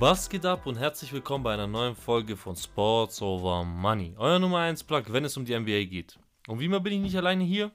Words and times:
Was 0.00 0.28
geht 0.28 0.44
ab 0.44 0.66
und 0.66 0.76
herzlich 0.76 1.12
willkommen 1.12 1.44
bei 1.44 1.54
einer 1.54 1.68
neuen 1.68 1.94
Folge 1.94 2.36
von 2.36 2.56
Sports 2.56 3.22
Over 3.22 3.64
Money. 3.64 4.14
Euer 4.18 4.40
Nummer 4.40 4.58
1 4.58 4.82
Plug, 4.84 5.04
wenn 5.08 5.24
es 5.24 5.36
um 5.36 5.44
die 5.44 5.56
NBA 5.56 5.84
geht. 5.84 6.18
Und 6.48 6.58
wie 6.58 6.64
immer 6.64 6.80
bin 6.80 6.94
ich 6.94 7.00
nicht 7.00 7.16
alleine 7.16 7.44
hier. 7.44 7.70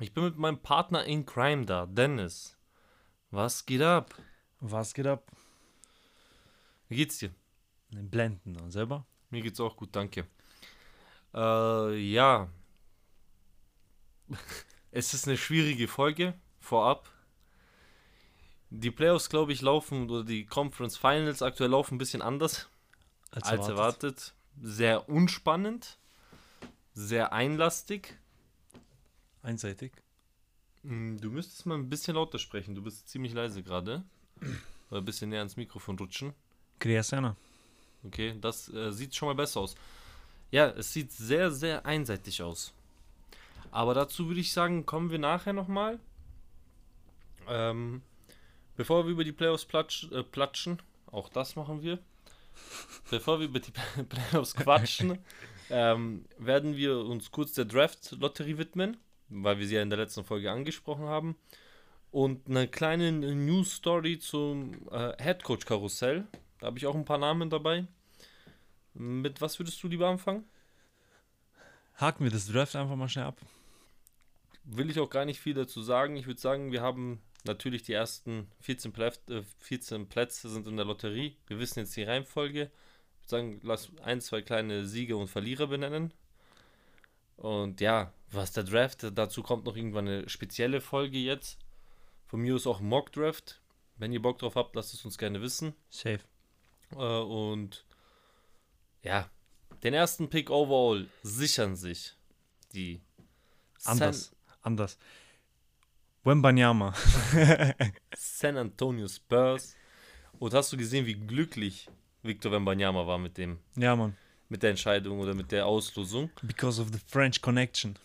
Ich 0.00 0.14
bin 0.14 0.24
mit 0.24 0.38
meinem 0.38 0.58
Partner 0.58 1.04
in 1.04 1.26
Crime 1.26 1.66
da, 1.66 1.84
Dennis. 1.84 2.56
Was 3.30 3.66
geht 3.66 3.82
ab? 3.82 4.14
Was 4.60 4.94
geht 4.94 5.06
ab? 5.06 5.30
Wie 6.88 6.96
geht's 6.96 7.18
dir? 7.18 7.30
Blenden 7.90 8.56
und 8.56 8.70
selber? 8.70 9.04
Mir 9.28 9.42
geht's 9.42 9.60
auch 9.60 9.76
gut, 9.76 9.90
danke. 9.92 10.26
Äh, 11.34 11.96
ja. 11.96 12.48
es 14.90 15.12
ist 15.12 15.28
eine 15.28 15.36
schwierige 15.36 15.88
Folge 15.88 16.34
vorab. 16.58 17.10
Die 18.70 18.90
Playoffs, 18.90 19.30
glaube 19.30 19.52
ich, 19.52 19.62
laufen, 19.62 20.10
oder 20.10 20.24
die 20.24 20.44
Conference 20.44 20.96
Finals 20.96 21.42
aktuell 21.42 21.70
laufen 21.70 21.94
ein 21.94 21.98
bisschen 21.98 22.22
anders 22.22 22.68
als, 23.30 23.48
als 23.48 23.68
erwartet. 23.68 24.02
erwartet. 24.02 24.34
Sehr 24.60 25.08
unspannend, 25.08 25.98
sehr 26.92 27.32
einlastig. 27.32 28.18
Einseitig. 29.42 29.92
Mm, 30.82 31.16
du 31.16 31.30
müsstest 31.30 31.64
mal 31.64 31.76
ein 31.76 31.88
bisschen 31.88 32.14
lauter 32.16 32.38
sprechen, 32.38 32.74
du 32.74 32.82
bist 32.82 33.08
ziemlich 33.08 33.32
leise 33.32 33.62
gerade. 33.62 34.04
Oder 34.90 35.00
ein 35.00 35.04
bisschen 35.04 35.30
näher 35.30 35.40
ans 35.40 35.56
Mikrofon 35.56 35.98
rutschen. 35.98 36.32
Kriasana. 36.78 37.36
Okay, 38.04 38.36
das 38.40 38.72
äh, 38.72 38.92
sieht 38.92 39.14
schon 39.14 39.28
mal 39.28 39.34
besser 39.34 39.60
aus. 39.60 39.74
Ja, 40.50 40.68
es 40.68 40.92
sieht 40.92 41.12
sehr, 41.12 41.50
sehr 41.50 41.84
einseitig 41.84 42.42
aus. 42.42 42.72
Aber 43.70 43.92
dazu 43.94 44.28
würde 44.28 44.40
ich 44.40 44.52
sagen, 44.52 44.86
kommen 44.86 45.10
wir 45.10 45.18
nachher 45.18 45.52
nochmal. 45.52 46.00
Ähm, 47.48 48.02
Bevor 48.78 49.06
wir 49.06 49.10
über 49.10 49.24
die 49.24 49.32
Playoffs 49.32 49.64
platsch, 49.64 50.06
äh, 50.12 50.22
platschen, 50.22 50.80
auch 51.10 51.28
das 51.28 51.56
machen 51.56 51.82
wir. 51.82 51.98
Bevor 53.10 53.40
wir 53.40 53.46
über 53.48 53.58
die 53.58 53.72
Playoffs 54.08 54.54
quatschen, 54.54 55.18
ähm, 55.68 56.24
werden 56.38 56.76
wir 56.76 56.98
uns 56.98 57.32
kurz 57.32 57.54
der 57.54 57.64
Draft-Lotterie 57.64 58.56
widmen, 58.56 58.96
weil 59.30 59.58
wir 59.58 59.66
sie 59.66 59.74
ja 59.74 59.82
in 59.82 59.90
der 59.90 59.98
letzten 59.98 60.24
Folge 60.24 60.52
angesprochen 60.52 61.06
haben. 61.06 61.34
Und 62.12 62.48
eine 62.48 62.68
kleine 62.68 63.10
News-Story 63.10 64.20
zum 64.20 64.88
äh, 64.92 65.12
Headcoach-Karussell. 65.18 66.28
Da 66.60 66.68
habe 66.68 66.78
ich 66.78 66.86
auch 66.86 66.94
ein 66.94 67.04
paar 67.04 67.18
Namen 67.18 67.50
dabei. 67.50 67.84
Mit 68.94 69.40
was 69.40 69.58
würdest 69.58 69.82
du 69.82 69.88
lieber 69.88 70.06
anfangen? 70.06 70.44
Haken 71.96 72.22
wir 72.22 72.30
das 72.30 72.46
Draft 72.46 72.76
einfach 72.76 72.94
mal 72.94 73.08
schnell 73.08 73.24
ab. 73.24 73.40
Will 74.62 74.88
ich 74.88 75.00
auch 75.00 75.10
gar 75.10 75.24
nicht 75.24 75.40
viel 75.40 75.54
dazu 75.54 75.82
sagen. 75.82 76.14
Ich 76.14 76.28
würde 76.28 76.40
sagen, 76.40 76.70
wir 76.70 76.80
haben 76.80 77.20
Natürlich 77.44 77.82
die 77.82 77.92
ersten 77.92 78.50
14, 78.60 78.92
Plätze, 78.92 79.38
äh, 79.38 79.42
14 79.60 80.08
Plätze 80.08 80.48
sind 80.48 80.66
in 80.66 80.76
der 80.76 80.86
Lotterie. 80.86 81.36
Wir 81.46 81.58
wissen 81.58 81.80
jetzt 81.80 81.96
die 81.96 82.02
Reihenfolge. 82.02 82.62
Ich 82.62 83.20
würde 83.20 83.28
sagen, 83.28 83.60
lass 83.62 83.90
ein, 84.02 84.20
zwei 84.20 84.42
kleine 84.42 84.86
Sieger 84.86 85.16
und 85.16 85.28
Verlierer 85.28 85.68
benennen. 85.68 86.12
Und 87.36 87.80
ja, 87.80 88.12
was 88.30 88.52
der 88.52 88.64
Draft, 88.64 89.06
dazu 89.14 89.42
kommt 89.42 89.64
noch 89.64 89.76
irgendwann 89.76 90.08
eine 90.08 90.28
spezielle 90.28 90.80
Folge 90.80 91.18
jetzt. 91.18 91.58
Von 92.26 92.40
mir 92.40 92.56
ist 92.56 92.66
auch 92.66 92.80
Mock 92.80 93.12
Draft. 93.12 93.60
Wenn 93.96 94.12
ihr 94.12 94.22
Bock 94.22 94.38
drauf 94.38 94.56
habt, 94.56 94.74
lasst 94.76 94.94
es 94.94 95.04
uns 95.04 95.18
gerne 95.18 95.40
wissen. 95.40 95.74
Safe. 95.88 96.20
Äh, 96.92 96.96
und 96.96 97.84
ja, 99.02 99.30
den 99.82 99.94
ersten 99.94 100.28
Pick 100.28 100.50
overall 100.50 101.08
sichern 101.22 101.76
sich 101.76 102.14
die 102.74 103.00
Anders. 103.84 104.24
San 104.24 104.56
anders. 104.62 104.98
Wembanyama. 106.24 106.94
San 108.16 108.56
Antonio 108.56 109.08
Spurs. 109.08 109.76
Und 110.38 110.54
hast 110.54 110.72
du 110.72 110.76
gesehen, 110.76 111.06
wie 111.06 111.14
glücklich 111.14 111.88
Victor 112.22 112.52
Wembanyama 112.52 113.06
war 113.06 113.18
mit 113.18 113.38
dem? 113.38 113.58
Ja, 113.76 113.96
Mann. 113.96 114.16
Mit 114.48 114.62
der 114.62 114.70
Entscheidung 114.70 115.20
oder 115.20 115.34
mit 115.34 115.52
der 115.52 115.66
Auslosung. 115.66 116.30
Because 116.42 116.80
of 116.80 116.88
the 116.92 116.98
French 117.06 117.40
connection. 117.40 117.98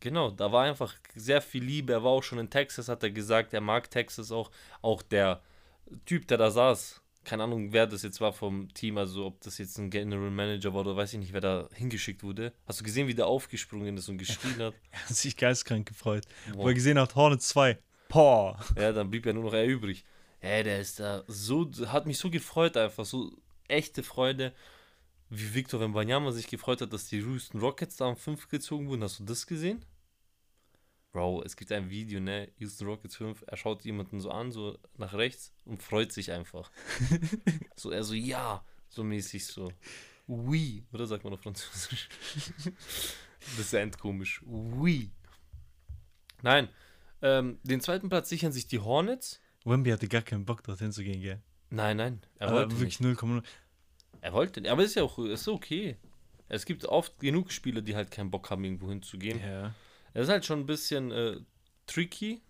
Genau, 0.00 0.30
da 0.30 0.50
war 0.50 0.64
einfach 0.64 0.94
sehr 1.14 1.42
viel 1.42 1.62
Liebe. 1.62 1.92
Er 1.92 2.02
war 2.02 2.12
auch 2.12 2.22
schon 2.22 2.38
in 2.38 2.48
Texas, 2.48 2.88
hat 2.88 3.02
er 3.02 3.10
gesagt. 3.10 3.52
Er 3.52 3.60
mag 3.60 3.90
Texas 3.90 4.32
auch. 4.32 4.50
Auch 4.80 5.02
der 5.02 5.42
Typ, 6.06 6.26
der 6.28 6.38
da 6.38 6.50
saß, 6.50 6.99
keine 7.24 7.44
Ahnung, 7.44 7.72
wer 7.72 7.86
das 7.86 8.02
jetzt 8.02 8.20
war 8.20 8.32
vom 8.32 8.72
Team, 8.74 8.98
also 8.98 9.26
ob 9.26 9.40
das 9.40 9.58
jetzt 9.58 9.78
ein 9.78 9.90
General 9.90 10.30
Manager 10.30 10.72
war 10.72 10.80
oder 10.80 10.96
weiß 10.96 11.12
ich 11.12 11.18
nicht, 11.18 11.32
wer 11.32 11.40
da 11.40 11.68
hingeschickt 11.74 12.22
wurde. 12.22 12.52
Hast 12.66 12.80
du 12.80 12.84
gesehen, 12.84 13.08
wie 13.08 13.14
der 13.14 13.26
aufgesprungen 13.26 13.96
ist 13.96 14.08
und 14.08 14.18
geschrien 14.18 14.58
hat? 14.58 14.74
er 14.90 15.08
hat 15.08 15.16
sich 15.16 15.36
geistkrank 15.36 15.86
gefreut. 15.86 16.24
Wow. 16.48 16.56
Wo 16.56 16.68
er 16.68 16.74
gesehen 16.74 16.98
hat, 16.98 17.14
Hornet 17.14 17.42
2. 17.42 17.78
Boah. 18.08 18.58
Ja, 18.76 18.92
dann 18.92 19.10
blieb 19.10 19.26
ja 19.26 19.32
nur 19.32 19.44
noch 19.44 19.52
er 19.52 19.66
übrig. 19.66 20.04
Ey, 20.40 20.64
der 20.64 20.80
ist 20.80 21.00
da 21.00 21.22
so, 21.26 21.70
hat 21.86 22.06
mich 22.06 22.18
so 22.18 22.30
gefreut 22.30 22.76
einfach, 22.76 23.04
so 23.04 23.30
echte 23.68 24.02
Freude, 24.02 24.52
wie 25.28 25.54
Victor 25.54 25.80
Wembanyama 25.80 26.32
sich 26.32 26.48
gefreut 26.48 26.80
hat, 26.80 26.92
dass 26.92 27.06
die 27.06 27.18
Houston 27.18 27.60
Rockets 27.60 27.96
da 27.96 28.06
am 28.06 28.16
5 28.16 28.48
gezogen 28.48 28.88
wurden. 28.88 29.04
Hast 29.04 29.20
du 29.20 29.24
das 29.24 29.46
gesehen? 29.46 29.84
Bro, 31.12 31.42
es 31.44 31.56
gibt 31.56 31.72
ein 31.72 31.90
Video, 31.90 32.20
ne? 32.20 32.52
Houston 32.58 32.86
Rockets 32.86 33.16
5, 33.16 33.44
er 33.46 33.56
schaut 33.56 33.84
jemanden 33.84 34.20
so 34.20 34.30
an, 34.30 34.52
so 34.52 34.78
nach 34.96 35.12
rechts 35.14 35.52
und 35.64 35.82
freut 35.82 36.12
sich 36.12 36.30
einfach. 36.30 36.70
so, 37.76 37.90
er 37.90 38.04
so, 38.04 38.14
ja, 38.14 38.64
so 38.88 39.02
mäßig 39.02 39.44
so. 39.46 39.72
Oui, 40.28 40.84
oder 40.92 41.06
sagt 41.06 41.24
man 41.24 41.32
auf 41.32 41.42
Französisch? 41.42 42.08
das 43.40 43.58
ist 43.58 43.74
endkomisch. 43.74 44.40
Oui. 44.46 45.10
Nein, 46.42 46.68
ähm, 47.22 47.58
den 47.64 47.80
zweiten 47.80 48.08
Platz 48.08 48.28
sichern 48.28 48.52
sich 48.52 48.68
die 48.68 48.78
Hornets. 48.78 49.40
Wemby 49.64 49.90
hatte 49.90 50.06
gar 50.06 50.22
keinen 50.22 50.44
Bock, 50.44 50.62
dorthin 50.62 50.92
zu 50.92 51.02
gehen, 51.02 51.20
gell? 51.20 51.42
Nein, 51.70 51.96
nein. 51.96 52.20
Er 52.38 52.48
aber 52.48 52.60
wollte 52.60 52.78
wirklich 52.78 52.98
0,0. 52.98 53.42
Er 54.20 54.32
wollte, 54.32 54.70
aber 54.70 54.84
ist 54.84 54.94
ja 54.94 55.02
auch 55.02 55.18
ist 55.18 55.48
okay. 55.48 55.96
Es 56.48 56.64
gibt 56.64 56.84
oft 56.84 57.18
genug 57.18 57.50
Spieler, 57.50 57.80
die 57.80 57.96
halt 57.96 58.10
keinen 58.10 58.30
Bock 58.30 58.50
haben, 58.50 58.64
irgendwo 58.64 58.88
hinzugehen. 58.88 59.40
Ja. 59.40 59.74
Er 60.14 60.22
ist 60.22 60.28
halt 60.28 60.44
schon 60.44 60.60
ein 60.60 60.66
bisschen 60.66 61.10
äh, 61.10 61.36
tricky. 61.86 62.40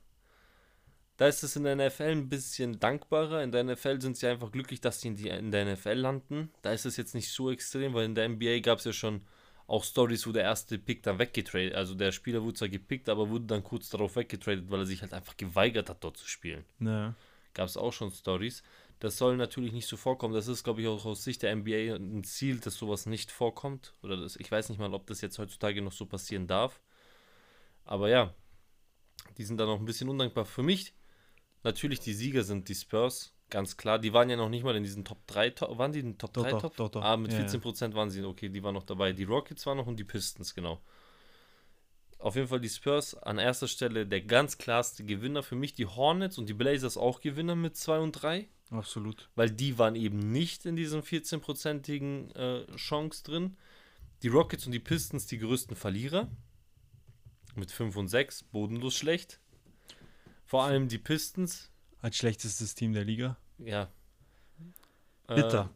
Da 1.17 1.29
ist 1.29 1.43
es 1.43 1.57
in 1.57 1.65
der 1.65 1.77
NFL 1.77 2.03
ein 2.05 2.29
bisschen 2.29 2.81
dankbarer. 2.81 3.43
In 3.43 3.53
der 3.53 3.65
NFL 3.65 4.01
sind 4.01 4.17
sie 4.17 4.27
einfach 4.27 4.51
glücklich, 4.51 4.81
dass 4.81 5.01
sie 5.01 5.09
in, 5.09 5.17
die, 5.17 5.29
in 5.29 5.51
der 5.51 5.67
NFL 5.75 5.93
landen. 5.93 6.51
Da 6.63 6.73
ist 6.73 6.87
es 6.87 6.97
jetzt 6.97 7.15
nicht 7.15 7.31
so 7.31 7.51
extrem, 7.51 7.93
weil 7.93 8.07
in 8.07 8.15
der 8.15 8.29
NBA 8.29 8.61
gab 8.61 8.79
es 8.79 8.85
ja 8.85 8.93
schon 8.93 9.23
auch 9.71 9.85
Stories, 9.85 10.27
wo 10.27 10.33
der 10.33 10.43
erste 10.43 10.79
Pick 10.79 11.03
dann 11.05 11.19
weggetradet, 11.19 11.75
also 11.75 11.95
der 11.95 12.11
Spieler 12.11 12.43
wurde 12.43 12.55
zwar 12.55 12.69
gepickt, 12.69 13.09
aber 13.09 13.29
wurde 13.29 13.45
dann 13.45 13.63
kurz 13.63 13.89
darauf 13.89 14.17
weggetradet, 14.17 14.69
weil 14.69 14.81
er 14.81 14.87
sich 14.87 15.01
halt 15.01 15.15
einfach 15.15 15.37
geweigert 15.37 15.89
hat, 15.89 16.03
dort 16.03 16.17
zu 16.17 16.27
spielen. 16.27 16.65
Ja. 16.81 17.15
Gab 17.55 17.69
es 17.69 17.77
auch 17.77 17.93
schon 17.93 18.11
Stories. 18.11 18.65
Das 18.99 19.17
soll 19.17 19.37
natürlich 19.37 19.73
nicht 19.73 19.87
so 19.87 19.97
vorkommen. 19.97 20.35
Das 20.35 20.49
ist, 20.49 20.65
glaube 20.65 20.83
ich, 20.83 20.89
auch 20.89 21.05
aus 21.07 21.25
Sicht 21.25 21.43
der 21.43 21.55
NBA 21.55 21.95
ein 21.95 22.25
Ziel, 22.25 22.59
dass 22.59 22.75
sowas 22.75 23.07
nicht 23.07 23.31
vorkommt. 23.31 23.95
Oder 24.03 24.17
das, 24.17 24.37
ich 24.37 24.51
weiß 24.51 24.69
nicht 24.69 24.79
mal, 24.79 24.93
ob 24.93 25.07
das 25.07 25.21
jetzt 25.21 25.39
heutzutage 25.39 25.81
noch 25.83 25.93
so 25.93 26.05
passieren 26.05 26.47
darf. 26.47 26.81
Aber 27.91 28.09
ja, 28.09 28.33
die 29.37 29.45
sind 29.45 29.59
dann 29.59 29.67
noch 29.67 29.81
ein 29.81 29.85
bisschen 29.85 30.09
undankbar. 30.09 30.45
Für 30.45 30.63
mich, 30.63 30.95
natürlich, 31.65 31.99
die 31.99 32.15
Sieger 32.15 32.45
sind 32.45 32.69
die 32.69 32.77
Spurs, 32.77 33.35
ganz 33.51 33.77
klar. 33.77 33.99
Die 33.99 34.13
waren 34.13 34.31
ja 34.31 34.37
noch 34.37 34.49
nicht 34.49 34.63
mal 34.63 34.77
in 34.77 34.85
diesen 34.85 35.05
Top 35.05 35.27
3, 35.27 35.51
Top, 35.51 35.77
waren 35.77 35.91
die 35.91 35.99
in 35.99 36.13
den 36.13 36.19
Top 36.19 36.33
doch, 36.33 36.45
3 36.45 36.51
doch, 36.53 36.61
Top? 36.63 36.77
Doch, 36.77 36.89
doch. 36.89 37.03
Ah, 37.03 37.17
mit 37.17 37.33
ja, 37.33 37.41
14% 37.41 37.89
ja. 37.89 37.95
waren 37.95 38.09
sie, 38.09 38.23
okay, 38.23 38.49
die 38.49 38.63
waren 38.63 38.75
noch 38.75 38.85
dabei. 38.85 39.13
Die 39.13 39.25
Rockets 39.25 39.67
waren 39.67 39.77
noch 39.77 39.89
und 39.89 39.99
die 39.99 40.05
Pistons, 40.05 40.55
genau. 40.55 40.81
Auf 42.21 42.37
jeden 42.37 42.47
Fall 42.47 42.61
die 42.61 42.69
Spurs 42.69 43.17
an 43.17 43.39
erster 43.39 43.67
Stelle 43.67 44.07
der 44.07 44.21
ganz 44.21 44.57
klarste 44.57 45.05
Gewinner. 45.05 45.43
Für 45.43 45.57
mich 45.57 45.73
die 45.73 45.87
Hornets 45.87 46.39
und 46.39 46.49
die 46.49 46.55
Blazers 46.55 46.97
auch 46.97 47.21
Gewinner 47.21 47.57
mit 47.57 47.77
2 47.77 47.99
und 47.99 48.13
3. 48.13 48.47
Absolut. 48.71 49.31
Weil 49.35 49.51
die 49.51 49.79
waren 49.79 49.97
eben 49.97 50.31
nicht 50.31 50.65
in 50.65 50.77
diesem 50.77 51.01
14-prozentigen 51.01 52.31
äh, 52.37 52.77
Chance 52.77 53.25
drin. 53.25 53.57
Die 54.23 54.29
Rockets 54.29 54.67
und 54.67 54.73
die 54.73 54.79
Pistons 54.79 55.27
die 55.27 55.39
größten 55.39 55.75
Verlierer 55.75 56.29
mit 57.57 57.71
5 57.71 57.97
und 57.97 58.09
6, 58.09 58.45
bodenlos 58.45 58.97
schlecht. 58.97 59.41
Vor 60.45 60.65
allem 60.65 60.89
die 60.89 60.99
Pistons. 60.99 61.71
Als 62.01 62.17
schlechtestes 62.17 62.75
Team 62.75 62.93
der 62.93 63.05
Liga. 63.05 63.37
Ja. 63.59 63.93
Bitter. 65.27 65.71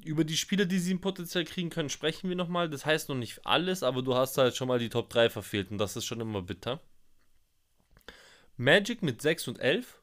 Äh, 0.00 0.08
über 0.08 0.24
die 0.24 0.36
Spiele, 0.36 0.66
die 0.66 0.78
sie 0.78 0.94
potenziell 0.94 1.44
kriegen 1.44 1.70
können, 1.70 1.90
sprechen 1.90 2.28
wir 2.28 2.36
nochmal. 2.36 2.70
Das 2.70 2.86
heißt 2.86 3.08
noch 3.08 3.16
nicht 3.16 3.44
alles, 3.44 3.82
aber 3.82 4.02
du 4.02 4.14
hast 4.14 4.38
halt 4.38 4.56
schon 4.56 4.68
mal 4.68 4.78
die 4.78 4.88
Top 4.88 5.10
3 5.10 5.28
verfehlt 5.28 5.70
und 5.70 5.78
das 5.78 5.96
ist 5.96 6.04
schon 6.04 6.20
immer 6.20 6.42
bitter. 6.42 6.80
Magic 8.56 9.02
mit 9.02 9.20
6 9.20 9.48
und 9.48 9.58
11. 9.58 10.00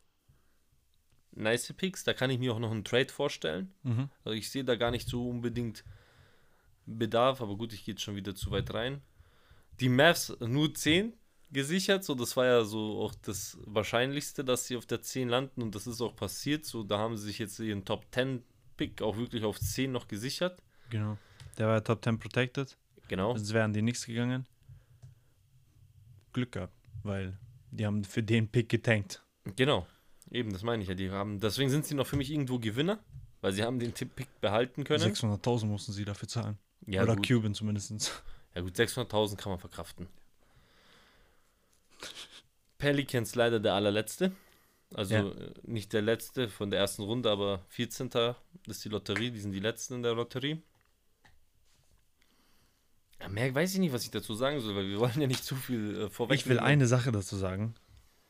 Nice 1.31 1.73
Picks, 1.73 2.03
da 2.03 2.13
kann 2.13 2.29
ich 2.29 2.37
mir 2.37 2.53
auch 2.53 2.59
noch 2.59 2.71
einen 2.71 2.83
Trade 2.83 3.09
vorstellen. 3.09 3.73
Mhm. 3.81 4.09
Also 4.23 4.37
ich 4.37 4.51
sehe 4.51 4.63
da 4.63 4.75
gar 4.75 4.91
nicht 4.91 5.07
so 5.07 5.27
unbedingt 5.27 5.83
Bedarf, 6.85 7.41
aber 7.41 7.55
gut, 7.55 7.73
ich 7.73 7.85
gehe 7.85 7.93
jetzt 7.93 8.03
schon 8.03 8.15
wieder 8.15 8.35
zu 8.35 8.51
weit 8.51 8.71
rein 8.73 9.01
die 9.79 9.89
Mavs 9.89 10.35
nur 10.39 10.73
10 10.73 11.13
gesichert, 11.51 12.03
so 12.03 12.15
das 12.15 12.35
war 12.35 12.45
ja 12.45 12.63
so 12.63 12.99
auch 13.01 13.13
das 13.21 13.57
Wahrscheinlichste, 13.65 14.43
dass 14.43 14.67
sie 14.67 14.75
auf 14.75 14.85
der 14.85 15.01
10 15.01 15.29
landen 15.29 15.61
und 15.61 15.75
das 15.75 15.87
ist 15.87 16.01
auch 16.01 16.15
passiert, 16.15 16.65
so 16.65 16.83
da 16.83 16.97
haben 16.97 17.15
sie 17.15 17.27
sich 17.27 17.39
jetzt 17.39 17.59
ihren 17.59 17.85
Top 17.85 18.05
10 18.11 18.43
Pick 18.75 19.01
auch 19.01 19.17
wirklich 19.17 19.43
auf 19.43 19.59
10 19.59 19.91
noch 19.91 20.07
gesichert. 20.07 20.61
Genau. 20.89 21.17
Der 21.57 21.67
war 21.67 21.75
ja 21.75 21.81
Top 21.81 22.03
10 22.03 22.17
protected. 22.17 22.77
Genau. 23.07 23.35
Sonst 23.35 23.53
wären 23.53 23.73
die 23.73 23.81
nichts 23.81 24.05
gegangen. 24.05 24.47
Glück 26.31 26.53
gehabt, 26.53 26.73
weil 27.03 27.37
die 27.69 27.85
haben 27.85 28.03
für 28.03 28.23
den 28.23 28.47
Pick 28.47 28.69
getankt. 28.69 29.23
Genau. 29.55 29.85
Eben, 30.31 30.51
das 30.51 30.63
meine 30.63 30.81
ich 30.81 30.89
ja. 30.89 30.95
Die 30.95 31.11
haben, 31.11 31.39
deswegen 31.39 31.69
sind 31.69 31.85
sie 31.85 31.93
noch 31.93 32.07
für 32.07 32.15
mich 32.15 32.31
irgendwo 32.31 32.57
Gewinner, 32.57 32.99
weil 33.41 33.53
sie 33.53 33.63
haben 33.63 33.77
den 33.77 33.93
Tipp-Pick 33.93 34.41
behalten 34.41 34.83
können. 34.83 35.03
600.000 35.03 35.65
mussten 35.65 35.91
sie 35.91 36.05
dafür 36.05 36.27
zahlen. 36.27 36.57
Ja, 36.87 37.03
Oder 37.03 37.15
gut. 37.15 37.27
Cuban 37.27 37.53
zumindest. 37.53 38.23
Ja 38.55 38.61
gut, 38.61 38.75
600.000 38.75 39.35
kann 39.37 39.51
man 39.51 39.59
verkraften. 39.59 40.07
Pelicans 42.77 43.35
leider 43.35 43.59
der 43.59 43.73
allerletzte. 43.73 44.31
Also 44.93 45.15
Ja. 45.15 45.27
äh, 45.27 45.51
nicht 45.63 45.93
der 45.93 46.01
letzte 46.01 46.49
von 46.49 46.69
der 46.69 46.79
ersten 46.79 47.03
Runde, 47.03 47.31
aber 47.31 47.61
14. 47.69 48.35
ist 48.67 48.83
die 48.85 48.89
Lotterie. 48.89 49.31
Die 49.31 49.39
sind 49.39 49.51
die 49.51 49.59
letzten 49.59 49.95
in 49.95 50.03
der 50.03 50.13
Lotterie. 50.13 50.61
Ja, 53.21 53.29
mehr 53.29 53.53
weiß 53.55 53.73
ich 53.73 53.79
nicht, 53.79 53.93
was 53.93 54.03
ich 54.03 54.11
dazu 54.11 54.33
sagen 54.35 54.59
soll, 54.59 54.75
weil 54.75 54.87
wir 54.89 54.99
wollen 54.99 55.19
ja 55.19 55.27
nicht 55.27 55.43
zu 55.43 55.55
viel 55.55 56.01
äh, 56.01 56.09
vorweg. 56.09 56.37
Ich 56.37 56.47
will 56.47 56.59
eine 56.59 56.87
Sache 56.87 57.11
dazu 57.11 57.35
sagen. 57.35 57.75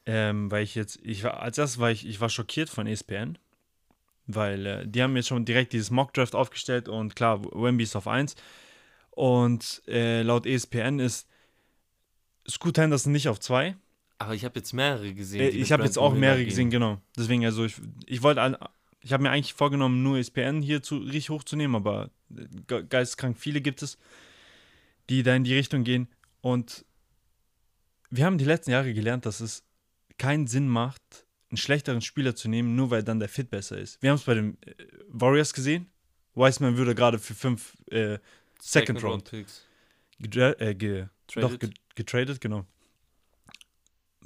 Ähm, 0.06 0.52
weil 0.52 0.64
ich 0.64 0.76
jetzt, 0.76 1.00
ich 1.02 1.24
war, 1.24 1.42
als 1.42 1.58
erstes 1.58 1.80
war 1.80 1.90
ich, 1.90 2.06
ich 2.06 2.20
war 2.20 2.30
schockiert 2.30 2.70
von 2.70 2.88
ESPN, 2.88 3.38
weil 4.28 4.66
äh, 4.66 4.88
die 4.88 5.02
haben 5.02 5.16
jetzt 5.16 5.30
schon 5.30 5.46
direkt 5.46 5.72
dieses 5.72 5.92
Mock-Draft 5.92 6.36
aufgestellt 6.36 6.90
und 6.90 7.16
klar, 7.16 7.42
Wemby 7.44 7.84
ist 7.86 7.96
auf 7.96 8.08
1. 8.08 8.36
Und 9.16 9.82
äh, 9.88 10.22
laut 10.24 10.46
ESPN 10.46 11.00
ist 11.00 11.28
Scoot 12.50 12.78
Henderson 12.78 13.12
nicht 13.12 13.28
auf 13.28 13.40
2. 13.40 13.76
Aber 14.20 14.34
ich 14.36 14.46
habe 14.46 14.60
jetzt 14.60 14.74
mehrere 14.74 15.14
gesehen. 15.14 15.42
Äh, 15.42 15.50
ich 15.50 15.72
habe 15.72 15.84
jetzt 15.84 15.98
auch 15.98 16.14
mehrere 16.14 16.40
gehen. 16.40 16.50
gesehen, 16.50 16.70
genau. 16.70 17.00
Deswegen, 17.18 17.46
also 17.46 17.66
ich, 17.66 17.76
ich 18.06 18.22
wollte, 18.24 18.58
ich 19.02 19.14
habe 19.14 19.24
mir 19.24 19.30
eigentlich 19.32 19.54
vorgenommen, 19.54 20.02
nur 20.02 20.18
ESPN 20.18 20.62
hier 20.62 20.82
zu 20.82 20.98
richtig 20.98 21.30
hochzunehmen, 21.30 21.76
aber 21.76 22.10
äh, 22.36 22.46
ge- 22.68 22.86
geisteskrank 22.88 23.38
viele 23.38 23.62
gibt 23.62 23.82
es, 23.84 23.98
die 25.10 25.24
da 25.24 25.36
in 25.36 25.44
die 25.44 25.54
Richtung 25.56 25.84
gehen. 25.84 26.08
Und 26.42 26.86
wir 28.10 28.26
haben 28.26 28.38
die 28.38 28.46
letzten 28.46 28.72
Jahre 28.72 28.94
gelernt, 28.94 29.26
dass 29.26 29.40
es 29.42 29.64
keinen 30.18 30.48
Sinn 30.48 30.68
macht, 30.68 31.02
einen 31.50 31.58
schlechteren 31.58 32.02
Spieler 32.02 32.36
zu 32.36 32.48
nehmen, 32.50 32.76
nur 32.76 32.90
weil 32.92 33.04
dann 33.04 33.20
der 33.20 33.30
Fit 33.30 33.50
besser 33.50 33.78
ist. 33.78 34.02
Wir 34.02 34.10
haben 34.10 34.18
es 34.18 34.24
bei 34.24 34.34
den 34.36 34.58
äh, 34.64 34.74
Warriors 35.10 35.54
gesehen. 35.54 35.88
Wiseman 36.36 36.78
würde 36.78 36.96
gerade 36.96 37.20
für 37.20 37.36
fünf 37.36 37.76
äh, 37.92 38.18
Second 38.66 39.04
Round 39.04 39.30
Picks. 39.30 39.66
gedra- 40.20 40.60
äh, 40.60 40.74
ge 40.76 41.08
Traded. 41.28 41.52
doch, 41.52 41.60
ge 41.60 41.70
getradet, 41.96 42.40
genau. 42.42 42.66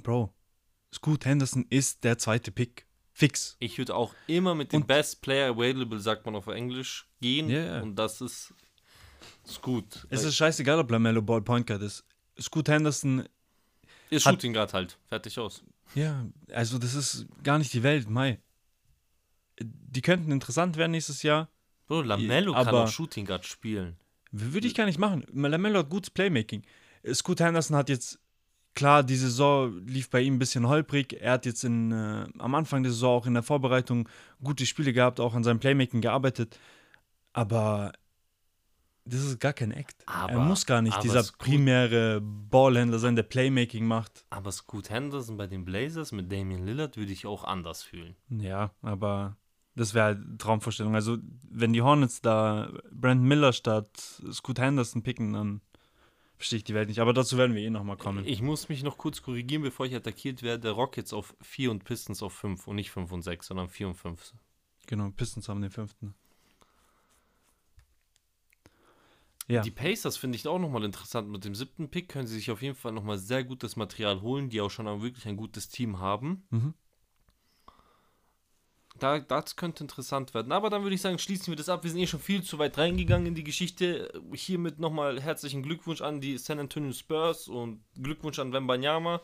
Bro, 0.02 0.32
Scoot 0.94 1.24
Henderson 1.24 1.66
ist 1.70 2.04
der 2.04 2.18
zweite 2.18 2.50
Pick. 2.52 2.86
Fix. 3.12 3.56
Ich 3.58 3.76
würde 3.78 3.96
auch 3.96 4.14
immer 4.28 4.54
mit 4.54 4.72
dem 4.72 4.82
Und- 4.82 4.86
Best 4.86 5.22
Player 5.22 5.50
Available, 5.50 5.98
sagt 5.98 6.24
man 6.24 6.36
auf 6.36 6.46
Englisch, 6.46 7.08
gehen. 7.20 7.50
Ja. 7.50 7.80
Und 7.82 7.96
das 7.96 8.20
ist, 8.20 8.54
gut. 9.60 10.06
Es 10.08 10.22
ist 10.22 10.36
scheißegal, 10.36 10.78
ob 10.78 10.88
LaMelo 10.90 11.20
Ball 11.20 11.42
Point 11.42 11.66
Guard 11.66 11.82
ist. 11.82 12.04
Scoot 12.40 12.68
Henderson, 12.68 13.28
ist 14.10 14.24
hat- 14.24 14.34
Shooting 14.34 14.52
Guard 14.52 14.72
halt. 14.72 14.98
Fertig 15.08 15.36
aus. 15.40 15.64
ja, 15.96 16.24
also 16.52 16.78
das 16.78 16.94
ist 16.94 17.26
gar 17.42 17.58
nicht 17.58 17.72
die 17.72 17.82
Welt, 17.82 18.08
Mai. 18.08 18.38
Die 19.60 20.00
könnten 20.02 20.30
interessant 20.30 20.76
werden 20.76 20.92
nächstes 20.92 21.24
Jahr. 21.24 21.50
Bro, 21.88 22.02
Lamello 22.02 22.52
kann 22.52 22.68
auch 22.68 22.86
Shooting 22.88 23.24
Guard 23.26 23.44
spielen. 23.44 23.96
Würde 24.30 24.66
ich 24.66 24.74
gar 24.74 24.86
nicht 24.86 24.98
machen. 24.98 25.24
LaMelo 25.32 25.78
hat 25.80 25.88
gutes 25.90 26.10
Playmaking. 26.10 26.62
Scoot 27.12 27.40
Henderson 27.40 27.76
hat 27.76 27.88
jetzt, 27.88 28.18
klar, 28.74 29.02
die 29.02 29.16
Saison 29.16 29.78
lief 29.86 30.10
bei 30.10 30.20
ihm 30.20 30.34
ein 30.34 30.38
bisschen 30.38 30.68
holprig. 30.68 31.14
Er 31.20 31.32
hat 31.32 31.46
jetzt 31.46 31.64
in, 31.64 31.92
äh, 31.92 32.26
am 32.38 32.54
Anfang 32.54 32.82
der 32.82 32.92
Saison 32.92 33.18
auch 33.20 33.26
in 33.26 33.34
der 33.34 33.42
Vorbereitung 33.42 34.08
gute 34.42 34.66
Spiele 34.66 34.92
gehabt, 34.92 35.20
auch 35.20 35.34
an 35.34 35.44
seinem 35.44 35.60
Playmaking 35.60 36.00
gearbeitet. 36.00 36.58
Aber 37.32 37.92
das 39.04 39.20
ist 39.22 39.40
gar 39.40 39.54
kein 39.54 39.70
Act. 39.72 40.02
er 40.06 40.14
Aber- 40.14 40.40
muss 40.40 40.66
gar 40.66 40.82
nicht 40.82 41.02
dieser 41.02 41.24
primäre 41.38 42.20
Ballhändler 42.20 42.98
sein, 42.98 43.16
der 43.16 43.22
Playmaking 43.22 43.86
macht. 43.86 44.26
Aber 44.28 44.52
Scoot 44.52 44.90
Henderson 44.90 45.36
bei 45.38 45.46
den 45.46 45.64
Blazers 45.64 46.12
mit 46.12 46.30
Damian 46.30 46.66
Lillard 46.66 46.96
würde 46.98 47.12
ich 47.12 47.24
auch 47.24 47.44
anders 47.44 47.82
fühlen. 47.82 48.16
Ja, 48.28 48.72
aber 48.82 49.36
das 49.78 49.94
wäre 49.94 50.04
halt 50.06 50.38
Traumvorstellung. 50.38 50.94
Also, 50.94 51.18
wenn 51.50 51.72
die 51.72 51.82
Hornets 51.82 52.20
da 52.20 52.70
Brent 52.90 53.22
Miller 53.22 53.52
statt 53.52 53.88
Scoot 54.30 54.58
Henderson 54.58 55.02
picken, 55.02 55.32
dann 55.32 55.60
verstehe 56.36 56.58
ich 56.58 56.64
die 56.64 56.74
Welt 56.74 56.88
nicht. 56.88 57.00
Aber 57.00 57.12
dazu 57.12 57.38
werden 57.38 57.54
wir 57.54 57.62
eh 57.62 57.70
nochmal 57.70 57.96
kommen. 57.96 58.24
Ich 58.26 58.42
muss 58.42 58.68
mich 58.68 58.82
noch 58.82 58.98
kurz 58.98 59.22
korrigieren, 59.22 59.62
bevor 59.62 59.86
ich 59.86 59.94
attackiert 59.94 60.42
werde. 60.42 60.70
Rockets 60.70 61.12
auf 61.12 61.36
4 61.40 61.70
und 61.70 61.84
Pistons 61.84 62.22
auf 62.22 62.32
5 62.32 62.66
und 62.66 62.76
nicht 62.76 62.90
5 62.90 63.10
und 63.12 63.22
6, 63.22 63.46
sondern 63.46 63.68
4 63.68 63.88
und 63.88 63.94
5. 63.94 64.34
Genau, 64.86 65.10
Pistons 65.10 65.48
haben 65.48 65.60
den 65.60 65.70
fünften. 65.70 66.14
Ja, 69.48 69.62
Die 69.62 69.70
Pacers 69.70 70.18
finde 70.18 70.36
ich 70.36 70.46
auch 70.46 70.58
nochmal 70.58 70.84
interessant. 70.84 71.28
Mit 71.30 71.44
dem 71.44 71.54
siebten 71.54 71.88
Pick 71.88 72.08
können 72.08 72.26
sie 72.26 72.34
sich 72.34 72.50
auf 72.50 72.60
jeden 72.60 72.74
Fall 72.74 72.92
nochmal 72.92 73.18
sehr 73.18 73.44
gutes 73.44 73.76
Material 73.76 74.20
holen, 74.20 74.50
die 74.50 74.60
auch 74.60 74.70
schon 74.70 74.86
wirklich 75.00 75.26
ein 75.26 75.36
gutes 75.36 75.68
Team 75.70 75.98
haben. 75.98 76.46
Mhm. 76.50 76.74
Da, 78.98 79.18
das 79.20 79.56
könnte 79.56 79.84
interessant 79.84 80.34
werden. 80.34 80.52
Aber 80.52 80.70
dann 80.70 80.82
würde 80.82 80.94
ich 80.94 81.00
sagen, 81.00 81.18
schließen 81.18 81.48
wir 81.48 81.56
das 81.56 81.68
ab. 81.68 81.84
Wir 81.84 81.90
sind 81.90 82.00
eh 82.00 82.06
schon 82.06 82.20
viel 82.20 82.42
zu 82.42 82.58
weit 82.58 82.76
reingegangen 82.78 83.26
in 83.28 83.34
die 83.34 83.44
Geschichte. 83.44 84.10
Hiermit 84.34 84.78
nochmal 84.78 85.20
herzlichen 85.20 85.62
Glückwunsch 85.62 86.00
an 86.00 86.20
die 86.20 86.38
San 86.38 86.58
Antonio 86.58 86.92
Spurs 86.92 87.48
und 87.48 87.82
Glückwunsch 88.00 88.38
an 88.38 88.52
Wembanyama, 88.52 89.20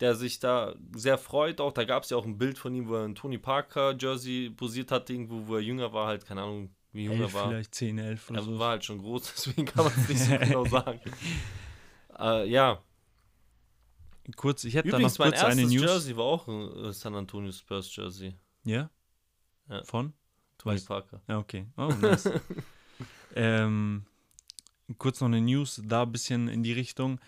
der 0.00 0.14
sich 0.14 0.38
da 0.38 0.74
sehr 0.94 1.18
freut. 1.18 1.60
Auch 1.60 1.72
da 1.72 1.84
gab 1.84 2.04
es 2.04 2.10
ja 2.10 2.16
auch 2.16 2.24
ein 2.24 2.38
Bild 2.38 2.58
von 2.58 2.74
ihm, 2.74 2.88
wo 2.88 2.94
er 2.96 3.04
ein 3.04 3.14
Tony 3.14 3.38
Parker 3.38 3.96
Jersey 3.98 4.50
posiert 4.50 4.90
hat, 4.90 5.10
irgendwo, 5.10 5.46
wo 5.48 5.56
er 5.56 5.62
jünger 5.62 5.92
war, 5.92 6.06
halt, 6.06 6.24
keine 6.26 6.42
Ahnung, 6.42 6.74
wie 6.92 7.04
jung 7.04 7.20
er 7.20 7.32
war. 7.32 7.48
vielleicht 7.48 7.74
10, 7.74 7.98
11 7.98 8.30
oder 8.30 8.38
Er 8.40 8.42
so. 8.44 8.58
war 8.58 8.70
halt 8.70 8.84
schon 8.84 8.98
groß, 8.98 9.32
deswegen 9.36 9.66
kann 9.66 9.84
man 9.84 9.92
es 9.96 10.08
nicht 10.08 10.22
so 10.22 10.36
genau 10.38 10.64
sagen. 10.66 11.00
Äh, 12.18 12.48
ja, 12.48 12.82
Kurz, 14.36 14.64
ich 14.64 14.74
hätte 14.74 14.90
da 14.90 14.98
noch 14.98 14.98
übrigens, 15.00 15.18
mein 15.18 15.30
kurz 15.30 15.42
eine 15.42 15.62
erstes 15.62 15.76
News. 15.80 15.90
Jersey 15.90 16.16
war 16.16 16.24
auch 16.24 16.46
ein 16.46 16.84
äh, 16.84 16.92
San 16.92 17.14
Antonio 17.14 17.50
Spurs 17.52 17.94
Jersey. 17.94 18.36
Ja? 18.64 18.90
Ja. 19.70 19.82
Von? 19.84 20.12
Tony 20.58 20.76
Weißt- 20.76 20.86
Parker. 20.86 21.22
Ja, 21.28 21.38
okay. 21.38 21.64
Oh, 21.78 21.88
nice. 22.00 22.28
ähm, 23.34 24.04
kurz 24.98 25.20
noch 25.20 25.28
eine 25.28 25.40
News, 25.40 25.80
da 25.84 26.02
ein 26.02 26.12
bisschen 26.12 26.48
in 26.48 26.62
die 26.62 26.72
Richtung. 26.74 27.18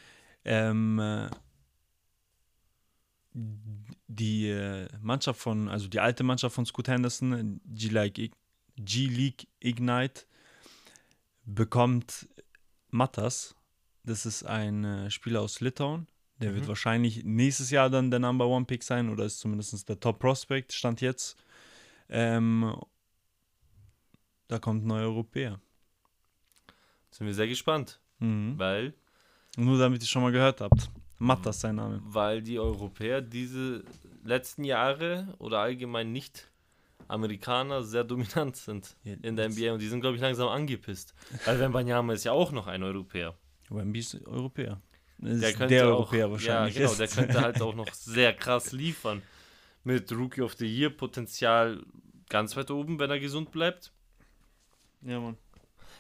Ähm, 0.45 0.99
äh, 0.99 1.31
die 3.35 4.49
äh, 4.49 4.89
Mannschaft 5.01 5.41
von, 5.41 5.69
also 5.69 5.89
die 5.89 6.01
alte 6.01 6.23
Mannschaft 6.23 6.55
von 6.55 6.67
Scoot 6.67 6.89
Henderson, 6.89 7.61
G-League 7.65 9.47
Ignite, 9.61 10.23
bekommt 11.45 12.29
Matas. 12.91 13.55
Das 14.05 14.27
ist 14.27 14.43
ein 14.45 14.85
äh, 14.85 15.11
Spieler 15.11 15.41
aus 15.41 15.61
Litauen. 15.61 16.09
Der 16.41 16.53
wird 16.55 16.65
Mhm. 16.65 16.69
wahrscheinlich 16.69 17.25
nächstes 17.25 17.71
Jahr 17.71 17.89
dann 17.89 18.11
der 18.11 18.21
Number 18.21 18.47
One 18.49 18.65
Pick 18.67 18.83
sein 18.83 19.09
oder 19.09 19.25
ist 19.25 19.39
zumindest 19.39 19.89
der 19.89 19.99
Top 20.01 20.19
Prospect, 20.19 20.73
stand 20.73 21.01
jetzt. 21.01 21.37
Ähm, 22.09 22.75
da 24.49 24.59
kommt 24.59 24.85
ein 24.85 24.87
neuer 24.89 25.05
Europäer. 25.07 25.61
Sind 27.11 27.27
wir 27.27 27.35
sehr 27.35 27.49
gespannt, 27.49 28.01
Mhm. 28.19 28.59
weil, 28.59 28.95
Nur 29.57 29.79
damit 29.79 30.03
ihr 30.03 30.09
schon 30.09 30.23
mal 30.23 30.33
gehört 30.33 30.61
habt. 30.61 30.91
Matas 31.19 31.61
sein 31.61 31.77
Name. 31.77 32.01
weil 32.05 32.43
die 32.43 32.59
Europäer 32.59 33.21
diese 33.21 33.85
letzten 34.25 34.65
Jahre 34.65 35.35
oder 35.39 35.59
allgemein 35.61 36.11
nicht 36.11 36.51
Amerikaner 37.07 37.83
sehr 37.85 38.03
dominant 38.05 38.57
sind 38.57 38.97
Ja, 39.05 39.15
in 39.23 39.37
der 39.37 39.49
NBA 39.51 39.73
und 39.75 39.81
die 39.81 39.89
sind, 39.89 40.01
glaube 40.01 40.17
ich, 40.17 40.23
langsam 40.23 40.49
angepisst. 40.49 41.15
Weil 41.45 41.61
Wembanyama 41.61 42.15
ist 42.15 42.25
ja 42.25 42.33
auch 42.33 42.51
noch 42.51 42.67
ein 42.67 42.83
Europäer. 42.83 43.37
Wemby 43.69 44.01
ist 44.01 44.15
Europäer. 44.27 44.81
Der 45.19 45.33
ist 45.51 45.61
der 45.61 45.85
auch, 45.87 45.91
Europäer 45.99 46.31
wahrscheinlich. 46.31 46.75
Ja, 46.75 46.81
genau, 46.81 46.93
ist. 46.93 46.99
der 47.01 47.09
könnte 47.27 47.41
halt 47.41 47.63
auch 47.63 47.75
noch 47.75 47.93
sehr 47.93 48.33
krass 48.35 48.73
liefern. 48.73 49.23
Mit 49.85 50.13
Rookie 50.13 50.43
of 50.43 50.55
the 50.55 50.67
Year 50.67 50.91
Potenzial 50.91 51.85
ganz 52.29 52.57
weit 52.57 52.71
oben, 52.71 52.99
wenn 52.99 53.11
er 53.11 53.21
gesund 53.21 53.51
bleibt. 53.51 53.93
ja, 55.03 55.21
Mann. 55.21 55.37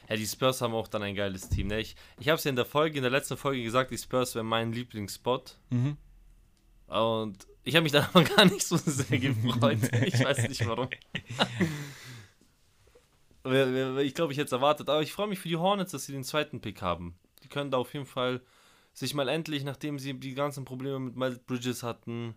Ja, 0.09 0.17
die 0.17 0.27
Spurs 0.27 0.61
haben 0.61 0.75
auch 0.75 0.89
dann 0.89 1.03
ein 1.03 1.15
geiles 1.15 1.49
Team. 1.49 1.69
Ne? 1.69 1.81
Ich, 1.81 1.95
ich 2.19 2.29
habe 2.29 2.37
es 2.37 2.45
ja 2.45 2.51
in 2.51 2.57
der 2.57 2.65
Folge, 2.65 2.97
in 2.97 3.03
der 3.03 3.11
letzten 3.11 3.37
Folge 3.37 3.63
gesagt, 3.63 3.91
die 3.91 3.99
Spurs 3.99 4.35
wären 4.35 4.47
mein 4.47 4.73
Lieblingsspot. 4.73 5.59
Mhm. 5.71 5.97
Und 6.89 7.47
ich 7.65 7.77
habe 7.77 7.85
mich 7.85 7.93
dann 7.93 8.07
aber 8.13 8.25
gar 8.25 8.45
nicht 8.45 8.67
so 8.67 8.77
sehr 8.77 9.19
gefreut. 9.19 9.79
Ich 10.05 10.23
weiß 10.23 10.49
nicht 10.49 10.67
warum. 10.67 10.89
Ich 13.45 14.15
glaube, 14.15 14.33
ich 14.33 14.39
hätte 14.39 14.47
es 14.47 14.53
erwartet. 14.53 14.89
Aber 14.89 15.03
ich 15.03 15.13
freue 15.13 15.27
mich 15.27 15.41
für 15.41 15.49
die 15.49 15.57
Hornets, 15.57 15.91
dass 15.91 16.05
sie 16.05 16.13
den 16.13 16.23
zweiten 16.23 16.61
Pick 16.61 16.81
haben. 16.81 17.17
Die 17.43 17.49
können 17.49 17.73
da 17.73 17.79
auf 17.79 17.93
jeden 17.93 18.07
Fall 18.07 18.41
sich 18.93 19.15
mal 19.15 19.29
endlich, 19.29 19.65
nachdem 19.65 19.99
sie 19.99 20.15
die 20.15 20.35
ganzen 20.35 20.65
Probleme 20.65 21.01
mit 21.01 21.17
Miles 21.17 21.41
Bridges 21.41 21.83
hatten, 21.83 22.37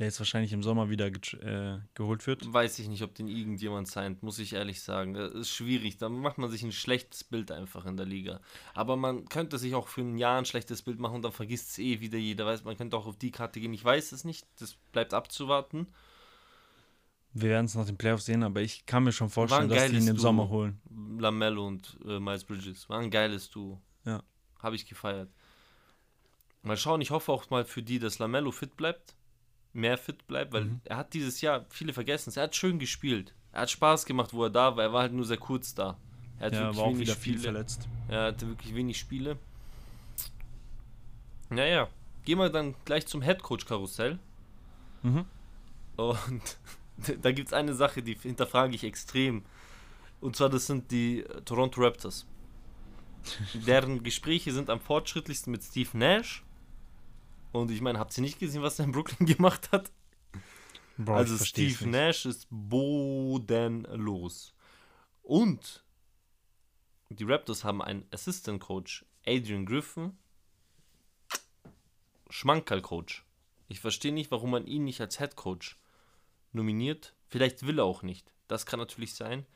Der 0.00 0.06
jetzt 0.06 0.18
wahrscheinlich 0.18 0.54
im 0.54 0.62
Sommer 0.62 0.88
wieder 0.88 1.08
äh, 1.08 1.78
geholt 1.92 2.26
wird. 2.26 2.50
weiß 2.50 2.78
ich 2.78 2.88
nicht, 2.88 3.02
ob 3.02 3.14
den 3.14 3.28
irgendjemand 3.28 3.86
signed, 3.86 4.22
muss 4.22 4.38
ich 4.38 4.54
ehrlich 4.54 4.80
sagen. 4.80 5.12
Das 5.12 5.34
ist 5.34 5.50
schwierig. 5.50 5.98
Da 5.98 6.08
macht 6.08 6.38
man 6.38 6.50
sich 6.50 6.62
ein 6.62 6.72
schlechtes 6.72 7.22
Bild 7.22 7.52
einfach 7.52 7.84
in 7.84 7.98
der 7.98 8.06
Liga. 8.06 8.40
Aber 8.72 8.96
man 8.96 9.28
könnte 9.28 9.58
sich 9.58 9.74
auch 9.74 9.88
für 9.88 10.00
ein 10.00 10.16
Jahr 10.16 10.38
ein 10.38 10.46
schlechtes 10.46 10.80
Bild 10.80 10.98
machen 11.00 11.16
und 11.16 11.22
dann 11.22 11.32
vergisst 11.32 11.72
es 11.72 11.78
eh 11.78 12.00
wieder 12.00 12.16
jeder. 12.16 12.46
Weiß, 12.46 12.64
man 12.64 12.78
könnte 12.78 12.96
auch 12.96 13.06
auf 13.06 13.18
die 13.18 13.30
Karte 13.30 13.60
gehen. 13.60 13.74
Ich 13.74 13.84
weiß 13.84 14.12
es 14.12 14.24
nicht. 14.24 14.46
Das 14.58 14.74
bleibt 14.90 15.12
abzuwarten. 15.12 15.86
Wir 17.34 17.50
werden 17.50 17.66
es 17.66 17.74
nach 17.74 17.84
den 17.84 17.98
Playoffs 17.98 18.24
sehen, 18.24 18.42
aber 18.42 18.62
ich 18.62 18.86
kann 18.86 19.04
mir 19.04 19.12
schon 19.12 19.28
vorstellen, 19.28 19.68
dass 19.68 19.90
die 19.90 19.96
ihn 19.98 20.08
im 20.08 20.16
Duo. 20.16 20.22
Sommer 20.22 20.48
holen. 20.48 20.80
Lamello 21.18 21.66
und 21.66 21.98
äh, 22.06 22.18
Miles 22.18 22.44
Bridges. 22.44 22.88
War 22.88 23.00
ein 23.00 23.10
geiles 23.10 23.50
Duo. 23.50 23.82
Ja. 24.06 24.22
Habe 24.60 24.76
ich 24.76 24.86
gefeiert. 24.86 25.28
Mal 26.62 26.78
schauen, 26.78 27.02
ich 27.02 27.10
hoffe 27.10 27.32
auch 27.32 27.50
mal 27.50 27.66
für 27.66 27.82
die, 27.82 27.98
dass 27.98 28.18
Lamello 28.18 28.50
fit 28.50 28.78
bleibt. 28.78 29.14
Mehr 29.72 29.96
fit 29.98 30.26
bleibt, 30.26 30.52
weil 30.52 30.64
Mhm. 30.64 30.80
er 30.84 30.96
hat 30.96 31.14
dieses 31.14 31.40
Jahr, 31.40 31.64
viele 31.70 31.92
vergessen 31.92 32.30
es, 32.30 32.36
er 32.36 32.44
hat 32.44 32.56
schön 32.56 32.78
gespielt. 32.78 33.34
Er 33.52 33.62
hat 33.62 33.70
Spaß 33.70 34.04
gemacht, 34.06 34.32
wo 34.32 34.44
er 34.44 34.50
da 34.50 34.76
war, 34.76 34.84
er 34.84 34.92
war 34.92 35.02
halt 35.02 35.12
nur 35.12 35.24
sehr 35.24 35.36
kurz 35.38 35.74
da. 35.74 35.96
Er 36.38 36.46
hat 36.46 36.52
Ja, 36.54 36.60
wirklich 36.60 36.76
war 36.78 36.84
auch 36.84 36.88
wenig 36.88 37.00
wieder 37.00 37.14
viel 37.16 37.32
Spiele. 37.34 37.42
verletzt. 37.52 37.88
Er 38.08 38.22
hatte 38.24 38.48
wirklich 38.48 38.74
wenig 38.74 38.98
Spiele. 38.98 39.36
Naja, 41.48 41.88
gehen 42.24 42.38
wir 42.38 42.48
dann 42.48 42.74
gleich 42.84 43.06
zum 43.06 43.22
Headcoach-Karussell. 43.22 44.18
Mhm. 45.02 45.24
Und 45.96 46.58
da 47.22 47.32
gibt 47.32 47.48
es 47.48 47.52
eine 47.52 47.74
Sache, 47.74 48.02
die 48.02 48.14
hinterfrage 48.14 48.74
ich 48.74 48.84
extrem. 48.84 49.44
Und 50.20 50.36
zwar, 50.36 50.48
das 50.48 50.66
sind 50.66 50.90
die 50.90 51.20
äh, 51.20 51.40
Toronto 51.42 51.80
Raptors. 51.82 52.26
Deren 53.66 54.02
Gespräche 54.02 54.52
sind 54.52 54.70
am 54.70 54.80
fortschrittlichsten 54.80 55.50
mit 55.50 55.62
Steve 55.62 55.90
Nash. 55.96 56.44
Und 57.52 57.70
ich 57.70 57.80
meine, 57.80 57.98
habt 57.98 58.16
ihr 58.16 58.22
nicht 58.22 58.38
gesehen, 58.38 58.62
was 58.62 58.78
er 58.78 58.86
in 58.86 58.92
Brooklyn 58.92 59.26
gemacht 59.26 59.72
hat? 59.72 59.90
Bro, 60.96 61.14
also 61.14 61.44
Steve. 61.44 61.88
Nash 61.88 62.26
ist 62.26 62.46
bodenlos. 62.50 64.54
Und 65.22 65.84
die 67.08 67.24
Raptors 67.24 67.64
haben 67.64 67.82
einen 67.82 68.06
Assistant 68.12 68.60
Coach, 68.60 69.04
Adrian 69.26 69.66
Griffin, 69.66 70.16
Schmankerl 72.28 72.82
Coach. 72.82 73.24
Ich 73.68 73.80
verstehe 73.80 74.12
nicht, 74.12 74.30
warum 74.30 74.50
man 74.50 74.66
ihn 74.66 74.84
nicht 74.84 75.00
als 75.00 75.18
Head 75.18 75.36
Coach 75.36 75.78
nominiert. 76.52 77.14
Vielleicht 77.28 77.66
will 77.66 77.78
er 77.78 77.84
auch 77.84 78.02
nicht. 78.02 78.32
Das 78.48 78.66
kann 78.66 78.78
natürlich 78.78 79.14
sein. 79.14 79.46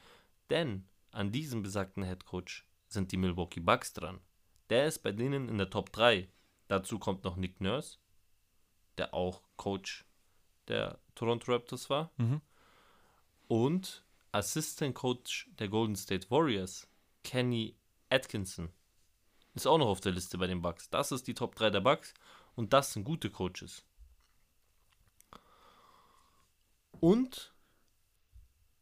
Denn 0.50 0.86
an 1.10 1.32
diesem 1.32 1.62
besagten 1.62 2.04
Head 2.04 2.24
Coach 2.24 2.66
sind 2.88 3.12
die 3.12 3.16
Milwaukee 3.16 3.60
Bucks 3.60 3.92
dran. 3.92 4.20
Der 4.70 4.86
ist 4.86 5.02
bei 5.02 5.12
denen 5.12 5.48
in 5.48 5.58
der 5.58 5.70
Top 5.70 5.92
3. 5.92 6.28
Dazu 6.68 6.98
kommt 6.98 7.24
noch 7.24 7.36
Nick 7.36 7.60
Nurse, 7.60 7.98
der 8.98 9.14
auch 9.14 9.42
Coach 9.56 10.04
der 10.68 10.98
Toronto 11.14 11.52
Raptors 11.52 11.90
war. 11.90 12.10
Mhm. 12.16 12.40
Und 13.48 14.04
Assistant 14.32 14.94
Coach 14.94 15.48
der 15.58 15.68
Golden 15.68 15.96
State 15.96 16.30
Warriors, 16.30 16.88
Kenny 17.22 17.76
Atkinson, 18.10 18.70
ist 19.54 19.66
auch 19.66 19.78
noch 19.78 19.86
auf 19.86 20.00
der 20.00 20.12
Liste 20.12 20.38
bei 20.38 20.46
den 20.46 20.62
Bucks. 20.62 20.90
Das 20.90 21.12
ist 21.12 21.26
die 21.26 21.34
Top 21.34 21.54
3 21.54 21.70
der 21.70 21.80
Bucks 21.80 22.14
und 22.56 22.72
das 22.72 22.92
sind 22.92 23.04
gute 23.04 23.30
Coaches. 23.30 23.84
Und 27.00 27.52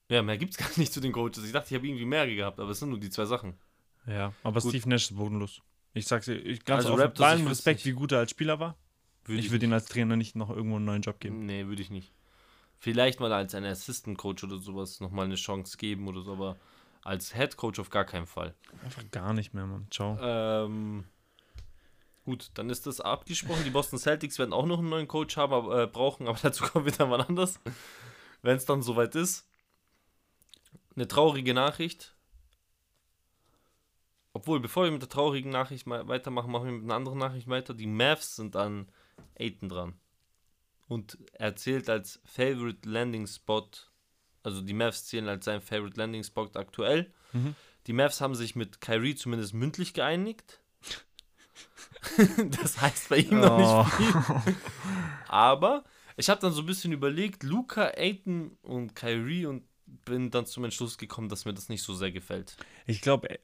ja, 0.09 0.23
mehr 0.23 0.39
gibt 0.39 0.53
es 0.53 0.59
gar 0.59 0.71
nicht 0.77 0.93
zu 0.93 1.01
den 1.01 1.13
Coaches. 1.13 1.45
Ich 1.45 1.53
dachte, 1.53 1.69
ich 1.69 1.75
habe 1.75 1.87
irgendwie 1.87 2.05
mehr 2.05 2.27
gehabt, 2.27 2.61
aber 2.61 2.71
es 2.71 2.79
sind 2.79 2.91
nur 2.91 3.01
die 3.01 3.11
zwei 3.11 3.25
Sachen. 3.25 3.59
Ja, 4.07 4.33
aber 4.43 4.61
Gut. 4.61 4.71
Steve 4.71 4.89
Nash 4.89 5.11
ist 5.11 5.17
bodenlos. 5.17 5.63
Ich 5.95 6.07
sag's 6.07 6.27
dir, 6.27 6.35
ich 6.35 6.65
ganz 6.65 6.87
Also 6.87 6.95
offen, 6.95 7.13
bei 7.17 7.27
allem 7.27 7.47
Respekt, 7.47 7.85
wie 7.85 7.93
gut 7.93 8.13
er 8.13 8.19
als 8.19 8.31
Spieler 8.31 8.59
war. 8.59 8.77
Würde 9.25 9.41
ich 9.41 9.51
würde 9.51 9.67
ihm 9.67 9.73
als 9.73 9.87
Trainer 9.87 10.17
nicht 10.17 10.35
noch 10.35 10.51
irgendwo 10.51 10.77
einen 10.77 10.85
neuen 10.85 11.03
Job 11.03 11.21
geben. 11.21 11.47
Nee, 11.47 11.67
würde 11.67 11.83
ich 11.83 11.91
nicht. 11.91 12.13
Vielleicht 12.79 13.21
mal 13.21 13.33
als 13.33 13.55
ein 13.55 13.65
Assistant 13.65 14.19
Coach 14.19 14.43
oder 14.43 14.59
sowas 14.59 15.01
nochmal 15.01 15.27
eine 15.27 15.37
Chance 15.37 15.77
geben 15.77 16.09
oder 16.09 16.23
so, 16.23 16.33
aber 16.33 16.57
als 17.05 17.35
Head 17.35 17.57
Coach 17.57 17.79
auf 17.79 17.91
gar 17.91 18.05
keinen 18.05 18.27
Fall. 18.27 18.55
Einfach 18.85 19.09
gar 19.11 19.33
nicht 19.33 19.55
mehr, 19.55 19.67
Mann. 19.67 19.87
Ciao. 19.91 20.19
Ähm, 20.21 21.05
gut, 22.25 22.51
dann 22.55 22.71
ist 22.71 22.87
das 22.87 23.01
abgesprochen. 23.01 23.63
Die 23.65 23.71
Boston 23.71 23.99
Celtics 23.99 24.39
werden 24.39 24.53
auch 24.53 24.67
noch 24.67 24.79
einen 24.79 24.89
neuen 24.89 25.09
Coach 25.09 25.37
haben, 25.37 25.53
aber, 25.53 25.83
äh, 25.83 25.87
brauchen, 25.87 26.27
aber 26.27 26.39
dazu 26.43 26.65
kommen 26.65 26.85
wir 26.87 26.93
dann 26.93 27.11
mal 27.11 27.21
anders. 27.21 27.61
Wenn 28.43 28.57
es 28.57 28.65
dann 28.65 28.83
soweit 28.83 29.15
ist. 29.15 29.49
Eine 30.97 31.07
traurige 31.07 31.55
Nachricht. 31.55 32.17
Obwohl, 34.35 34.61
bevor 34.61 34.85
wir 34.85 34.91
mit 34.91 35.03
der 35.03 35.09
traurigen 35.09 35.51
Nachricht 35.51 35.87
weitermachen, 35.87 36.51
machen 36.51 36.65
wir 36.67 36.73
mit 36.73 36.85
einer 36.85 36.95
anderen 36.95 37.19
Nachricht 37.19 37.49
weiter. 37.49 37.75
Die 37.75 37.87
Mavs 37.87 38.37
sind 38.37 38.57
an 38.57 38.89
Aiton 39.39 39.69
dran. 39.69 39.95
Und 40.89 41.19
er 41.35 41.55
zählt 41.57 41.89
als 41.91 42.21
Favorite 42.25 42.89
Landing 42.89 43.27
Spot. 43.27 43.69
Also 44.43 44.61
die 44.63 44.75
Mavs 44.75 45.05
zählen 45.07 45.29
als 45.29 45.45
sein 45.45 45.61
Favorite 45.61 45.99
Landing 45.99 46.25
Spot 46.25 46.49
aktuell. 46.55 47.13
Mhm. 47.33 47.55
Die 47.87 47.93
Mavs 47.93 48.21
haben 48.21 48.35
sich 48.35 48.57
mit 48.57 48.81
Kyrie 48.81 49.15
zumindest 49.15 49.55
mündlich 49.55 49.93
geeinigt. 49.95 50.61
das 52.61 52.81
heißt 52.81 53.09
bei 53.09 53.19
ihm 53.19 53.41
noch 53.41 53.59
Oh. 53.59 53.83
nicht 53.83 53.95
viel. 54.45 54.55
Aber 55.29 55.85
ich 56.17 56.29
habe 56.31 56.41
dann 56.41 56.53
so 56.53 56.61
ein 56.63 56.67
bisschen 56.67 56.93
überlegt, 56.93 57.43
Luca, 57.43 57.93
Aiton 57.97 58.57
und 58.63 58.95
Kyrie 58.95 59.47
und 59.47 59.65
bin 60.05 60.31
dann 60.31 60.47
zum 60.47 60.65
Entschluss 60.65 60.99
gekommen, 60.99 61.29
dass 61.29 61.45
mir 61.45 61.55
das 61.55 61.69
nicht 61.69 61.83
so 61.83 61.95
sehr 61.95 62.13
gefällt. 62.13 62.57
Ich 62.87 63.01
glaube, 63.01 63.39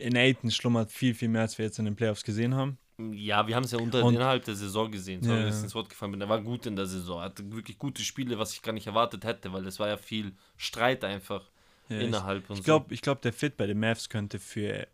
in 0.00 0.16
Aiton 0.16 0.50
schlummert 0.50 0.90
viel, 0.90 1.14
viel 1.14 1.28
mehr, 1.28 1.42
als 1.42 1.58
wir 1.58 1.64
jetzt 1.66 1.78
in 1.78 1.84
den 1.84 1.96
Playoffs 1.96 2.24
gesehen 2.24 2.54
haben. 2.54 2.78
Ja, 3.12 3.46
wir 3.46 3.56
haben 3.56 3.64
es 3.64 3.70
ja 3.70 3.78
unter, 3.78 4.04
Und- 4.04 4.14
innerhalb 4.14 4.44
der 4.44 4.54
Saison 4.56 4.90
gesehen. 4.90 5.22
Sorry, 5.22 5.40
Ja. 5.40 5.48
ich 5.48 5.54
ins 5.62 5.74
Wort 5.74 5.88
gefallen 5.88 6.12
bin. 6.12 6.20
Er 6.20 6.28
war 6.28 6.40
gut 6.42 6.66
in 6.66 6.76
der 6.76 6.86
Saison. 6.86 7.20
Er 7.20 7.24
hatte 7.26 7.50
wirklich 7.52 7.78
gute 7.78 8.02
Spiele, 8.02 8.38
was 8.38 8.52
ich 8.52 8.60
gar 8.62 8.72
nicht 8.72 8.86
erwartet 8.86 9.24
hätte, 9.24 9.52
weil 9.52 9.66
es 9.66 9.78
war 9.78 9.88
ja 9.88 9.96
viel 9.96 10.32
Streit 10.58 11.02
einfach 11.04 11.48
Ja, 11.88 11.98
ich 11.98 12.06
innerhalb 12.08 12.48
und 12.50 12.58
ich 12.58 12.64
glaube, 12.64 12.92
ich 12.92 13.00
glaub, 13.00 13.22
der 13.22 13.32
Fit 13.32 13.56
bei 13.56 13.66
den 13.66 13.80
Mavs 13.80 14.08
könnte 14.10 14.38
für 14.38 14.86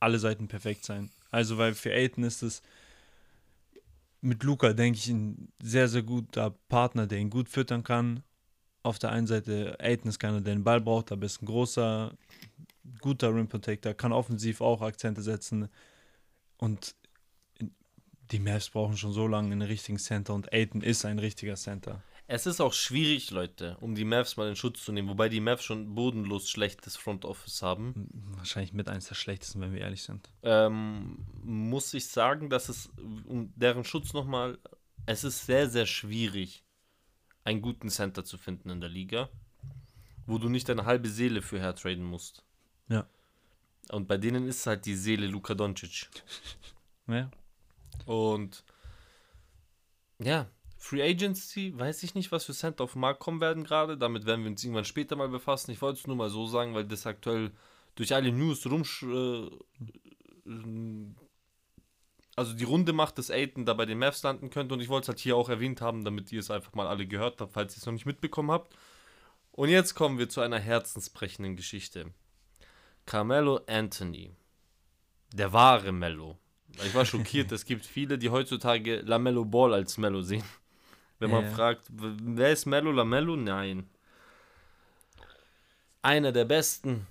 alle 0.00 0.18
Seiten 0.18 0.48
perfekt 0.48 0.84
sein. 0.84 1.10
Also, 1.30 1.58
weil 1.58 1.74
für 1.74 1.92
Aiton 1.92 2.24
ist 2.24 2.42
es 2.42 2.62
mit 4.20 4.42
Luca, 4.42 4.72
denke 4.72 4.98
ich, 4.98 5.08
ein 5.08 5.52
sehr, 5.62 5.88
sehr 5.88 6.02
guter 6.02 6.50
Partner, 6.68 7.06
der 7.06 7.18
ihn 7.18 7.30
gut 7.30 7.48
füttern 7.48 7.84
kann. 7.84 8.22
Auf 8.82 8.98
der 8.98 9.10
einen 9.12 9.26
Seite, 9.26 9.76
Aiton 9.78 10.08
ist 10.08 10.18
keiner, 10.18 10.40
der 10.40 10.54
den 10.54 10.64
Ball 10.64 10.80
braucht, 10.80 11.12
aber 11.12 11.26
ist 11.26 11.42
ein 11.42 11.46
großer, 11.46 12.16
guter 13.00 13.34
Rim 13.34 13.48
Protector, 13.48 13.94
kann 13.94 14.12
offensiv 14.12 14.60
auch 14.60 14.82
Akzente 14.82 15.22
setzen. 15.22 15.68
Und 16.56 16.94
die 18.30 18.40
Mavs 18.40 18.70
brauchen 18.70 18.96
schon 18.96 19.12
so 19.12 19.26
lange 19.26 19.52
einen 19.52 19.62
richtigen 19.62 19.98
Center 19.98 20.34
und 20.34 20.52
Aiton 20.52 20.82
ist 20.82 21.04
ein 21.04 21.18
richtiger 21.18 21.54
Center. 21.54 22.02
Es 22.30 22.44
ist 22.44 22.60
auch 22.60 22.74
schwierig, 22.74 23.30
Leute, 23.30 23.78
um 23.80 23.94
die 23.94 24.04
Mavs 24.04 24.36
mal 24.36 24.50
in 24.50 24.56
Schutz 24.56 24.84
zu 24.84 24.92
nehmen, 24.92 25.08
wobei 25.08 25.30
die 25.30 25.40
Mavs 25.40 25.64
schon 25.64 25.94
bodenlos 25.94 26.50
schlechtes 26.50 26.94
Front 26.94 27.24
Office 27.24 27.62
haben. 27.62 28.06
Wahrscheinlich 28.36 28.74
mit 28.74 28.88
eins 28.90 29.08
der 29.08 29.14
schlechtesten, 29.14 29.62
wenn 29.62 29.72
wir 29.72 29.80
ehrlich 29.80 30.02
sind. 30.02 30.28
Ähm, 30.42 31.24
muss 31.42 31.94
ich 31.94 32.06
sagen, 32.08 32.50
dass 32.50 32.68
es 32.68 32.90
um 33.24 33.50
deren 33.56 33.84
Schutz 33.84 34.12
nochmal, 34.12 34.58
es 35.06 35.24
ist 35.24 35.46
sehr, 35.46 35.70
sehr 35.70 35.86
schwierig, 35.86 36.64
einen 37.44 37.62
guten 37.62 37.88
Center 37.88 38.24
zu 38.24 38.36
finden 38.36 38.68
in 38.68 38.82
der 38.82 38.90
Liga, 38.90 39.30
wo 40.26 40.36
du 40.36 40.50
nicht 40.50 40.68
deine 40.68 40.84
halbe 40.84 41.08
Seele 41.08 41.40
für 41.40 41.58
hertraden 41.58 42.04
musst. 42.04 42.44
Ja. 42.88 43.06
Und 43.90 44.06
bei 44.06 44.16
denen 44.18 44.46
ist 44.46 44.66
halt 44.66 44.86
die 44.86 44.96
Seele 44.96 45.26
Luka 45.26 45.54
Doncic. 45.54 46.08
Ja. 47.10 47.30
Und 48.04 48.64
ja, 50.18 50.46
Free 50.76 51.02
Agency, 51.02 51.72
weiß 51.74 52.02
ich 52.02 52.14
nicht, 52.14 52.30
was 52.32 52.44
für 52.44 52.52
Center 52.52 52.84
auf 52.84 52.92
den 52.92 53.00
Markt 53.00 53.20
kommen 53.20 53.40
werden 53.40 53.64
gerade. 53.64 53.96
Damit 53.96 54.26
werden 54.26 54.44
wir 54.44 54.50
uns 54.50 54.62
irgendwann 54.62 54.84
später 54.84 55.16
mal 55.16 55.30
befassen. 55.30 55.70
Ich 55.70 55.80
wollte 55.80 56.00
es 56.00 56.06
nur 56.06 56.16
mal 56.16 56.28
so 56.28 56.46
sagen, 56.46 56.74
weil 56.74 56.84
das 56.84 57.06
aktuell 57.06 57.50
durch 57.94 58.14
alle 58.14 58.30
News 58.30 58.66
rumsch... 58.66 59.04
Äh, 59.04 59.48
also 62.36 62.54
die 62.54 62.64
Runde 62.64 62.92
macht, 62.92 63.18
dass 63.18 63.30
Aiden 63.30 63.66
da 63.66 63.74
bei 63.74 63.84
den 63.84 63.98
Mavs 63.98 64.22
landen 64.22 64.50
könnte. 64.50 64.74
Und 64.74 64.80
ich 64.80 64.88
wollte 64.88 65.06
es 65.06 65.08
halt 65.08 65.18
hier 65.18 65.36
auch 65.36 65.48
erwähnt 65.48 65.80
haben, 65.80 66.04
damit 66.04 66.30
ihr 66.30 66.38
es 66.38 66.50
einfach 66.50 66.72
mal 66.74 66.86
alle 66.86 67.06
gehört 67.06 67.40
habt, 67.40 67.52
falls 67.52 67.74
ihr 67.74 67.78
es 67.78 67.86
noch 67.86 67.92
nicht 67.92 68.06
mitbekommen 68.06 68.52
habt. 68.52 68.76
Und 69.50 69.70
jetzt 69.70 69.94
kommen 69.94 70.18
wir 70.18 70.28
zu 70.28 70.40
einer 70.40 70.60
herzensbrechenden 70.60 71.56
Geschichte. 71.56 72.12
Carmelo 73.08 73.62
Anthony. 73.66 74.36
Der 75.32 75.50
wahre 75.54 75.92
Mello. 75.92 76.36
Ich 76.84 76.94
war 76.94 77.06
schockiert, 77.06 77.50
es 77.52 77.64
gibt 77.64 77.86
viele, 77.86 78.18
die 78.18 78.28
heutzutage 78.28 79.00
Lamello 79.00 79.46
Ball 79.46 79.72
als 79.72 79.96
Mello 79.96 80.20
sehen. 80.20 80.44
Wenn 81.18 81.30
man 81.30 81.44
Ja. 81.44 81.50
fragt, 81.50 81.86
wer 81.90 82.52
ist 82.52 82.66
Mello 82.66 82.92
Lamello? 82.92 83.34
Nein. 83.34 83.88
Einer 86.02 86.32
der 86.32 86.44
besten 86.44 87.06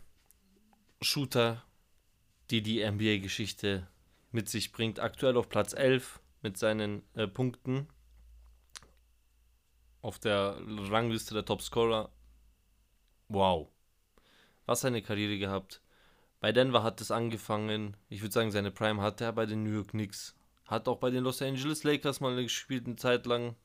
Shooter, 1.01 1.63
die 2.51 2.61
die 2.61 2.87
NBA-Geschichte 2.87 3.87
mit 4.31 4.49
sich 4.49 4.71
bringt. 4.71 4.99
Aktuell 4.99 5.35
auf 5.35 5.49
Platz 5.49 5.73
11 5.73 6.19
mit 6.43 6.59
seinen 6.59 7.01
äh, 7.15 7.27
Punkten. 7.27 7.87
Auf 10.03 10.19
der 10.19 10.57
Rangliste 10.91 11.33
der 11.33 11.43
Topscorer. 11.43 12.11
Wow. 13.29 13.69
Was 14.67 14.85
eine 14.85 15.01
Karriere 15.01 15.39
gehabt. 15.39 15.81
Bei 16.39 16.51
Denver 16.51 16.83
hat 16.83 17.01
es 17.01 17.11
angefangen. 17.11 17.97
Ich 18.09 18.21
würde 18.21 18.33
sagen, 18.33 18.51
seine 18.51 18.71
Prime 18.71 19.01
hatte 19.01 19.23
er 19.25 19.33
bei 19.33 19.45
den 19.45 19.63
New 19.63 19.71
York 19.71 19.89
Knicks. 19.89 20.35
Hat 20.65 20.87
auch 20.87 20.97
bei 20.97 21.09
den 21.09 21.23
Los 21.23 21.41
Angeles 21.41 21.83
Lakers 21.83 22.19
mal 22.19 22.35
gespielt, 22.41 22.85
eine 22.85 22.95
Zeit 22.95 23.25
lang. 23.25 23.55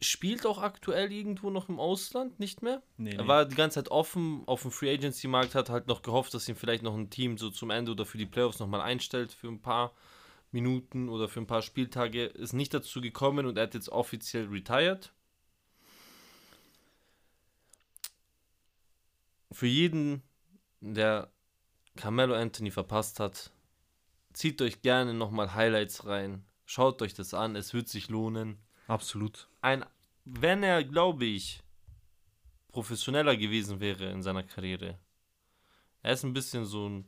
Spielt 0.00 0.44
auch 0.44 0.58
aktuell 0.58 1.10
irgendwo 1.10 1.48
noch 1.48 1.70
im 1.70 1.80
Ausland, 1.80 2.38
nicht 2.38 2.62
mehr? 2.62 2.82
Nee, 2.98 3.14
Er 3.16 3.26
war 3.26 3.46
die 3.46 3.54
ganze 3.54 3.76
Zeit 3.76 3.90
offen 3.90 4.42
auf 4.46 4.62
dem 4.62 4.70
Free 4.70 4.92
Agency 4.92 5.26
Markt, 5.26 5.54
hat 5.54 5.70
halt 5.70 5.86
noch 5.86 6.02
gehofft, 6.02 6.34
dass 6.34 6.48
ihn 6.48 6.54
vielleicht 6.54 6.82
noch 6.82 6.94
ein 6.94 7.08
Team 7.08 7.38
so 7.38 7.48
zum 7.48 7.70
Ende 7.70 7.92
oder 7.92 8.04
für 8.04 8.18
die 8.18 8.26
Playoffs 8.26 8.58
nochmal 8.58 8.82
einstellt 8.82 9.32
für 9.32 9.48
ein 9.48 9.62
paar 9.62 9.94
Minuten 10.52 11.08
oder 11.08 11.28
für 11.28 11.40
ein 11.40 11.46
paar 11.46 11.62
Spieltage. 11.62 12.26
Ist 12.26 12.52
nicht 12.52 12.74
dazu 12.74 13.00
gekommen 13.00 13.46
und 13.46 13.56
er 13.56 13.64
hat 13.64 13.74
jetzt 13.74 13.88
offiziell 13.88 14.48
retired. 14.48 15.12
Für 19.50 19.66
jeden, 19.66 20.22
der 20.80 21.30
Carmelo 21.96 22.34
Anthony 22.34 22.70
verpasst 22.70 23.20
hat, 23.20 23.50
zieht 24.32 24.60
euch 24.62 24.82
gerne 24.82 25.14
nochmal 25.14 25.54
Highlights 25.54 26.06
rein 26.06 26.44
Schaut 26.66 27.00
euch 27.00 27.14
das 27.14 27.32
an, 27.32 27.54
es 27.54 27.72
wird 27.72 27.88
sich 27.88 28.08
lohnen. 28.08 28.58
Absolut. 28.88 29.48
Ein, 29.62 29.86
wenn 30.24 30.64
er, 30.64 30.82
glaube 30.82 31.24
ich, 31.24 31.62
professioneller 32.72 33.36
gewesen 33.36 33.78
wäre 33.78 34.10
in 34.10 34.20
seiner 34.20 34.42
Karriere. 34.42 34.98
Er 36.02 36.12
ist 36.12 36.24
ein 36.24 36.32
bisschen 36.32 36.64
so 36.66 36.88
ein 36.88 37.06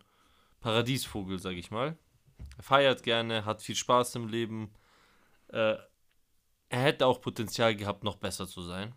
Paradiesvogel, 0.61 1.41
sag 1.41 1.55
ich 1.55 1.73
mal. 1.73 1.99
Er 2.57 2.63
feiert 2.63 3.03
gerne, 3.03 3.45
hat 3.45 3.61
viel 3.61 3.75
Spaß 3.75 4.15
im 4.15 4.29
Leben. 4.29 4.73
Äh, 5.49 5.77
er 6.69 6.81
hätte 6.81 7.07
auch 7.07 7.21
Potenzial 7.21 7.75
gehabt, 7.75 8.05
noch 8.05 8.17
besser 8.17 8.47
zu 8.47 8.63
sein. 8.63 8.95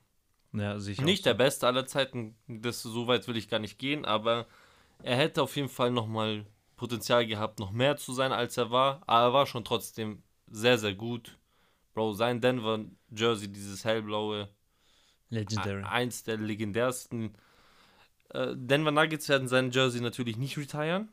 Ja, 0.54 0.80
sicher. 0.80 1.01
Nicht 1.04 1.25
der 1.25 1.34
Beste 1.34 1.66
aller 1.66 1.88
Zeiten, 1.88 2.36
das 2.48 2.84
so 2.84 3.08
weit 3.08 3.28
will 3.28 3.38
ich 3.38 3.50
gar 3.50 3.60
nicht 3.60 3.80
gehen, 3.80 4.06
aber 4.06 4.46
er 5.03 5.17
hätte 5.17 5.41
auf 5.43 5.55
jeden 5.55 5.70
Fall 5.70 5.91
nochmal 5.91 6.46
Potenzial 6.75 7.25
gehabt, 7.27 7.60
noch 7.60 7.72
mehr 7.72 7.98
zu 7.98 8.13
sein, 8.13 8.31
als 8.31 8.58
er 8.58 8.72
war. 8.72 9.01
Aber 9.08 9.27
er 9.27 9.34
war 9.34 9.46
schon 9.46 9.63
trotzdem 9.63 10.24
sehr, 10.48 10.77
sehr 10.77 10.93
gut. 10.96 11.38
Bro, 11.93 12.13
sein 12.13 12.41
Denver-Jersey, 12.41 13.50
dieses 13.51 13.84
hellblaue, 13.86 14.50
Legendary. 15.29 15.84
eins 15.84 16.24
der 16.24 16.38
legendärsten. 16.38 17.34
Äh, 18.29 18.53
Denver 18.55 18.91
Nuggets 18.91 19.27
werden 19.29 19.48
sein 19.48 19.72
Jersey 19.72 20.01
natürlich 20.01 20.38
nicht 20.38 20.58
retiren, 20.58 21.10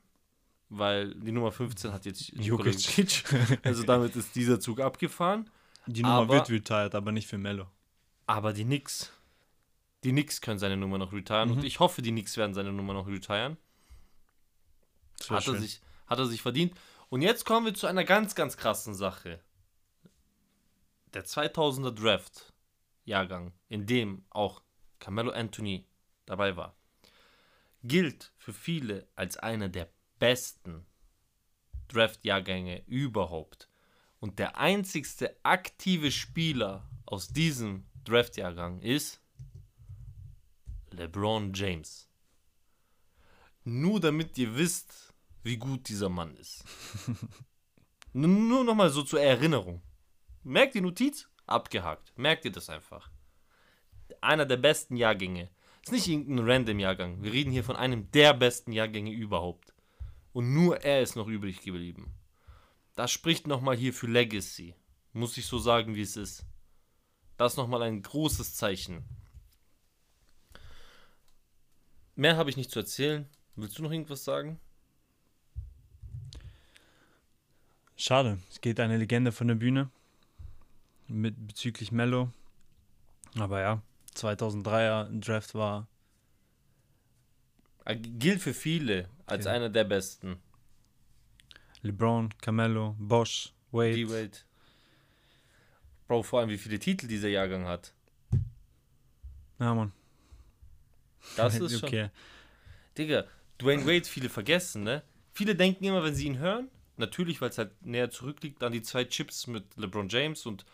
weil 0.68 1.14
die 1.14 1.32
Nummer 1.32 1.52
15 1.52 1.92
hat 1.92 2.04
jetzt 2.06 2.28
Jokic. 2.36 3.24
Also 3.64 3.82
damit 3.82 4.14
ist 4.16 4.34
dieser 4.36 4.60
Zug 4.60 4.80
abgefahren. 4.80 5.50
Die 5.86 6.02
Nummer 6.02 6.14
aber- 6.16 6.34
wird 6.34 6.50
retired, 6.50 6.94
aber 6.94 7.12
nicht 7.12 7.26
für 7.26 7.38
Mello. 7.38 7.66
Aber 8.26 8.52
die 8.52 8.64
Knicks, 8.64 9.12
die 10.04 10.10
Knicks 10.10 10.40
können 10.40 10.58
seine 10.58 10.76
Nummer 10.76 10.98
noch 10.98 11.12
retiren 11.12 11.50
und 11.50 11.58
Mhm. 11.60 11.64
ich 11.64 11.80
hoffe, 11.80 12.02
die 12.02 12.10
Knicks 12.10 12.36
werden 12.36 12.54
seine 12.54 12.72
Nummer 12.72 12.92
noch 12.92 13.06
retiren. 13.08 13.56
Wär 15.26 15.36
Hat 15.36 15.46
er, 15.46 15.52
schön. 15.52 15.60
sich, 15.60 15.80
hat 16.06 16.18
er 16.18 16.26
sich 16.26 16.42
verdient. 16.42 16.74
Und 17.08 17.22
jetzt 17.22 17.44
kommen 17.44 17.66
wir 17.66 17.74
zu 17.74 17.86
einer 17.86 18.04
ganz, 18.04 18.34
ganz 18.34 18.56
krassen 18.56 18.94
Sache. 18.94 19.40
Der 21.14 21.24
2000er 21.24 21.90
Draft 21.90 22.52
Jahrgang, 23.04 23.52
in 23.68 23.86
dem 23.86 24.24
auch 24.30 24.62
Carmelo 24.98 25.30
Anthony 25.30 25.86
dabei 26.26 26.56
war, 26.56 26.76
gilt 27.82 28.32
für 28.36 28.52
viele 28.52 29.08
als 29.14 29.36
einer 29.36 29.68
der 29.68 29.88
besten 30.18 30.84
Draft-Jahrgänge 31.88 32.84
überhaupt. 32.86 33.68
Und 34.20 34.38
der 34.38 34.58
einzigste 34.58 35.36
aktive 35.42 36.10
Spieler 36.10 36.88
aus 37.06 37.28
diesem 37.28 37.86
Draft-Jahrgang 38.04 38.80
ist 38.80 39.20
LeBron 40.90 41.52
James. 41.54 42.08
Nur 43.64 44.00
damit 44.00 44.36
ihr 44.38 44.56
wisst, 44.56 45.07
wie 45.48 45.56
gut 45.56 45.88
dieser 45.88 46.08
Mann 46.08 46.36
ist. 46.36 46.62
Nur 48.12 48.64
nochmal 48.64 48.90
so 48.90 49.02
zur 49.02 49.20
Erinnerung. 49.20 49.82
Merkt 50.44 50.74
die 50.74 50.80
Notiz? 50.80 51.28
Abgehakt. 51.46 52.16
Merkt 52.16 52.44
ihr 52.44 52.52
das 52.52 52.68
einfach. 52.68 53.10
Einer 54.20 54.46
der 54.46 54.58
besten 54.58 54.96
Jahrgänge. 54.96 55.50
Ist 55.82 55.92
nicht 55.92 56.06
irgendein 56.06 56.48
random 56.48 56.78
Jahrgang. 56.78 57.22
Wir 57.22 57.32
reden 57.32 57.50
hier 57.50 57.64
von 57.64 57.76
einem 57.76 58.10
der 58.10 58.34
besten 58.34 58.72
Jahrgänge 58.72 59.10
überhaupt. 59.10 59.72
Und 60.32 60.52
nur 60.52 60.82
er 60.82 61.02
ist 61.02 61.16
noch 61.16 61.28
übrig 61.28 61.62
geblieben. 61.62 62.14
Das 62.94 63.10
spricht 63.10 63.46
nochmal 63.46 63.76
hier 63.76 63.94
für 63.94 64.06
Legacy. 64.06 64.74
Muss 65.12 65.38
ich 65.38 65.46
so 65.46 65.58
sagen, 65.58 65.94
wie 65.94 66.02
es 66.02 66.16
ist. 66.16 66.44
Das 67.38 67.56
nochmal 67.56 67.82
ein 67.82 68.02
großes 68.02 68.54
Zeichen. 68.54 69.04
Mehr 72.16 72.36
habe 72.36 72.50
ich 72.50 72.56
nicht 72.56 72.70
zu 72.70 72.80
erzählen. 72.80 73.28
Willst 73.54 73.78
du 73.78 73.82
noch 73.82 73.92
irgendwas 73.92 74.24
sagen? 74.24 74.60
Schade. 77.98 78.38
Es 78.48 78.60
geht 78.60 78.78
eine 78.80 78.96
Legende 78.96 79.32
von 79.32 79.48
der 79.48 79.56
Bühne. 79.56 79.90
Mit 81.08 81.48
bezüglich 81.48 81.90
Mello. 81.90 82.30
Aber 83.38 83.60
ja, 83.60 83.82
2003er 84.14 85.20
Draft 85.20 85.54
war 85.54 85.86
Er 87.84 87.96
gilt 87.96 88.40
für 88.40 88.54
viele 88.54 89.08
als 89.26 89.46
Okay. 89.46 89.56
einer 89.56 89.68
der 89.68 89.84
besten. 89.84 90.36
LeBron, 91.82 92.32
Carmelo, 92.40 92.94
Bosch, 92.98 93.52
Wade. 93.72 93.94
D-Wade. 93.94 94.38
Bro, 96.06 96.22
vor 96.22 96.40
allem 96.40 96.50
wie 96.50 96.58
viele 96.58 96.78
Titel 96.78 97.06
dieser 97.06 97.28
Jahrgang 97.28 97.66
hat. 97.66 97.92
Ja, 99.58 99.74
Mann. 99.74 99.92
Das 101.36 101.54
ist 101.60 101.80
schon. 101.80 101.88
okay. 101.88 102.10
Digga, 102.96 103.24
Dwayne 103.60 103.84
Wade, 103.86 104.04
viele 104.04 104.28
vergessen, 104.28 104.84
ne? 104.84 105.02
Viele 105.32 105.54
denken 105.54 105.84
immer, 105.84 106.02
wenn 106.02 106.14
sie 106.14 106.26
ihn 106.26 106.38
hören, 106.38 106.68
natürlich, 106.98 107.40
weil 107.40 107.50
es 107.50 107.58
halt 107.58 107.84
näher 107.84 108.10
zurückliegt, 108.10 108.62
an 108.62 108.72
die 108.72 108.82
zwei 108.82 109.04
Chips 109.04 109.46
mit 109.46 109.76
LeBron 109.76 110.08
James 110.08 110.46
und 110.46 110.64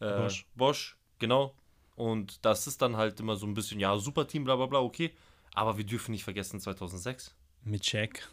äh, 0.00 0.16
Bosch. 0.16 0.46
Bosch. 0.54 0.96
genau. 1.18 1.54
Und 1.94 2.44
das 2.44 2.66
ist 2.66 2.82
dann 2.82 2.96
halt 2.96 3.20
immer 3.20 3.36
so 3.36 3.46
ein 3.46 3.54
bisschen, 3.54 3.78
ja, 3.78 3.96
super 3.96 4.26
Team, 4.26 4.44
bla 4.44 4.56
bla 4.56 4.66
bla, 4.66 4.80
okay. 4.80 5.14
Aber 5.54 5.76
wir 5.76 5.84
dürfen 5.84 6.12
nicht 6.12 6.24
vergessen 6.24 6.60
2006. 6.60 7.34
Mit 7.64 7.84
Shaq. 7.84 8.28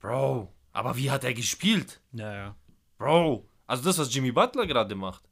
Bro, 0.00 0.52
aber 0.72 0.96
wie 0.96 1.10
hat 1.10 1.24
er 1.24 1.34
gespielt? 1.34 2.00
Ja, 2.12 2.32
ja. 2.32 2.56
Bro, 2.98 3.46
also 3.66 3.84
das, 3.84 3.98
was 3.98 4.14
Jimmy 4.14 4.32
Butler 4.32 4.66
gerade 4.66 4.94
macht, 4.94 5.22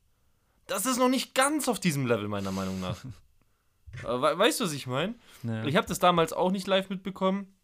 das 0.66 0.86
ist 0.86 0.98
noch 0.98 1.08
nicht 1.08 1.34
ganz 1.34 1.68
auf 1.68 1.80
diesem 1.80 2.06
Level, 2.06 2.28
meiner 2.28 2.52
Meinung 2.52 2.80
nach. 2.80 3.04
äh, 4.04 4.06
we 4.06 4.38
weißt 4.38 4.60
du, 4.60 4.64
was 4.64 4.72
ich 4.72 4.86
meine? 4.86 5.14
ja. 5.42 5.64
Ich 5.64 5.76
habe 5.76 5.86
das 5.86 5.98
damals 5.98 6.32
auch 6.32 6.50
nicht 6.50 6.66
live 6.66 6.88
mitbekommen, 6.90 7.54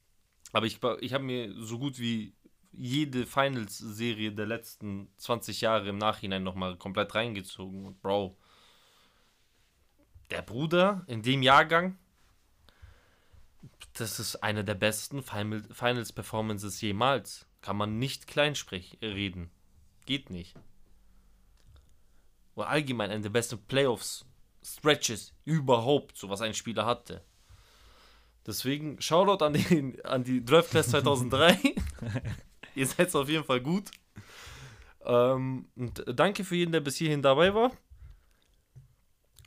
aber 0.53 0.67
ich, 0.67 0.81
ich 1.01 1.15
habe 1.15 1.25
mir 1.25 1.55
so 1.63 1.79
gut 1.79 1.99
wie 1.99 2.35
jede 2.73 3.27
Finals-Serie 3.27 4.33
der 4.33 4.47
letzten 4.47 5.09
20 5.17 5.61
Jahre 5.61 5.89
im 5.89 5.99
Nachhinein 5.99 6.43
nochmal 6.43 6.77
komplett 6.77 7.15
reingezogen. 7.15 7.85
Und 7.87 8.01
Bro, 8.01 8.37
der 10.31 10.43
Bruder 10.43 11.05
in 11.07 11.23
dem 11.23 11.43
Jahrgang, 11.43 11.99
das 13.95 14.21
ist 14.21 14.37
eine 14.37 14.65
der 14.65 14.75
besten 14.75 15.23
Final- 15.23 15.65
Finals-Performances 15.73 16.81
jemals. 16.81 17.47
Kann 17.61 17.77
man 17.77 17.99
nicht 17.99 18.27
klein 18.27 18.55
sprech 18.55 18.97
reden. 19.03 19.51
Geht 20.07 20.31
nicht. 20.31 20.57
Oder 22.55 22.69
allgemein 22.69 23.11
eine 23.11 23.23
der 23.23 23.31
besten 23.31 23.59
Playoffs-Stretches 23.67 25.35
überhaupt, 25.45 26.17
so 26.17 26.31
was 26.31 26.41
ein 26.41 26.55
Spieler 26.55 26.87
hatte. 26.87 27.23
Deswegen 28.47 29.01
Shoutout 29.03 29.45
an, 29.45 29.53
den, 29.53 30.03
an 30.05 30.25
die 30.25 30.45
Draft 30.45 30.71
Class 30.71 30.89
2003. 30.91 31.59
Ihr 32.75 32.87
seid 32.87 33.15
auf 33.15 33.29
jeden 33.29 33.45
Fall 33.45 33.61
gut. 33.61 33.91
Ähm, 35.05 35.69
und 35.77 36.05
danke 36.07 36.45
für 36.45 36.57
jeden, 36.57 36.73
der 36.73 36.81
bis 36.81 36.97
hierhin 36.97 37.23
dabei 37.23 37.55
war. 37.55 37.73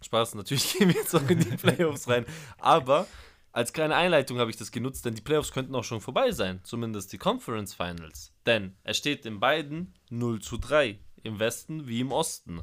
Spaß, 0.02 0.36
natürlich 0.36 0.74
gehen 0.78 0.90
wir 0.90 0.96
jetzt 0.96 1.16
auch 1.16 1.30
in 1.30 1.40
die 1.40 1.56
Playoffs 1.58 2.08
rein. 2.08 2.26
Aber 2.58 3.08
als 3.52 3.72
kleine 3.72 3.96
Einleitung 3.96 4.40
habe 4.40 4.50
ich 4.50 4.58
das 4.58 4.72
genutzt, 4.72 5.06
denn 5.06 5.16
die 5.16 5.22
Playoffs 5.22 5.52
könnten 5.52 5.76
auch 5.76 5.84
schon 5.84 6.02
vorbei 6.02 6.32
sein. 6.32 6.60
Zumindest 6.64 7.14
die 7.14 7.18
Conference 7.18 7.74
Finals. 7.74 8.34
Denn 8.46 8.76
es 8.84 8.98
steht 8.98 9.26
in 9.26 9.40
beiden 9.40 9.94
0 10.10 10.42
zu 10.42 10.58
3. 10.58 11.00
Im 11.24 11.40
Westen 11.40 11.88
wie 11.88 12.02
im 12.02 12.12
Osten. 12.12 12.62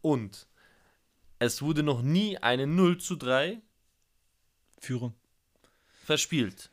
Und 0.00 0.46
es 1.38 1.62
wurde 1.62 1.82
noch 1.82 2.02
nie 2.02 2.38
eine 2.38 2.66
0 2.66 2.98
zu 2.98 3.16
3 3.16 3.60
Führung. 4.78 5.14
verspielt. 6.04 6.71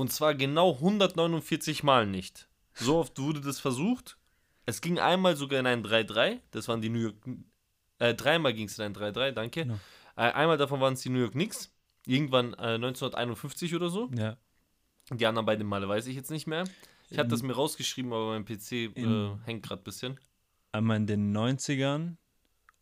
Und 0.00 0.10
zwar 0.12 0.34
genau 0.34 0.72
149 0.76 1.82
Mal 1.82 2.06
nicht. 2.06 2.48
So 2.72 2.96
oft 2.96 3.18
wurde 3.18 3.40
das 3.42 3.60
versucht. 3.60 4.16
Es 4.64 4.80
ging 4.80 4.98
einmal 4.98 5.36
sogar 5.36 5.60
in 5.60 5.66
ein 5.66 5.84
3-3. 5.84 6.38
Das 6.52 6.68
waren 6.68 6.80
die 6.80 6.88
New 6.88 7.00
York. 7.00 7.16
Äh, 7.98 8.14
dreimal 8.14 8.54
ging 8.54 8.66
es 8.66 8.78
in 8.78 8.84
ein 8.86 8.94
3-3, 8.94 9.32
danke. 9.32 9.62
Genau. 9.64 9.78
Äh, 10.16 10.32
einmal 10.32 10.56
davon 10.56 10.80
waren 10.80 10.94
es 10.94 11.02
die 11.02 11.10
New 11.10 11.18
York 11.20 11.32
Knicks. 11.32 11.70
Irgendwann 12.06 12.54
äh, 12.54 12.76
1951 12.76 13.74
oder 13.74 13.90
so. 13.90 14.08
Ja. 14.16 14.38
Die 15.10 15.26
anderen 15.26 15.44
beiden 15.44 15.66
Male 15.66 15.86
weiß 15.86 16.06
ich 16.06 16.16
jetzt 16.16 16.30
nicht 16.30 16.46
mehr. 16.46 16.64
Ich 17.10 17.18
hatte 17.18 17.28
das 17.28 17.42
mir 17.42 17.52
rausgeschrieben, 17.52 18.10
aber 18.12 18.28
mein 18.30 18.44
PC 18.46 18.72
äh, 18.72 18.84
In- 18.94 19.38
hängt 19.44 19.64
gerade 19.64 19.82
ein 19.82 19.84
bisschen. 19.84 20.18
Einmal 20.72 20.96
in 20.96 21.06
den 21.08 21.36
90ern 21.36 22.16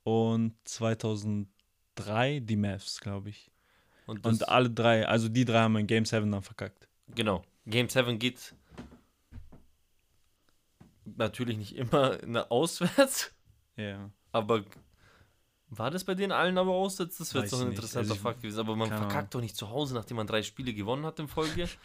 und 0.05 0.55
2003 0.69 2.41
die 2.41 2.57
Mavs, 2.57 3.01
glaube 3.01 3.31
ich. 3.31 3.51
Und, 4.07 4.25
Und 4.25 4.49
alle 4.49 4.71
drei, 4.71 5.07
also 5.07 5.29
die 5.29 5.45
drei 5.45 5.61
haben 5.61 5.77
in 5.77 5.87
Game 5.87 6.05
7 6.05 6.31
dann 6.31 6.43
verkackt. 6.43 6.88
Genau. 7.15 7.45
Game 7.67 7.89
7 7.89 8.19
geht 8.19 8.55
natürlich 11.17 11.57
nicht 11.57 11.77
immer 11.77 12.19
auswärts. 12.51 13.33
Ja. 13.77 14.11
Aber 14.33 14.65
war 15.71 15.91
das 15.91 16.05
bei 16.05 16.15
denen 16.15 16.33
allen 16.33 16.59
aber 16.59 16.73
auswärts? 16.73 17.19
Das 17.19 17.35
wäre 17.35 17.47
noch 17.47 17.61
ein 17.61 17.69
interessanter 17.69 18.11
Also 18.11 18.23
Fakt 18.23 18.43
gewesen. 18.43 18.61
Aber 18.61 18.77
man 18.77 18.89
verkackt 18.89 19.35
doch 19.35 19.41
nicht 19.41 19.57
zu 19.57 19.69
Hause, 19.71 19.95
nachdem 19.95 20.17
man 20.17 20.27
drei 20.27 20.43
Spiele 20.43 20.73
gewonnen 20.73 21.05
hat 21.05 21.19
in 21.19 21.29
Folge. 21.29 21.69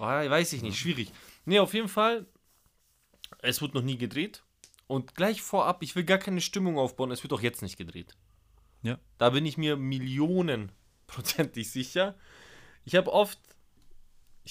Ah, 0.00 0.28
weiß 0.28 0.54
ich 0.54 0.62
nicht, 0.62 0.76
schwierig. 0.76 1.12
Nee, 1.44 1.60
auf 1.60 1.72
jeden 1.72 1.88
Fall, 1.88 2.26
es 3.42 3.62
wird 3.62 3.74
noch 3.74 3.82
nie 3.82 3.96
gedreht. 3.96 4.42
Und 4.88 5.14
gleich 5.14 5.40
vorab, 5.40 5.82
ich 5.82 5.94
will 5.94 6.04
gar 6.04 6.18
keine 6.18 6.40
Stimmung 6.40 6.78
aufbauen, 6.78 7.12
es 7.12 7.22
wird 7.22 7.32
auch 7.32 7.42
jetzt 7.42 7.62
nicht 7.62 7.76
gedreht. 7.76 8.16
Ja. 8.82 8.98
Da 9.18 9.30
bin 9.30 9.46
ich 9.46 9.56
mir 9.56 9.76
millionenprozentig 9.76 11.70
sicher. 11.70 12.16
Ich 12.84 12.96
habe 12.96 13.12
oft 13.12 13.38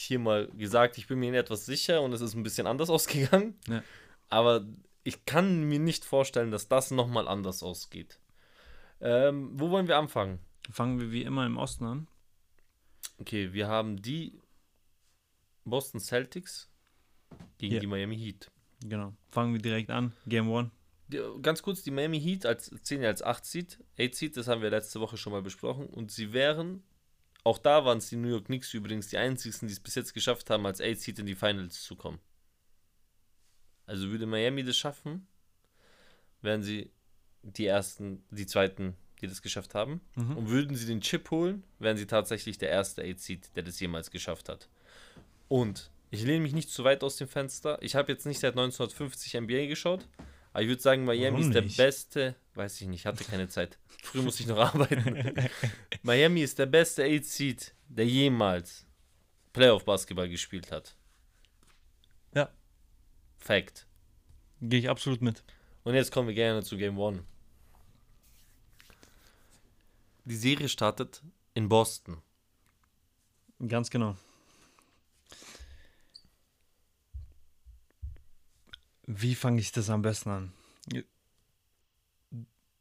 hier 0.01 0.19
mal 0.19 0.47
gesagt, 0.49 0.97
ich 0.97 1.07
bin 1.07 1.19
mir 1.19 1.29
in 1.29 1.35
etwas 1.35 1.65
sicher 1.65 2.01
und 2.01 2.13
es 2.13 2.21
ist 2.21 2.35
ein 2.35 2.43
bisschen 2.43 2.67
anders 2.67 2.89
ausgegangen. 2.91 3.57
Ja. 3.67 3.83
Aber 4.29 4.65
ich 5.03 5.25
kann 5.25 5.63
mir 5.63 5.79
nicht 5.79 6.03
vorstellen, 6.05 6.51
dass 6.51 6.67
das 6.67 6.91
nochmal 6.91 7.27
anders 7.27 7.63
ausgeht. 7.63 8.19
Ähm, 8.99 9.51
wo 9.53 9.69
wollen 9.69 9.87
wir 9.87 9.97
anfangen? 9.97 10.39
Fangen 10.71 10.99
wir 10.99 11.11
wie 11.11 11.21
immer 11.23 11.45
im 11.45 11.57
Osten 11.57 11.85
an. 11.85 12.07
Okay, 13.19 13.53
wir 13.53 13.67
haben 13.67 14.01
die 14.01 14.39
Boston 15.65 15.99
Celtics 15.99 16.69
gegen 17.57 17.75
Ja. 17.75 17.79
die 17.79 17.87
Miami 17.87 18.17
Heat. 18.17 18.51
Genau. 18.83 19.13
Fangen 19.31 19.53
wir 19.53 19.61
direkt 19.61 19.89
an. 19.89 20.13
Game 20.25 20.49
One. 20.49 20.71
Die, 21.07 21.21
ganz 21.41 21.61
kurz, 21.61 21.83
die 21.83 21.91
Miami 21.91 22.19
Heat 22.19 22.45
als 22.45 22.69
10 22.83 23.03
als 23.05 23.21
8 23.23 23.45
Seed, 23.45 23.79
8 23.97 24.13
Seed, 24.13 24.35
das 24.37 24.47
haben 24.47 24.61
wir 24.61 24.69
letzte 24.69 24.99
Woche 24.99 25.15
schon 25.17 25.31
mal 25.33 25.41
besprochen. 25.41 25.87
Und 25.87 26.11
sie 26.11 26.33
wären, 26.33 26.83
auch 27.47 27.57
da 27.57 27.85
waren 27.85 27.99
es 27.99 28.09
die 28.09 28.17
New 28.17 28.27
York 28.27 28.47
Knicks 28.47 28.73
übrigens 28.73 29.07
die 29.07 29.17
einzigsten, 29.17 29.69
die 29.69 29.73
es 29.73 29.79
bis 29.79 29.95
jetzt 29.95 30.13
geschafft 30.13 30.49
haben, 30.49 30.65
als 30.65 30.81
8 30.81 30.99
Seed 30.99 31.19
in 31.19 31.25
die 31.25 31.35
Finals 31.35 31.81
zu 31.81 31.95
kommen. 31.95 32.19
Also 33.85 34.09
würde 34.09 34.25
Miami 34.25 34.65
das 34.65 34.75
schaffen, 34.75 35.27
wären 36.41 36.61
sie 36.61 36.91
die 37.43 37.65
ersten, 37.65 38.21
die 38.31 38.47
zweiten, 38.47 38.97
die 39.21 39.27
das 39.27 39.41
geschafft 39.41 39.75
haben. 39.75 40.01
Mhm. 40.15 40.35
Und 40.35 40.49
würden 40.49 40.75
sie 40.75 40.87
den 40.87 40.99
Chip 40.99 41.31
holen, 41.31 41.63
wären 41.79 41.95
sie 41.95 42.05
tatsächlich 42.05 42.57
der 42.57 42.69
erste 42.69 43.01
8 43.01 43.17
Seed, 43.17 43.55
der 43.55 43.63
das 43.63 43.79
jemals 43.79 44.11
geschafft 44.11 44.49
hat. 44.49 44.67
Und 45.47 45.89
ich 46.11 46.23
lehne 46.23 46.41
mich 46.41 46.53
nicht 46.53 46.69
zu 46.69 46.83
weit 46.83 47.01
aus 47.01 47.15
dem 47.15 47.29
Fenster. 47.29 47.81
Ich 47.81 47.95
habe 47.95 48.11
jetzt 48.11 48.25
nicht 48.25 48.39
seit 48.39 48.57
1950 48.57 49.39
NBA 49.39 49.67
geschaut, 49.67 50.05
aber 50.57 50.63
ich 50.63 50.69
würde 50.69 50.81
sagen, 50.81 51.05
Miami 51.05 51.33
Warum 51.37 51.49
ist 51.49 51.53
der 51.53 51.61
nicht? 51.61 51.77
beste, 51.77 52.35
weiß 52.55 52.81
ich 52.81 52.87
nicht, 52.87 53.05
hatte 53.05 53.23
keine 53.23 53.47
Zeit. 53.47 53.77
Früher 54.01 54.23
musste 54.23 54.41
ich 54.41 54.49
noch 54.49 54.57
arbeiten. 54.73 55.35
Miami 56.01 56.41
ist 56.41 56.57
der 56.57 56.65
beste 56.65 57.05
8 57.05 57.23
Seed, 57.23 57.75
der 57.87 58.07
jemals 58.07 58.83
Playoff 59.53 59.85
Basketball 59.85 60.27
gespielt 60.27 60.71
hat. 60.71 60.95
Ja. 62.33 62.49
Fact. 63.37 63.85
Gehe 64.59 64.79
ich 64.79 64.89
absolut 64.89 65.21
mit. 65.21 65.43
Und 65.83 65.93
jetzt 65.93 66.11
kommen 66.11 66.27
wir 66.27 66.33
gerne 66.33 66.63
zu 66.63 66.75
Game 66.75 66.97
One. 66.97 67.23
Die 70.25 70.35
Serie 70.37 70.69
startet 70.69 71.21
in 71.53 71.69
Boston. 71.69 72.17
Ganz 73.67 73.91
genau. 73.91 74.17
Wie 79.07 79.35
fange 79.35 79.61
ich 79.61 79.71
das 79.71 79.89
am 79.89 80.01
besten 80.01 80.29
an? 80.29 80.53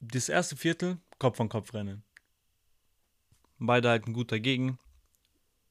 Das 0.00 0.28
erste 0.28 0.56
Viertel, 0.56 0.98
Kopf 1.18 1.40
an 1.40 1.48
Kopf 1.48 1.72
rennen. 1.72 2.02
Beide 3.58 3.88
halten 3.88 4.12
gut 4.12 4.32
dagegen. 4.32 4.78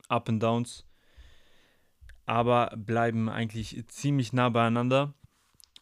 Up 0.07 0.29
and 0.29 0.41
Downs. 0.41 0.85
Aber 2.25 2.73
bleiben 2.75 3.29
eigentlich 3.29 3.83
ziemlich 3.89 4.31
nah 4.31 4.49
beieinander. 4.49 5.13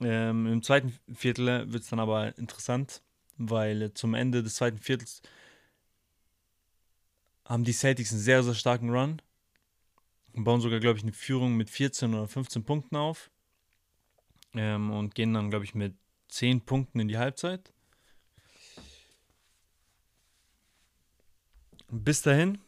Ähm, 0.02 0.48
Im 0.48 0.64
zweiten 0.64 0.98
Viertel 1.14 1.72
wird 1.72 1.84
es 1.84 1.90
dann 1.90 2.00
aber 2.00 2.36
interessant, 2.38 3.04
weil 3.38 3.94
zum 3.94 4.16
Ende 4.16 4.42
des 4.42 4.56
zweiten 4.56 4.80
Viertels 4.80 5.22
haben 7.46 7.64
die 7.64 7.74
Celtics 7.74 8.12
einen 8.12 8.22
sehr, 8.22 8.44
sehr 8.44 8.56
starken 8.56 8.90
Run. 8.90 9.22
Bauen 10.34 10.62
sogar, 10.62 10.80
glaube 10.80 10.98
ich, 10.98 11.04
eine 11.04 11.14
Führung 11.14 11.56
mit 11.56 11.70
14 11.70 12.14
oder 12.14 12.28
15 12.28 12.64
Punkten 12.64 12.96
auf. 12.96 13.30
Ähm, 14.56 14.92
und 14.92 15.16
gehen 15.16 15.34
dann, 15.34 15.50
glaube 15.50 15.66
ich, 15.66 15.74
mit 15.76 15.96
10 16.30 16.62
Punkten 16.62 17.00
in 17.00 17.08
die 17.08 17.18
Halbzeit. 17.18 17.72
Bis 21.90 22.22
dahin 22.22 22.60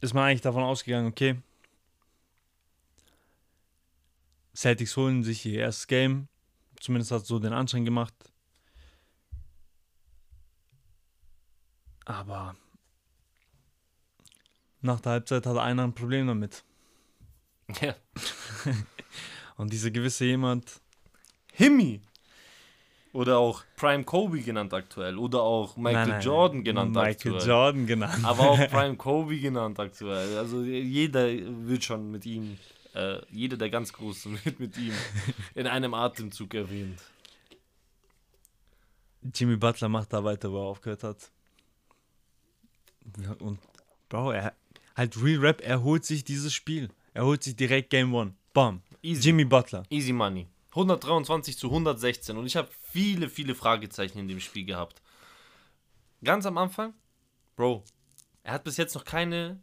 ist 0.00 0.14
man 0.14 0.24
eigentlich 0.24 0.42
davon 0.42 0.62
ausgegangen, 0.62 1.08
okay, 1.08 1.36
Celtics 4.54 4.96
holen 4.96 5.22
sich 5.22 5.44
ihr 5.44 5.60
erstes 5.60 5.86
Game. 5.86 6.28
Zumindest 6.80 7.10
hat 7.10 7.22
es 7.22 7.28
so 7.28 7.38
den 7.38 7.52
Anschein 7.52 7.84
gemacht. 7.84 8.14
Aber 12.06 12.56
nach 14.80 15.00
der 15.00 15.12
Halbzeit 15.12 15.44
hat 15.44 15.58
einer 15.58 15.84
ein 15.84 15.94
Problem 15.94 16.26
damit. 16.26 16.64
Ja. 17.80 17.96
Und 19.56 19.72
dieser 19.72 19.90
gewisse 19.90 20.24
jemand, 20.24 20.80
Himmy. 21.56 22.00
Oder 23.14 23.38
auch 23.38 23.64
Prime 23.76 24.04
Kobe 24.04 24.40
genannt 24.40 24.74
aktuell. 24.74 25.16
Oder 25.16 25.40
auch 25.40 25.74
Michael 25.78 25.94
Nein, 25.94 26.08
nein, 26.10 26.20
Jordan 26.20 26.64
genannt 26.64 26.92
Michael 26.92 27.12
aktuell. 27.12 27.48
Jordan 27.48 27.86
genannt. 27.86 28.24
Aber 28.24 28.50
auch 28.50 28.68
Prime 28.70 28.96
Kobe 28.96 29.38
genannt 29.38 29.80
aktuell. 29.80 30.36
Also 30.36 30.62
jeder 30.62 31.26
wird 31.66 31.82
schon 31.82 32.10
mit 32.10 32.26
ihm, 32.26 32.58
äh, 32.94 33.18
jeder 33.30 33.56
der 33.56 33.70
ganz 33.70 33.90
Großen 33.94 34.38
wird 34.44 34.60
mit 34.60 34.76
ihm 34.76 34.92
in 35.54 35.66
einem 35.66 35.94
Atemzug 35.94 36.52
erwähnt. 36.52 37.00
Jimmy 39.34 39.56
Butler 39.56 39.88
macht 39.88 40.12
da 40.12 40.22
weiter, 40.22 40.52
wo 40.52 40.58
er 40.58 40.66
aufgehört 40.66 41.04
hat. 41.04 41.30
Und 43.38 43.58
Bro, 44.10 44.32
er 44.32 44.52
halt 44.94 45.16
Real 45.22 45.40
Rap, 45.40 45.62
er 45.64 45.82
holt 45.82 46.04
sich 46.04 46.22
dieses 46.22 46.52
Spiel. 46.52 46.90
Er 47.14 47.24
holt 47.24 47.42
sich 47.42 47.56
direkt 47.56 47.88
Game 47.88 48.14
One. 48.14 48.34
Bam. 48.52 48.82
Easy. 49.00 49.28
Jimmy 49.28 49.46
Butler. 49.46 49.84
Easy 49.88 50.12
Money. 50.12 50.48
123 50.76 51.56
zu 51.56 51.68
116. 51.68 52.36
Und 52.36 52.46
ich 52.46 52.56
habe 52.56 52.68
viele, 52.92 53.28
viele 53.28 53.54
Fragezeichen 53.54 54.18
in 54.18 54.28
dem 54.28 54.40
Spiel 54.40 54.64
gehabt. 54.64 55.02
Ganz 56.22 56.44
am 56.46 56.58
Anfang, 56.58 56.94
Bro, 57.56 57.84
er 58.42 58.52
hat 58.52 58.64
bis 58.64 58.76
jetzt 58.76 58.94
noch 58.94 59.04
keine 59.04 59.60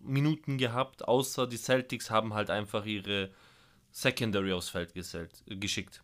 Minuten 0.00 0.58
gehabt, 0.58 1.06
außer 1.06 1.46
die 1.46 1.56
Celtics 1.56 2.10
haben 2.10 2.34
halt 2.34 2.50
einfach 2.50 2.84
ihre 2.84 3.30
Secondary 3.92 4.52
aufs 4.52 4.68
Feld 4.68 4.96
äh, 4.96 5.56
geschickt. 5.56 6.02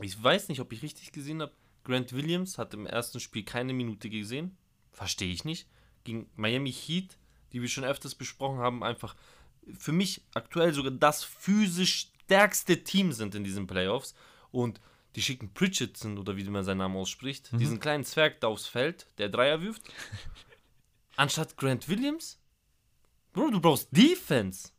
Ich 0.00 0.20
weiß 0.20 0.48
nicht, 0.48 0.60
ob 0.60 0.72
ich 0.72 0.82
richtig 0.82 1.12
gesehen 1.12 1.40
habe. 1.40 1.52
Grant 1.84 2.12
Williams 2.12 2.58
hat 2.58 2.74
im 2.74 2.84
ersten 2.84 3.20
Spiel 3.20 3.44
keine 3.44 3.72
Minute 3.72 4.10
gesehen. 4.10 4.56
Verstehe 4.90 5.32
ich 5.32 5.44
nicht. 5.44 5.68
Gegen 6.02 6.28
Miami 6.34 6.72
Heat, 6.72 7.16
die 7.52 7.62
wir 7.62 7.68
schon 7.68 7.84
öfters 7.84 8.16
besprochen 8.16 8.58
haben, 8.58 8.82
einfach 8.82 9.14
für 9.78 9.92
mich 9.92 10.22
aktuell 10.34 10.72
sogar 10.72 10.92
das 10.92 11.22
physisch 11.22 12.10
stärkste 12.26 12.82
Team 12.82 13.12
sind 13.12 13.34
in 13.34 13.44
diesen 13.44 13.66
Playoffs. 13.66 14.14
Und 14.50 14.80
die 15.14 15.22
schicken 15.22 15.52
Pritchardson, 15.54 16.18
oder 16.18 16.36
wie 16.36 16.44
man 16.44 16.64
seinen 16.64 16.78
Namen 16.78 16.96
ausspricht, 16.96 17.50
diesen 17.58 17.80
kleinen 17.80 18.04
Zwerg 18.04 18.40
da 18.40 18.48
aufs 18.48 18.66
Feld, 18.66 19.06
der 19.18 19.28
Dreier 19.30 19.62
wirft. 19.62 19.82
Anstatt 21.16 21.56
Grant 21.56 21.88
Williams? 21.88 22.38
Bro, 23.32 23.50
du 23.50 23.60
brauchst 23.60 23.88
Defense. 23.96 24.70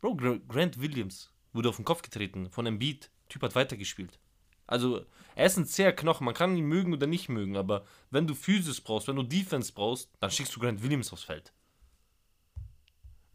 Bro, 0.00 0.14
Gra- 0.14 0.40
Grant 0.48 0.80
Williams 0.80 1.30
wurde 1.52 1.68
auf 1.68 1.76
den 1.76 1.84
Kopf 1.84 2.02
getreten 2.02 2.50
von 2.50 2.66
Embiid. 2.66 3.10
Typ 3.28 3.42
hat 3.42 3.54
weitergespielt. 3.54 4.18
Also, 4.66 5.04
er 5.34 5.46
ist 5.46 5.56
ein 5.56 5.66
zäher 5.66 5.92
Knochen. 5.92 6.24
Man 6.24 6.34
kann 6.34 6.56
ihn 6.56 6.66
mögen 6.66 6.92
oder 6.92 7.06
nicht 7.06 7.28
mögen, 7.28 7.56
aber 7.56 7.84
wenn 8.10 8.26
du 8.26 8.34
Physis 8.34 8.80
brauchst, 8.80 9.06
wenn 9.08 9.16
du 9.16 9.22
Defense 9.22 9.72
brauchst, 9.72 10.10
dann 10.20 10.30
schickst 10.30 10.54
du 10.56 10.60
Grant 10.60 10.82
Williams 10.82 11.12
aufs 11.12 11.24
Feld. 11.24 11.52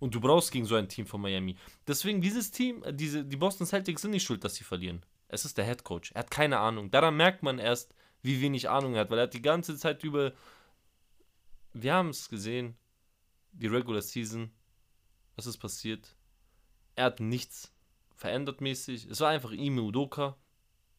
Und 0.04 0.14
du 0.14 0.20
brauchst 0.20 0.52
gegen 0.52 0.66
so 0.66 0.76
ein 0.76 0.90
Team 0.90 1.06
von 1.06 1.22
Miami. 1.22 1.56
Deswegen, 1.88 2.20
dieses 2.20 2.52
Team, 2.52 2.84
äh, 2.84 2.94
diese, 2.94 3.24
die 3.24 3.38
Boston 3.38 3.66
Celtics 3.66 4.02
sind 4.02 4.12
nicht 4.12 4.26
schuld, 4.26 4.44
dass 4.44 4.56
sie 4.56 4.66
verlieren. 4.66 5.02
Es 5.30 5.46
ist 5.46 5.58
der 5.58 5.64
Head 5.64 5.86
Coach. 5.86 6.12
Er 6.12 6.20
hat 6.20 6.30
keine 6.30 6.60
Ahnung. 6.60 6.92
Daran 6.92 7.16
merkt 7.16 7.42
man 7.42 7.58
erst, 7.58 7.96
wie 8.22 8.42
wenig 8.42 8.68
Ahnung 8.68 8.96
er 8.96 9.00
hat, 9.00 9.12
weil 9.12 9.20
er 9.20 9.24
hat 9.24 9.34
die 9.34 9.42
ganze 9.42 9.78
Zeit 9.78 10.04
über. 10.04 10.34
Wir 11.72 11.94
haben 11.94 12.10
es 12.10 12.28
gesehen, 12.28 12.76
die 13.54 13.68
Regular 13.68 14.02
Season. 14.02 14.52
Was 15.38 15.46
ist 15.46 15.58
passiert? 15.58 16.18
Er 16.98 17.06
hat 17.06 17.22
nichts 17.22 17.72
verändert 18.14 18.60
mäßig. 18.60 19.06
Es 19.10 19.22
war 19.22 19.30
einfach 19.30 19.54
Ime 19.54 19.84
Udoka. 19.84 20.36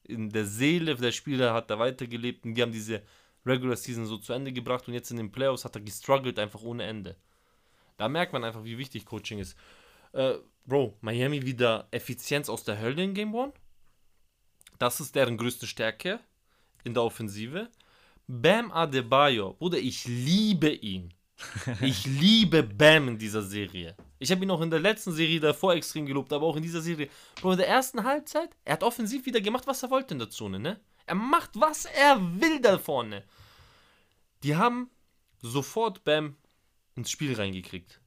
In 0.05 0.31
der 0.31 0.47
Seele 0.47 0.95
der 0.95 1.12
Spieler 1.12 1.53
hat 1.53 1.71
er 1.71 1.79
weitergelebt 1.79 2.47
und 2.47 2.55
die 2.55 2.62
haben 2.62 2.73
diese 2.73 3.03
Regular 3.45 3.77
Season 3.77 4.07
so 4.07 4.17
zu 4.17 4.33
Ende 4.33 4.55
gebracht 4.55 4.88
und 4.88 4.95
jetzt 4.95 5.11
in 5.11 5.19
den 5.19 5.31
Playoffs 5.31 5.67
hat 5.67 5.77
er 5.77 5.83
gestruggelt 5.83 6.38
einfach 6.38 6.62
ohne 6.62 6.85
Ende. 6.85 7.17
Da 7.97 8.09
merkt 8.09 8.33
man 8.33 8.45
einfach, 8.45 8.65
wie 8.65 8.79
wichtig 8.79 9.07
Coaching 9.07 9.39
ist. 9.39 9.57
Äh, 10.13 10.35
Bro, 10.67 10.97
Miami 11.01 11.45
wieder 11.45 11.89
Effizienz 11.91 12.49
aus 12.49 12.65
der 12.65 12.81
Hölle 12.81 13.05
in 13.05 13.15
Game 13.15 13.35
One. 13.35 13.53
Das 14.79 15.01
ist 15.01 15.15
deren 15.15 15.37
größte 15.37 15.67
Stärke 15.67 16.21
in 16.85 16.95
der 16.95 17.03
Offensive. 17.03 17.69
Bam 18.27 18.73
Adebayo, 18.73 19.53
Bruder, 19.55 19.79
ich 19.79 20.07
liebe 20.07 20.71
ihn. 20.71 21.13
Ich 21.81 22.07
liebe 22.07 22.63
Bam 22.63 23.09
in 23.09 23.19
dieser 23.19 23.43
Serie. 23.43 23.97
Ich 24.19 24.31
habe 24.31 24.43
ihn 24.45 24.51
auch 24.51 24.61
in 24.61 24.71
der 24.71 24.81
letzten 24.81 25.13
Serie 25.13 25.41
davor 25.41 25.75
extrem 25.75 26.07
gelobt, 26.07 26.33
aber 26.33 26.47
auch 26.47 26.57
in 26.57 26.63
dieser 26.63 26.81
Serie. 26.81 27.09
Bro, 27.41 27.53
in 27.53 27.59
der 27.59 27.69
ersten 27.69 28.05
Halbzeit, 28.05 28.57
er 28.65 28.75
hat 28.75 28.83
offensiv 28.83 29.27
wieder 29.27 29.41
gemacht, 29.41 29.67
was 29.67 29.83
er 29.83 29.91
wollte 29.91 30.15
in 30.15 30.21
der 30.21 30.31
Zone, 30.31 30.59
ne? 30.59 30.81
Er 31.07 31.17
macht, 31.17 31.51
was 31.55 31.85
er 31.85 32.19
will 32.41 32.61
da 32.61 32.79
vorne. 32.79 33.25
Die 34.43 34.57
haben 34.57 34.91
sofort 35.43 36.05
Bam 36.05 36.37
ins 36.97 37.11
Spiel 37.11 37.35
reingekriegt. 37.35 38.01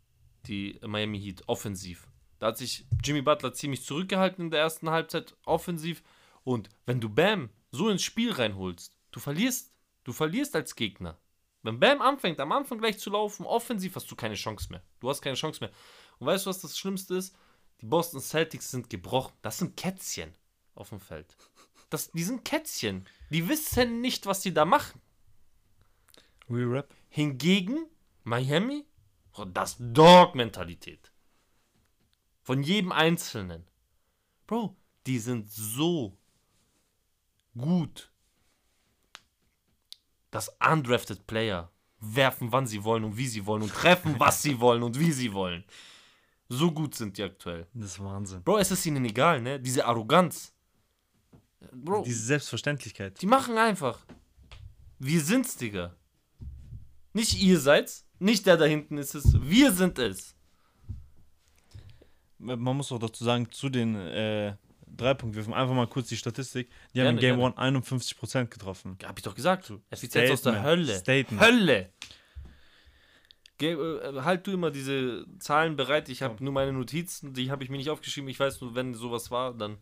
Die 0.45 0.79
Miami 0.85 1.19
Heat, 1.19 1.43
offensiv. 1.47 2.07
Da 2.39 2.47
hat 2.47 2.57
sich 2.57 2.85
Jimmy 3.03 3.21
Butler 3.21 3.53
ziemlich 3.53 3.83
zurückgehalten 3.83 4.45
in 4.45 4.51
der 4.51 4.61
ersten 4.61 4.89
Halbzeit, 4.89 5.35
offensiv. 5.45 6.03
Und 6.43 6.69
wenn 6.85 7.01
du 7.01 7.09
Bam 7.09 7.49
so 7.71 7.89
ins 7.89 8.03
Spiel 8.03 8.31
reinholst, 8.31 8.95
du 9.11 9.19
verlierst. 9.19 9.73
Du 10.03 10.13
verlierst 10.13 10.55
als 10.55 10.75
Gegner. 10.75 11.19
Wenn 11.63 11.79
Bam 11.79 12.01
anfängt, 12.01 12.39
am 12.39 12.53
Anfang 12.53 12.77
gleich 12.77 12.97
zu 12.97 13.09
laufen, 13.09 13.45
offensiv 13.45 13.95
hast 13.95 14.09
du 14.09 14.15
keine 14.15 14.35
Chance 14.35 14.67
mehr. 14.69 14.81
Du 15.01 15.09
hast 15.09 15.21
keine 15.21 15.35
Chance 15.35 15.59
mehr. 15.59 15.71
Und 16.19 16.27
weißt 16.27 16.45
du, 16.45 16.49
was 16.49 16.61
das 16.61 16.77
Schlimmste 16.77 17.15
ist? 17.15 17.35
Die 17.81 17.85
Boston 17.85 18.21
Celtics 18.21 18.71
sind 18.71 18.89
gebrochen. 18.89 19.33
Das 19.41 19.57
sind 19.57 19.75
Kätzchen. 19.75 20.33
auf 20.75 20.89
dem 20.89 20.99
Feld. 20.99 21.35
Das, 21.89 22.11
die 22.11 22.23
sind 22.23 22.45
Kätzchen. 22.45 23.05
Die 23.29 23.49
wissen 23.49 24.01
nicht, 24.01 24.25
was 24.25 24.41
die 24.41 24.53
da 24.53 24.63
machen. 24.65 25.01
Real 26.49 26.69
Rap. 26.69 26.93
Hingegen 27.09 27.85
Miami, 28.27 28.85
oh, 29.37 29.45
das 29.45 29.77
Dog-Mentalität. 29.79 31.13
Von 32.43 32.61
jedem 32.61 32.91
Einzelnen. 32.91 33.65
Bro, 34.45 34.75
die 35.05 35.19
sind 35.19 35.49
so 35.49 36.17
gut, 37.57 38.11
dass 40.29 40.49
undrafted 40.59 41.25
Player 41.25 41.71
werfen, 41.99 42.51
wann 42.51 42.67
sie 42.67 42.83
wollen 42.83 43.05
und 43.05 43.17
wie 43.17 43.27
sie 43.27 43.45
wollen 43.45 43.63
und 43.63 43.73
treffen, 43.73 44.15
was 44.19 44.41
sie 44.41 44.59
wollen 44.59 44.83
und 44.83 44.99
wie 44.99 45.13
sie 45.13 45.31
wollen. 45.33 45.63
So 46.49 46.71
gut 46.71 46.95
sind 46.95 47.17
die 47.17 47.23
aktuell. 47.23 47.67
Das 47.73 47.91
ist 47.91 48.03
Wahnsinn. 48.03 48.43
Bro, 48.43 48.57
es 48.57 48.71
ist 48.71 48.85
ihnen 48.85 49.05
egal, 49.05 49.41
ne? 49.41 49.59
Diese 49.59 49.85
Arroganz. 49.85 50.53
Bro, 51.71 52.03
Diese 52.03 52.23
Selbstverständlichkeit. 52.23 53.21
die 53.21 53.25
machen 53.25 53.57
einfach. 53.57 54.05
Wir 54.99 55.21
sind's, 55.21 55.55
Digga. 55.55 55.95
Nicht 57.13 57.41
ihr 57.41 57.59
seid's, 57.59 58.06
nicht 58.19 58.45
der 58.45 58.57
da 58.57 58.65
hinten 58.65 58.97
ist 58.97 59.15
es, 59.15 59.39
wir 59.41 59.71
sind 59.71 59.99
es. 59.99 60.35
Man 62.39 62.59
muss 62.59 62.91
auch 62.91 62.99
dazu 62.99 63.23
sagen, 63.23 63.49
zu 63.51 63.69
den 63.69 63.95
äh, 63.95 64.55
Dreipunktwürfen, 64.85 65.53
einfach 65.53 65.73
mal 65.73 65.87
kurz 65.87 66.09
die 66.09 66.17
Statistik. 66.17 66.69
Die 66.93 67.01
haben 67.01 67.07
in 67.07 67.17
Gerne, 67.17 67.39
Game 67.39 67.55
gerne. 67.55 67.55
One 67.57 67.79
51% 67.79 68.45
getroffen. 68.45 68.97
Hab 69.03 69.17
ich 69.17 69.23
doch 69.23 69.35
gesagt. 69.35 69.71
Effizienz 69.89 70.31
aus 70.31 70.41
der. 70.43 70.63
Hölle. 70.63 70.97
Statement. 70.97 71.41
Hölle. 71.41 71.91
Ge 73.57 73.73
äh, 73.73 74.21
halt 74.21 74.45
du 74.45 74.51
immer 74.51 74.69
diese 74.69 75.25
Zahlen 75.39 75.75
bereit. 75.75 76.09
Ich 76.09 76.21
habe 76.21 76.43
nur 76.43 76.53
meine 76.53 76.73
Notizen, 76.73 77.33
die 77.33 77.49
habe 77.49 77.63
ich 77.63 77.69
mir 77.69 77.77
nicht 77.77 77.89
aufgeschrieben. 77.89 78.29
Ich 78.29 78.39
weiß 78.39 78.61
nur, 78.61 78.75
wenn 78.75 78.93
sowas 78.93 79.31
war, 79.31 79.53
dann 79.53 79.77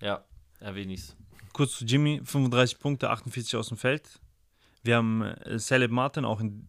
ja, 0.00 0.24
erwähne 0.58 0.94
ich's. 0.94 1.16
Kurz 1.52 1.78
zu 1.78 1.84
Jimmy, 1.84 2.20
35 2.22 2.78
Punkte, 2.78 3.10
48 3.10 3.56
aus 3.56 3.68
dem 3.68 3.76
Feld. 3.76 4.20
Wir 4.82 4.96
haben 4.96 5.22
äh, 5.22 5.58
Caleb 5.66 5.90
Martin 5.90 6.24
auch 6.24 6.40
in 6.40 6.68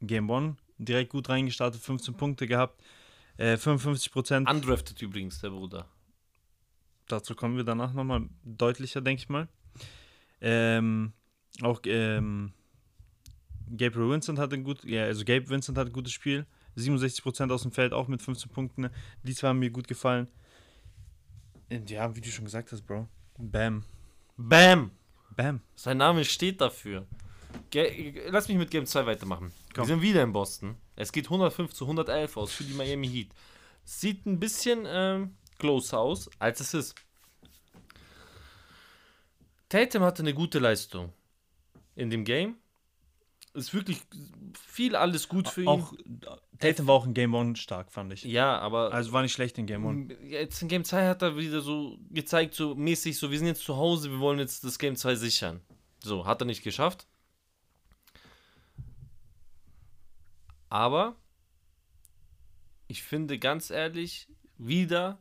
Game 0.00 0.30
One 0.30 0.56
direkt 0.78 1.10
gut 1.10 1.28
reingestartet, 1.28 1.80
15 1.80 2.14
Punkte 2.14 2.46
gehabt, 2.46 2.82
äh, 3.38 3.56
55 3.56 4.12
Prozent. 4.12 4.50
Undrafted 4.50 5.00
übrigens, 5.02 5.40
der 5.40 5.50
Bruder. 5.50 5.86
Dazu 7.08 7.34
kommen 7.34 7.56
wir 7.56 7.64
danach 7.64 7.92
nochmal 7.92 8.28
deutlicher, 8.44 9.00
denke 9.00 9.22
ich 9.22 9.28
mal. 9.28 9.48
Ähm, 10.40 11.12
auch 11.62 11.80
ähm, 11.86 12.52
Gabriel 13.74 14.10
Vincent 14.10 14.38
hatte 14.38 14.56
ein 14.56 14.64
gut, 14.64 14.84
ja, 14.84 15.04
also 15.04 15.24
Gabe 15.24 15.48
Vincent 15.48 15.78
hat 15.78 15.86
ein 15.88 15.92
gutes 15.92 16.12
Spiel. 16.12 16.46
67% 16.76 17.50
aus 17.50 17.62
dem 17.62 17.72
Feld, 17.72 17.92
auch 17.92 18.06
mit 18.06 18.20
15 18.20 18.50
Punkten. 18.50 18.90
Die 19.22 19.34
zwei 19.34 19.48
haben 19.48 19.58
mir 19.58 19.70
gut 19.70 19.88
gefallen. 19.88 20.28
Und 21.70 21.90
ja, 21.90 22.14
wie 22.14 22.20
du 22.20 22.28
schon 22.28 22.44
gesagt 22.44 22.70
hast, 22.72 22.82
Bro. 22.82 23.08
Bam. 23.38 23.82
Bam! 24.36 24.90
Bam. 25.34 25.60
Sein 25.74 25.98
Name 25.98 26.24
steht 26.24 26.60
dafür. 26.60 27.06
Ge 27.70 28.22
Lass 28.30 28.48
mich 28.48 28.56
mit 28.56 28.70
Game 28.70 28.86
2 28.86 29.06
weitermachen. 29.06 29.52
Komm. 29.74 29.84
Wir 29.84 29.94
sind 29.94 30.02
wieder 30.02 30.22
in 30.22 30.32
Boston. 30.32 30.76
Es 30.96 31.12
geht 31.12 31.26
105 31.26 31.72
zu 31.72 31.84
111 31.84 32.36
aus 32.36 32.52
für 32.52 32.64
die 32.64 32.74
Miami 32.74 33.08
Heat. 33.08 33.28
Sieht 33.84 34.26
ein 34.26 34.40
bisschen 34.40 34.84
ähm, 34.86 35.36
closer 35.58 35.98
aus, 36.00 36.30
als 36.38 36.60
es 36.60 36.74
ist. 36.74 36.94
Tatum 39.68 40.02
hatte 40.02 40.22
eine 40.22 40.34
gute 40.34 40.58
Leistung 40.58 41.12
in 41.94 42.10
dem 42.10 42.24
Game. 42.24 42.56
Ist 43.54 43.72
wirklich 43.72 44.02
viel 44.68 44.94
alles 44.94 45.28
gut 45.28 45.48
für 45.48 45.62
ihn. 45.62 45.68
Auch 45.68 45.92
Tatum 46.58 46.86
war 46.86 46.94
auch 46.94 47.06
in 47.06 47.14
Game 47.14 47.34
One 47.34 47.56
stark, 47.56 47.90
fand 47.90 48.12
ich. 48.12 48.22
ja, 48.22 48.58
aber 48.58 48.92
Also 48.92 49.12
war 49.12 49.22
nicht 49.22 49.32
schlecht 49.32 49.58
in 49.58 49.66
Game 49.66 49.84
One. 49.84 50.14
Jetzt 50.24 50.60
in 50.62 50.68
Game 50.68 50.84
2 50.84 51.08
hat 51.08 51.22
er 51.22 51.36
wieder 51.36 51.60
so 51.60 51.98
gezeigt, 52.10 52.54
so 52.54 52.74
mäßig, 52.74 53.18
so 53.18 53.30
wir 53.30 53.38
sind 53.38 53.48
jetzt 53.48 53.62
zu 53.64 53.76
Hause, 53.76 54.10
wir 54.10 54.20
wollen 54.20 54.38
jetzt 54.38 54.62
das 54.64 54.78
Game 54.78 54.96
2 54.96 55.14
sichern. 55.16 55.60
So, 56.02 56.26
hat 56.26 56.40
er 56.42 56.44
nicht 56.44 56.62
geschafft. 56.62 57.06
Aber 60.68 61.16
ich 62.88 63.02
finde 63.02 63.38
ganz 63.38 63.70
ehrlich, 63.70 64.28
wieder 64.58 65.18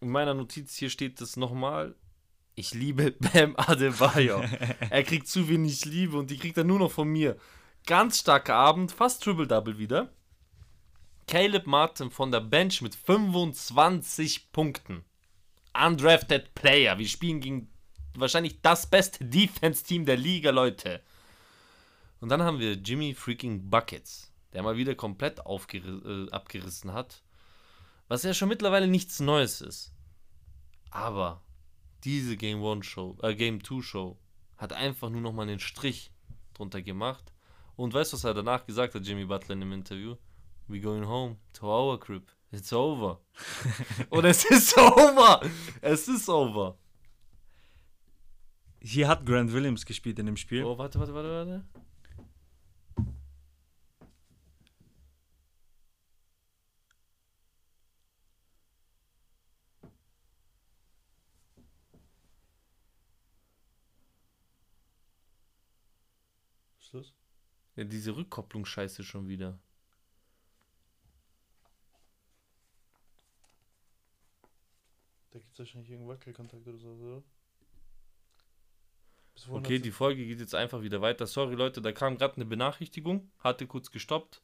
in 0.00 0.10
meiner 0.10 0.34
Notiz 0.34 0.76
hier 0.76 0.90
steht 0.90 1.20
es 1.20 1.36
nochmal. 1.36 1.94
Ich 2.54 2.74
liebe 2.74 3.12
Bam 3.32 3.54
Adebayo. 3.56 4.42
er 4.90 5.02
kriegt 5.04 5.28
zu 5.28 5.48
wenig 5.48 5.84
Liebe 5.84 6.18
und 6.18 6.30
die 6.30 6.38
kriegt 6.38 6.56
er 6.56 6.64
nur 6.64 6.78
noch 6.78 6.90
von 6.90 7.08
mir. 7.08 7.36
Ganz 7.86 8.18
starker 8.18 8.54
Abend, 8.54 8.92
fast 8.92 9.22
Triple-Double 9.22 9.78
wieder. 9.78 10.12
Caleb 11.26 11.66
Martin 11.66 12.10
von 12.10 12.32
der 12.32 12.40
Bench 12.40 12.82
mit 12.82 12.94
25 12.94 14.52
Punkten. 14.52 15.04
Undrafted 15.72 16.54
Player. 16.54 16.98
Wir 16.98 17.06
spielen 17.06 17.40
gegen 17.40 17.70
wahrscheinlich 18.14 18.60
das 18.60 18.88
beste 18.88 19.24
Defense-Team 19.24 20.04
der 20.04 20.16
Liga, 20.16 20.50
Leute. 20.50 21.00
Und 22.20 22.28
dann 22.28 22.42
haben 22.42 22.58
wir 22.58 22.72
Jimmy 22.72 23.14
freaking 23.14 23.70
Buckets, 23.70 24.29
der 24.52 24.62
mal 24.62 24.76
wieder 24.76 24.94
komplett 24.94 25.40
äh, 25.40 26.30
abgerissen 26.30 26.92
hat. 26.92 27.22
Was 28.08 28.22
ja 28.22 28.34
schon 28.34 28.48
mittlerweile 28.48 28.88
nichts 28.88 29.20
Neues 29.20 29.60
ist. 29.60 29.92
Aber 30.90 31.42
diese 32.04 32.36
Game 32.36 32.64
1 32.64 32.84
Show, 32.84 33.16
äh, 33.22 33.34
Game 33.34 33.62
2 33.62 33.82
Show 33.82 34.18
hat 34.56 34.72
einfach 34.72 35.10
nur 35.10 35.20
noch 35.20 35.32
mal 35.32 35.42
einen 35.42 35.60
Strich 35.60 36.10
drunter 36.54 36.82
gemacht. 36.82 37.32
Und 37.76 37.94
weißt 37.94 38.12
du, 38.12 38.16
was 38.16 38.24
er 38.24 38.34
danach 38.34 38.66
gesagt 38.66 38.94
hat, 38.94 39.06
Jimmy 39.06 39.24
Butler 39.24 39.54
in 39.54 39.60
dem 39.60 39.72
Interview? 39.72 40.16
We 40.68 40.80
going 40.80 41.06
home 41.06 41.36
to 41.54 41.66
our 41.66 41.98
crib. 41.98 42.24
It's 42.52 42.72
over. 42.72 43.20
Und 44.10 44.24
es 44.24 44.44
ist 44.44 44.76
over. 44.76 45.40
Es 45.80 46.08
ist 46.08 46.28
over. 46.28 46.76
Hier 48.82 49.08
hat 49.08 49.24
Grant 49.24 49.52
Williams 49.52 49.84
gespielt 49.86 50.18
in 50.18 50.26
dem 50.26 50.36
Spiel. 50.36 50.64
Oh, 50.64 50.76
warte, 50.78 50.98
warte, 50.98 51.14
warte, 51.14 51.30
warte. 51.30 51.64
Schluss. 66.90 67.14
Ja, 67.76 67.84
diese 67.84 68.16
Rückkopplungsscheiße 68.16 69.04
schon 69.04 69.28
wieder. 69.28 69.58
Da 75.30 75.38
gibt 75.38 75.52
es 75.52 75.58
wahrscheinlich 75.60 75.90
irgendeinen 75.90 76.16
Wackelkontakt 76.18 76.66
oder 76.66 76.78
so, 76.78 76.88
oder? 76.88 77.22
Okay, 79.48 79.78
die 79.78 79.92
Folge 79.92 80.26
geht 80.26 80.40
jetzt 80.40 80.54
einfach 80.54 80.82
wieder 80.82 81.00
weiter. 81.00 81.26
Sorry, 81.26 81.54
Leute, 81.54 81.80
da 81.80 81.92
kam 81.92 82.18
gerade 82.18 82.34
eine 82.36 82.44
Benachrichtigung. 82.44 83.30
Hatte 83.38 83.66
kurz 83.66 83.90
gestoppt. 83.90 84.42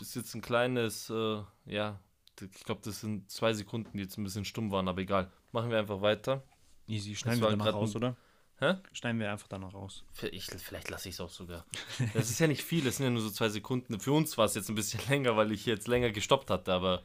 Ist 0.00 0.14
jetzt 0.16 0.34
ein 0.34 0.42
kleines, 0.42 1.08
äh, 1.08 1.42
ja, 1.64 2.00
ich 2.40 2.64
glaube, 2.64 2.82
das 2.84 3.00
sind 3.00 3.30
zwei 3.30 3.54
Sekunden, 3.54 3.96
die 3.96 4.02
jetzt 4.02 4.18
ein 4.18 4.24
bisschen 4.24 4.44
stumm 4.44 4.70
waren, 4.72 4.88
aber 4.88 5.00
egal. 5.00 5.32
Machen 5.52 5.70
wir 5.70 5.78
einfach 5.78 6.02
weiter. 6.02 6.42
Easy, 6.86 7.12
Das 7.12 7.20
schneiden 7.20 7.40
wir 7.40 7.50
danach 7.50 7.66
grad 7.66 7.74
raus, 7.76 7.92
ein- 7.94 7.96
oder? 7.96 8.16
Hä? 8.58 8.74
Schneiden 8.92 9.20
wir 9.20 9.30
einfach 9.30 9.48
danach 9.48 9.74
raus. 9.74 10.04
Ich, 10.32 10.46
vielleicht 10.46 10.88
lasse 10.88 11.08
ich 11.10 11.16
es 11.16 11.20
auch 11.20 11.30
sogar. 11.30 11.66
Das 12.14 12.30
ist 12.30 12.38
ja 12.38 12.46
nicht 12.46 12.62
viel, 12.62 12.84
das 12.84 12.96
sind 12.96 13.04
ja 13.04 13.10
nur 13.10 13.20
so 13.20 13.30
zwei 13.30 13.48
Sekunden. 13.50 14.00
Für 14.00 14.12
uns 14.12 14.36
war 14.38 14.46
es 14.46 14.54
jetzt 14.54 14.68
ein 14.70 14.74
bisschen 14.74 15.00
länger, 15.08 15.36
weil 15.36 15.52
ich 15.52 15.66
jetzt 15.66 15.88
länger 15.88 16.10
gestoppt 16.10 16.50
hatte, 16.50 16.72
aber 16.72 17.02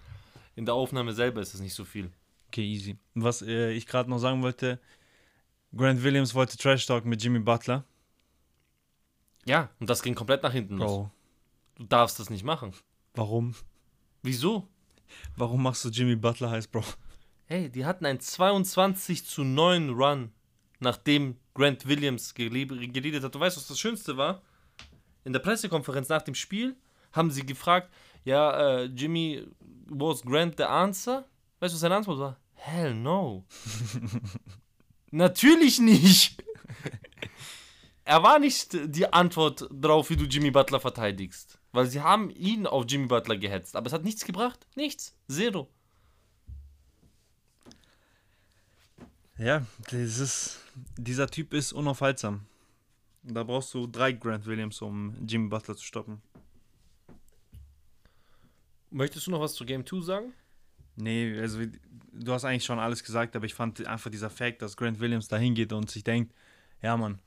in 0.55 0.65
der 0.65 0.75
Aufnahme 0.75 1.13
selber 1.13 1.41
ist 1.41 1.53
es 1.53 1.59
nicht 1.59 1.73
so 1.73 1.83
viel. 1.85 2.11
Okay, 2.47 2.63
easy. 2.65 2.97
Was 3.15 3.41
äh, 3.41 3.71
ich 3.71 3.85
gerade 3.87 4.09
noch 4.09 4.19
sagen 4.19 4.41
wollte, 4.41 4.79
Grant 5.75 6.03
Williams 6.03 6.33
wollte 6.33 6.57
Trash 6.57 6.85
Talk 6.85 7.05
mit 7.05 7.21
Jimmy 7.23 7.39
Butler. 7.39 7.85
Ja, 9.45 9.69
und 9.79 9.89
das 9.89 10.03
ging 10.03 10.15
komplett 10.15 10.43
nach 10.43 10.51
hinten 10.53 10.77
los. 10.77 10.91
Bro, 10.91 11.11
Du 11.75 11.83
darfst 11.85 12.19
das 12.19 12.29
nicht 12.29 12.43
machen. 12.43 12.73
warum? 13.15 13.55
Wieso? 14.21 14.67
Warum 15.35 15.63
machst 15.63 15.83
du 15.83 15.89
Jimmy 15.89 16.15
Butler 16.15 16.51
heiß, 16.51 16.67
Bro? 16.67 16.83
Hey, 17.45 17.69
die 17.69 17.85
hatten 17.85 18.05
einen 18.05 18.19
22 18.19 19.25
zu 19.25 19.43
9 19.43 19.89
Run, 19.89 20.31
nachdem 20.79 21.37
Grant 21.53 21.87
Williams 21.87 22.33
geleadet 22.33 23.23
hat. 23.23 23.35
Du 23.35 23.39
weißt, 23.39 23.57
was 23.57 23.67
das 23.67 23.79
Schönste 23.79 24.17
war? 24.17 24.41
In 25.23 25.33
der 25.33 25.39
Pressekonferenz 25.39 26.09
nach 26.09 26.21
dem 26.21 26.35
Spiel 26.35 26.75
haben 27.11 27.31
sie 27.31 27.45
gefragt, 27.45 27.91
ja, 28.23 28.81
äh, 28.81 28.83
Jimmy, 28.85 29.45
was 29.87 30.21
Grant 30.21 30.57
the 30.57 30.63
answer? 30.63 31.25
Weißt 31.59 31.73
du, 31.73 31.75
was 31.75 31.79
seine 31.79 31.95
Antwort 31.95 32.19
war? 32.19 32.39
Hell 32.53 32.93
no. 32.93 33.45
Natürlich 35.11 35.79
nicht. 35.79 36.43
er 38.05 38.23
war 38.23 38.39
nicht 38.39 38.77
die 38.95 39.11
Antwort 39.11 39.67
drauf, 39.71 40.09
wie 40.09 40.15
du 40.15 40.25
Jimmy 40.25 40.51
Butler 40.51 40.79
verteidigst. 40.79 41.59
Weil 41.71 41.87
sie 41.87 42.01
haben 42.01 42.29
ihn 42.29 42.67
auf 42.67 42.85
Jimmy 42.87 43.07
Butler 43.07 43.37
gehetzt. 43.37 43.75
Aber 43.75 43.87
es 43.87 43.93
hat 43.93 44.03
nichts 44.03 44.25
gebracht. 44.25 44.67
Nichts. 44.75 45.15
Zero. 45.27 45.69
Ja, 49.41 49.65
das 49.89 50.19
ist, 50.19 50.59
dieser 50.97 51.27
Typ 51.27 51.53
ist 51.53 51.73
unaufhaltsam. 51.73 52.41
Da 53.23 53.43
brauchst 53.43 53.73
du 53.73 53.87
drei 53.87 54.11
Grant 54.11 54.45
Williams, 54.45 54.81
um 54.83 55.15
Jimmy 55.25 55.49
Butler 55.49 55.75
zu 55.75 55.83
stoppen. 55.83 56.21
Möchtest 58.91 59.25
du 59.25 59.31
noch 59.31 59.41
was 59.41 59.55
zu 59.55 59.65
Game 59.65 59.83
2 59.85 60.01
sagen? 60.01 60.33
Nee, 60.95 61.39
also 61.39 61.59
du 62.11 62.33
hast 62.33 62.45
eigentlich 62.45 62.65
schon 62.65 62.77
alles 62.77 63.03
gesagt, 63.03 63.35
aber 63.35 63.45
ich 63.45 63.55
fand 63.55 63.85
einfach 63.87 64.11
dieser 64.11 64.29
Fact, 64.29 64.61
dass 64.61 64.77
Grant 64.77 64.99
Williams 64.99 65.27
da 65.27 65.37
hingeht 65.37 65.73
und 65.73 65.89
sich 65.89 66.03
denkt, 66.03 66.35
ja, 66.83 66.95
Mann, 66.95 67.17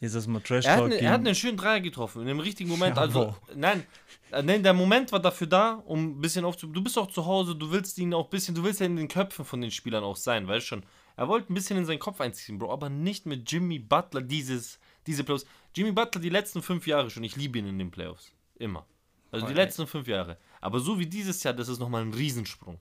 jetzt 0.00 0.14
ist 0.14 0.26
mal 0.28 0.40
Trash 0.40 0.66
Er 0.66 0.72
hat, 0.72 0.78
Talk. 0.80 0.88
ne, 0.90 1.00
er 1.00 1.10
hat 1.12 1.20
einen 1.20 1.34
schönen 1.34 1.56
Dreier 1.56 1.80
getroffen, 1.80 2.22
in 2.22 2.28
dem 2.28 2.40
richtigen 2.40 2.68
Moment. 2.68 2.96
Ja, 2.96 3.02
also, 3.02 3.34
nein, 3.54 3.84
nein, 4.30 4.62
der 4.62 4.74
Moment 4.74 5.10
war 5.12 5.20
dafür 5.20 5.46
da, 5.46 5.82
um 5.86 6.18
ein 6.18 6.20
bisschen 6.20 6.44
aufzu. 6.44 6.66
Du 6.66 6.82
bist 6.82 6.98
auch 6.98 7.10
zu 7.10 7.24
Hause, 7.24 7.56
du 7.56 7.70
willst 7.70 7.98
ihn 7.98 8.12
auch 8.14 8.24
ein 8.26 8.30
bisschen, 8.30 8.54
du 8.54 8.62
willst 8.62 8.80
ja 8.80 8.86
in 8.86 8.96
den 8.96 9.08
Köpfen 9.08 9.44
von 9.44 9.60
den 9.60 9.70
Spielern 9.70 10.04
auch 10.04 10.16
sein, 10.16 10.46
weißt 10.46 10.66
schon. 10.66 10.84
Er 11.20 11.28
wollte 11.28 11.52
ein 11.52 11.54
bisschen 11.54 11.76
in 11.76 11.84
seinen 11.84 11.98
Kopf 11.98 12.18
einziehen, 12.22 12.58
Bro, 12.58 12.72
aber 12.72 12.88
nicht 12.88 13.26
mit 13.26 13.52
Jimmy 13.52 13.78
Butler 13.78 14.22
dieses, 14.22 14.78
diese 15.06 15.22
Playoffs. 15.22 15.44
Jimmy 15.76 15.92
Butler 15.92 16.18
die 16.18 16.30
letzten 16.30 16.62
fünf 16.62 16.86
Jahre 16.86 17.10
schon, 17.10 17.22
ich 17.22 17.36
liebe 17.36 17.58
ihn 17.58 17.66
in 17.66 17.78
den 17.78 17.90
Playoffs. 17.90 18.32
Immer. 18.54 18.86
Also 19.30 19.44
die 19.44 19.52
Okay. 19.52 19.60
letzten 19.62 19.86
fünf 19.86 20.08
Jahre. 20.08 20.38
Aber 20.62 20.80
so 20.80 20.98
wie 20.98 21.04
dieses 21.04 21.42
Jahr, 21.42 21.52
das 21.52 21.68
ist 21.68 21.78
nochmal 21.78 22.00
ein 22.00 22.14
Riesensprung. 22.14 22.80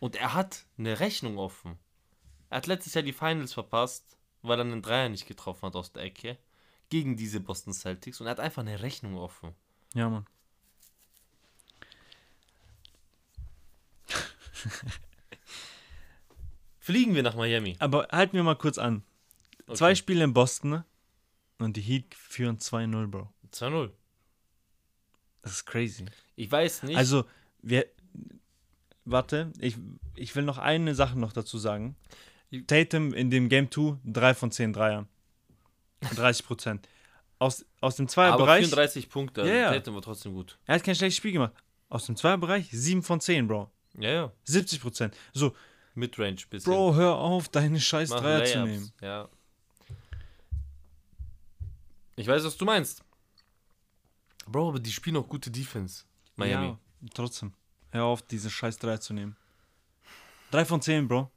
Und 0.00 0.16
er 0.16 0.34
hat 0.34 0.64
eine 0.76 0.98
Rechnung 0.98 1.38
offen. 1.38 1.78
Er 2.50 2.56
hat 2.56 2.66
letztes 2.66 2.94
Jahr 2.94 3.04
die 3.04 3.12
Finals 3.12 3.52
verpasst, 3.52 4.16
weil 4.42 4.58
er 4.58 4.64
einen 4.64 4.82
Dreier 4.82 5.10
nicht 5.10 5.28
getroffen 5.28 5.66
hat 5.66 5.76
aus 5.76 5.92
der 5.92 6.02
Ecke. 6.02 6.36
Gegen 6.90 7.16
diese 7.16 7.38
Boston 7.38 7.72
Celtics. 7.72 8.20
Und 8.20 8.26
er 8.26 8.32
hat 8.32 8.40
einfach 8.40 8.62
eine 8.62 8.82
Rechnung 8.82 9.16
offen. 9.16 9.54
Ja, 9.94 10.08
Mann. 10.08 10.26
Fliegen 16.88 17.14
wir 17.14 17.22
nach 17.22 17.34
Miami. 17.34 17.76
Aber 17.80 18.08
halten 18.10 18.32
wir 18.32 18.42
mal 18.42 18.54
kurz 18.54 18.78
an. 18.78 19.02
Okay. 19.66 19.76
Zwei 19.76 19.94
Spiele 19.94 20.24
in 20.24 20.32
Boston 20.32 20.70
ne? 20.70 20.84
und 21.58 21.76
die 21.76 21.82
Heat 21.82 22.14
führen 22.14 22.56
2-0, 22.56 23.08
Bro. 23.08 23.30
2-0. 23.52 23.90
Das 25.42 25.52
ist 25.52 25.66
crazy. 25.66 26.06
Ich 26.34 26.50
weiß 26.50 26.84
nicht. 26.84 26.96
Also, 26.96 27.26
wir. 27.60 27.84
Warte, 29.04 29.52
ich, 29.58 29.76
ich 30.16 30.34
will 30.34 30.44
noch 30.44 30.56
eine 30.56 30.94
Sache 30.94 31.18
noch 31.18 31.34
dazu 31.34 31.58
sagen. 31.58 31.94
Tatum 32.66 33.12
in 33.12 33.30
dem 33.30 33.50
Game 33.50 33.70
2, 33.70 33.98
3 34.04 34.32
von 34.32 34.50
10 34.50 34.72
Dreiern. 34.72 35.08
30 36.16 36.46
Prozent. 36.46 36.88
Aus, 37.38 37.66
aus 37.82 37.96
dem 37.96 38.04
aber 38.04 38.12
Zweierbereich. 38.12 38.64
34 38.64 39.10
Punkte. 39.10 39.42
Ja, 39.42 39.54
ja. 39.54 39.72
Tatum 39.72 39.94
war 39.96 40.00
trotzdem 40.00 40.32
gut. 40.32 40.58
Er 40.64 40.76
hat 40.76 40.84
kein 40.84 40.94
schlechtes 40.94 41.18
Spiel 41.18 41.32
gemacht. 41.32 41.52
Aus 41.90 42.06
dem 42.06 42.16
Zweierbereich 42.16 42.70
7 42.70 43.02
von 43.02 43.20
10, 43.20 43.46
Bro. 43.46 43.70
Ja, 43.98 44.10
ja. 44.10 44.32
70 44.44 44.80
Prozent. 44.80 45.14
So, 45.34 45.54
Midrange 45.98 46.46
bisschen. 46.48 46.72
Bro, 46.72 46.94
hör 46.94 47.16
auf, 47.16 47.48
deine 47.48 47.80
scheiß 47.80 48.10
Mach 48.10 48.20
Dreier 48.20 48.44
zu 48.44 48.64
nehmen. 48.64 48.92
Ja. 49.00 49.28
Ich 52.16 52.26
weiß, 52.26 52.44
was 52.44 52.56
du 52.56 52.64
meinst. 52.64 53.04
Bro, 54.46 54.70
aber 54.70 54.80
die 54.80 54.92
spielen 54.92 55.16
auch 55.16 55.28
gute 55.28 55.50
Defense. 55.50 56.04
Miami. 56.36 56.68
Ja, 56.68 56.78
trotzdem. 57.14 57.52
Hör 57.90 58.04
auf, 58.04 58.22
diese 58.22 58.50
scheiß 58.50 58.78
Dreier 58.78 59.00
zu 59.00 59.12
nehmen. 59.14 59.36
3 60.50 60.64
von 60.64 60.80
10, 60.82 61.06
Bro. 61.06 61.30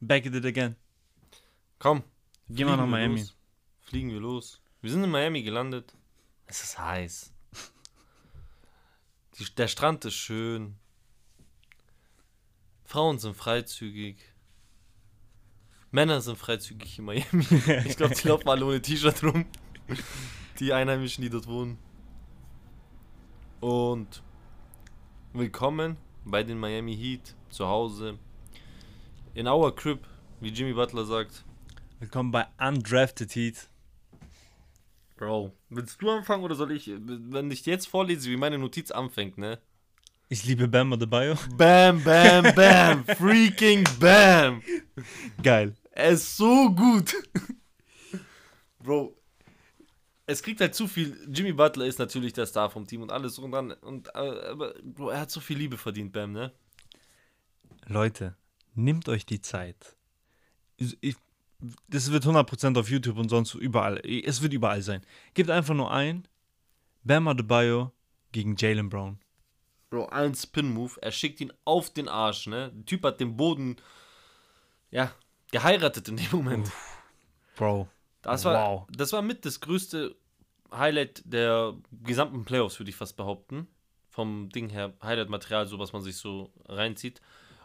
Back 0.00 0.26
at 0.26 0.34
it 0.34 0.44
again. 0.44 0.76
Komm. 1.78 2.02
Gehen 2.48 2.66
wir 2.66 2.76
nach 2.76 2.86
Miami. 2.86 3.20
Los. 3.20 3.36
Fliegen 3.82 4.10
wir 4.10 4.20
los. 4.20 4.60
Wir 4.80 4.90
sind 4.90 5.04
in 5.04 5.10
Miami 5.10 5.42
gelandet. 5.42 5.94
Es 6.46 6.62
ist 6.62 6.78
heiß. 6.78 7.32
Die, 9.38 9.44
der 9.54 9.68
Strand 9.68 10.04
ist 10.04 10.14
schön. 10.14 10.79
Frauen 12.90 13.20
sind 13.20 13.36
freizügig. 13.36 14.16
Männer 15.92 16.20
sind 16.20 16.36
freizügig 16.36 16.98
in 16.98 17.04
Miami. 17.04 17.46
Ich 17.86 17.96
glaube, 17.96 18.16
die 18.16 18.26
laufen 18.26 18.48
alle 18.48 18.66
ohne 18.66 18.82
T-Shirt 18.82 19.22
rum. 19.22 19.46
Die 20.58 20.72
Einheimischen, 20.72 21.22
die 21.22 21.30
dort 21.30 21.46
wohnen. 21.46 21.78
Und 23.60 24.24
willkommen 25.32 25.98
bei 26.24 26.42
den 26.42 26.58
Miami 26.58 26.96
Heat 26.96 27.36
zu 27.48 27.68
Hause. 27.68 28.18
In 29.34 29.46
our 29.46 29.72
crib, 29.72 30.04
wie 30.40 30.48
Jimmy 30.48 30.72
Butler 30.72 31.04
sagt. 31.04 31.44
Willkommen 32.00 32.32
bei 32.32 32.48
Undrafted 32.58 33.32
Heat. 33.36 33.70
Bro, 35.16 35.52
willst 35.68 36.02
du 36.02 36.10
anfangen 36.10 36.42
oder 36.42 36.56
soll 36.56 36.72
ich? 36.72 36.90
Wenn 36.92 37.52
ich 37.52 37.64
jetzt 37.66 37.86
vorlese, 37.86 38.28
wie 38.30 38.36
meine 38.36 38.58
Notiz 38.58 38.90
anfängt, 38.90 39.38
ne? 39.38 39.60
Ich 40.32 40.44
liebe 40.44 40.68
Bam 40.68 40.92
Adebayo. 40.92 41.34
Bam, 41.56 42.04
bam, 42.04 42.54
bam, 42.54 43.04
freaking 43.16 43.84
bam. 43.98 44.62
Geil. 45.42 45.74
Er 45.90 46.10
ist 46.10 46.36
so 46.36 46.72
gut. 46.72 47.16
Bro, 48.78 49.20
es 50.26 50.40
kriegt 50.40 50.60
halt 50.60 50.76
zu 50.76 50.86
viel. 50.86 51.18
Jimmy 51.28 51.52
Butler 51.52 51.86
ist 51.86 51.98
natürlich 51.98 52.32
der 52.32 52.46
Star 52.46 52.70
vom 52.70 52.86
Team 52.86 53.02
und 53.02 53.10
alles 53.10 53.34
so 53.34 53.42
und 53.42 53.50
dann. 53.50 53.72
Und, 53.72 54.06
äh, 54.14 54.18
aber, 54.20 54.74
Bro, 54.84 55.10
er 55.10 55.22
hat 55.22 55.32
so 55.32 55.40
viel 55.40 55.58
Liebe 55.58 55.76
verdient, 55.76 56.12
Bam, 56.12 56.30
ne? 56.30 56.52
Leute, 57.86 58.36
nehmt 58.76 59.08
euch 59.08 59.26
die 59.26 59.40
Zeit. 59.40 59.96
Ich, 60.76 61.16
das 61.88 62.12
wird 62.12 62.24
100% 62.24 62.78
auf 62.78 62.88
YouTube 62.88 63.18
und 63.18 63.30
sonst 63.30 63.54
überall. 63.54 64.00
Es 64.06 64.42
wird 64.42 64.52
überall 64.52 64.82
sein. 64.82 65.04
Gebt 65.34 65.50
einfach 65.50 65.74
nur 65.74 65.90
ein. 65.90 66.28
Bam 67.02 67.26
Adebayo 67.26 67.90
gegen 68.30 68.54
Jalen 68.56 68.88
Brown. 68.88 69.18
Bro, 69.90 70.06
ein 70.06 70.34
Spin-Move. 70.34 70.94
Er 71.02 71.10
schickt 71.10 71.40
ihn 71.40 71.52
auf 71.64 71.90
den 71.90 72.08
Arsch, 72.08 72.46
ne? 72.46 72.70
Der 72.72 72.86
Typ 72.86 73.02
hat 73.04 73.18
den 73.20 73.36
Boden, 73.36 73.76
ja, 74.90 75.12
geheiratet 75.50 76.08
in 76.08 76.16
dem 76.16 76.30
Moment. 76.30 76.70
Bro. 77.56 77.88
Das 78.22 78.44
war, 78.44 78.70
Wow. 78.70 78.86
das 78.92 79.12
war 79.12 79.22
mit 79.22 79.44
das 79.44 79.60
größte 79.60 80.14
Highlight 80.72 81.22
der 81.24 81.74
gesamten 82.04 82.44
Playoffs, 82.44 82.78
würde 82.78 82.90
ich 82.90 82.96
fast 82.96 83.16
behaupten. 83.16 83.66
Vom 84.10 84.48
Ding 84.50 84.68
her, 84.70 84.92
Highlight-Material, 85.02 85.66
so 85.66 85.78
was 85.78 85.92
man 85.92 86.02
sich 86.02 86.16
so 86.16 86.50
reinzieht. 86.68 87.20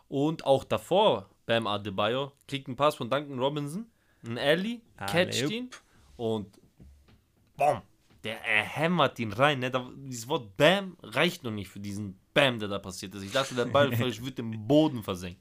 Und 0.08 0.46
auch 0.46 0.64
davor, 0.64 1.30
Bam 1.46 1.68
Adebayo 1.68 2.32
kriegt 2.48 2.68
einen 2.68 2.76
Pass 2.76 2.96
von 2.96 3.10
Duncan 3.10 3.38
Robinson, 3.40 3.86
ein 4.26 4.38
Alley, 4.38 4.82
catcht 4.98 5.16
Alley-oop. 5.16 5.52
ihn 5.52 5.70
und 6.18 6.60
BOM! 7.58 7.82
Der 8.26 8.44
er 8.44 8.64
hämmert 8.64 9.20
ihn 9.20 9.32
rein. 9.32 9.60
Ne? 9.60 9.70
Da, 9.70 9.88
dieses 9.96 10.28
Wort 10.28 10.58
Bam 10.58 10.98
reicht 11.04 11.44
noch 11.44 11.52
nicht 11.52 11.70
für 11.70 11.80
diesen 11.80 12.20
Bam, 12.34 12.58
der 12.60 12.68
da 12.68 12.80
passiert 12.80 13.14
ist. 13.14 13.22
Ich 13.22 13.32
dachte, 13.32 13.54
der 13.54 13.66
Ball 13.66 13.92
wird 14.00 14.40
im 14.40 14.68
Boden 14.68 15.04
versenkt. 15.04 15.40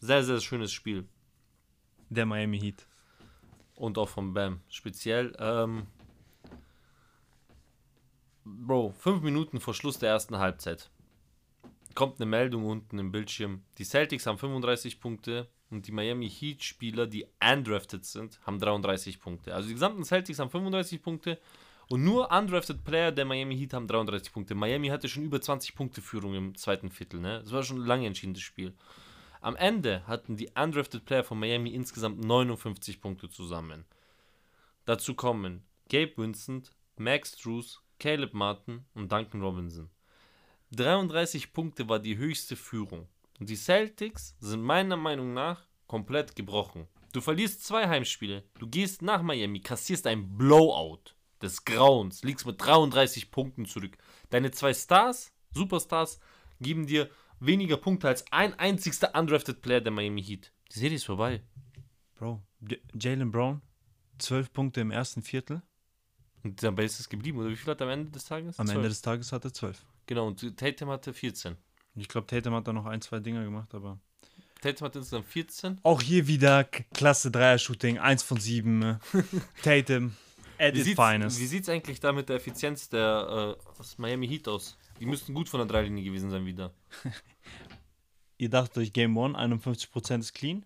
Sehr, 0.00 0.24
sehr 0.24 0.40
schönes 0.40 0.72
Spiel. 0.72 1.06
Der 2.10 2.26
Miami 2.26 2.58
Heat. 2.58 2.86
Und 3.76 3.96
auch 3.96 4.08
von 4.08 4.34
Bam. 4.34 4.60
Speziell. 4.68 5.36
Ähm, 5.38 5.86
Bro, 8.44 8.92
fünf 8.98 9.22
Minuten 9.22 9.60
vor 9.60 9.72
Schluss 9.72 9.98
der 9.98 10.10
ersten 10.10 10.36
Halbzeit. 10.36 10.90
Kommt 11.94 12.20
eine 12.20 12.26
Meldung 12.26 12.66
unten 12.66 12.98
im 12.98 13.12
Bildschirm. 13.12 13.62
Die 13.78 13.84
Celtics 13.84 14.26
haben 14.26 14.36
35 14.36 15.00
Punkte 15.00 15.48
und 15.70 15.86
die 15.86 15.92
Miami 15.92 16.28
Heat-Spieler, 16.28 17.06
die 17.06 17.24
undrafted 17.40 18.04
sind, 18.04 18.40
haben 18.44 18.58
33 18.58 19.20
Punkte. 19.20 19.54
Also 19.54 19.68
die 19.68 19.74
gesamten 19.74 20.04
Celtics 20.04 20.40
haben 20.40 20.50
35 20.50 21.00
Punkte 21.00 21.38
und 21.94 22.02
nur 22.02 22.32
undrafted 22.32 22.82
Player 22.82 23.12
der 23.12 23.24
Miami 23.24 23.56
Heat 23.56 23.72
haben 23.72 23.86
33 23.86 24.32
Punkte. 24.32 24.56
Miami 24.56 24.88
hatte 24.88 25.08
schon 25.08 25.22
über 25.22 25.40
20 25.40 25.76
Punkte 25.76 26.02
Führung 26.02 26.34
im 26.34 26.56
zweiten 26.56 26.90
Viertel. 26.90 27.20
Ne? 27.20 27.38
Das 27.38 27.52
war 27.52 27.62
schon 27.62 27.80
ein 27.80 27.86
lange 27.86 28.08
entschiedenes 28.08 28.42
Spiel. 28.42 28.74
Am 29.40 29.54
Ende 29.54 30.04
hatten 30.08 30.36
die 30.36 30.50
undrafted 30.60 31.04
Player 31.04 31.22
von 31.22 31.38
Miami 31.38 31.72
insgesamt 31.72 32.18
59 32.18 33.00
Punkte 33.00 33.30
zusammen. 33.30 33.84
Dazu 34.86 35.14
kommen 35.14 35.62
Gabe 35.88 36.14
Vincent, 36.16 36.72
Max 36.96 37.36
Drews, 37.36 37.80
Caleb 38.00 38.34
Martin 38.34 38.84
und 38.94 39.12
Duncan 39.12 39.40
Robinson. 39.40 39.88
33 40.72 41.52
Punkte 41.52 41.88
war 41.88 42.00
die 42.00 42.16
höchste 42.16 42.56
Führung. 42.56 43.06
Und 43.38 43.48
die 43.48 43.54
Celtics 43.54 44.34
sind 44.40 44.62
meiner 44.62 44.96
Meinung 44.96 45.32
nach 45.32 45.62
komplett 45.86 46.34
gebrochen. 46.34 46.88
Du 47.12 47.20
verlierst 47.20 47.64
zwei 47.64 47.86
Heimspiele, 47.86 48.42
du 48.58 48.66
gehst 48.66 49.00
nach 49.00 49.22
Miami, 49.22 49.60
kassierst 49.60 50.08
ein 50.08 50.36
Blowout 50.36 51.14
des 51.44 51.64
Grauens, 51.64 52.22
liegst 52.24 52.46
mit 52.46 52.60
33 52.60 53.30
Punkten 53.30 53.66
zurück. 53.66 53.96
Deine 54.30 54.50
zwei 54.50 54.74
Stars, 54.74 55.32
Superstars, 55.52 56.18
geben 56.60 56.86
dir 56.86 57.08
weniger 57.40 57.76
Punkte 57.76 58.08
als 58.08 58.24
ein 58.32 58.58
einzigster 58.58 59.14
undrafted 59.14 59.62
Player 59.62 59.80
der 59.80 59.92
Miami 59.92 60.22
Heat. 60.22 60.52
Die 60.72 60.78
Serie 60.78 60.96
ist 60.96 61.04
vorbei. 61.04 61.42
Bro. 62.16 62.42
Jalen 62.98 63.30
Brown, 63.30 63.60
12 64.18 64.52
Punkte 64.52 64.80
im 64.80 64.90
ersten 64.90 65.22
Viertel. 65.22 65.62
Und 66.42 66.62
dabei 66.62 66.84
ist 66.84 67.00
es 67.00 67.08
geblieben. 67.08 67.38
Oder 67.38 67.50
wie 67.50 67.56
viel 67.56 67.70
hat 67.70 67.80
er 67.80 67.86
am 67.86 67.92
Ende 67.92 68.10
des 68.10 68.24
Tages? 68.24 68.58
Am 68.58 68.66
Zwölf. 68.66 68.76
Ende 68.76 68.88
des 68.88 69.02
Tages 69.02 69.32
hat 69.32 69.44
er 69.44 69.52
12. 69.52 69.84
Genau, 70.06 70.26
und 70.26 70.56
Tatum 70.56 70.90
hatte 70.90 71.12
14. 71.12 71.56
Ich 71.96 72.08
glaube, 72.08 72.26
Tatum 72.26 72.54
hat 72.54 72.68
da 72.68 72.72
noch 72.72 72.86
ein, 72.86 73.00
zwei 73.00 73.20
Dinger 73.20 73.44
gemacht, 73.44 73.74
aber. 73.74 73.98
Tatum 74.60 74.86
hatte 74.86 74.98
insgesamt 74.98 75.26
14. 75.26 75.80
Auch 75.82 76.02
hier 76.02 76.26
wieder 76.26 76.64
Klasse 76.64 77.30
3er-Shooting, 77.30 77.98
1 77.98 78.22
von 78.22 78.38
7. 78.38 78.82
äh. 78.82 78.98
Tatum, 79.62 80.14
at 80.58 80.74
Wie 80.74 80.78
its 80.78 80.84
sieht's, 80.84 81.00
finest. 81.00 81.40
wie 81.40 81.46
sieht's 81.46 81.68
eigentlich 81.68 82.00
da 82.00 82.12
mit 82.12 82.28
der 82.28 82.36
Effizienz 82.36 82.88
der 82.88 83.56
äh, 83.78 83.82
Miami 83.98 84.28
Heat 84.28 84.48
aus? 84.48 84.76
Die 85.00 85.06
müssten 85.06 85.34
gut 85.34 85.48
von 85.48 85.58
der 85.58 85.66
Dreilinie 85.66 86.04
gewesen 86.04 86.30
sein 86.30 86.46
wieder. 86.46 86.72
Ihr 88.38 88.50
dachtet 88.50 88.78
euch 88.78 88.92
Game 88.92 89.16
1, 89.16 89.36
51% 89.36 90.20
ist 90.20 90.34
clean. 90.34 90.64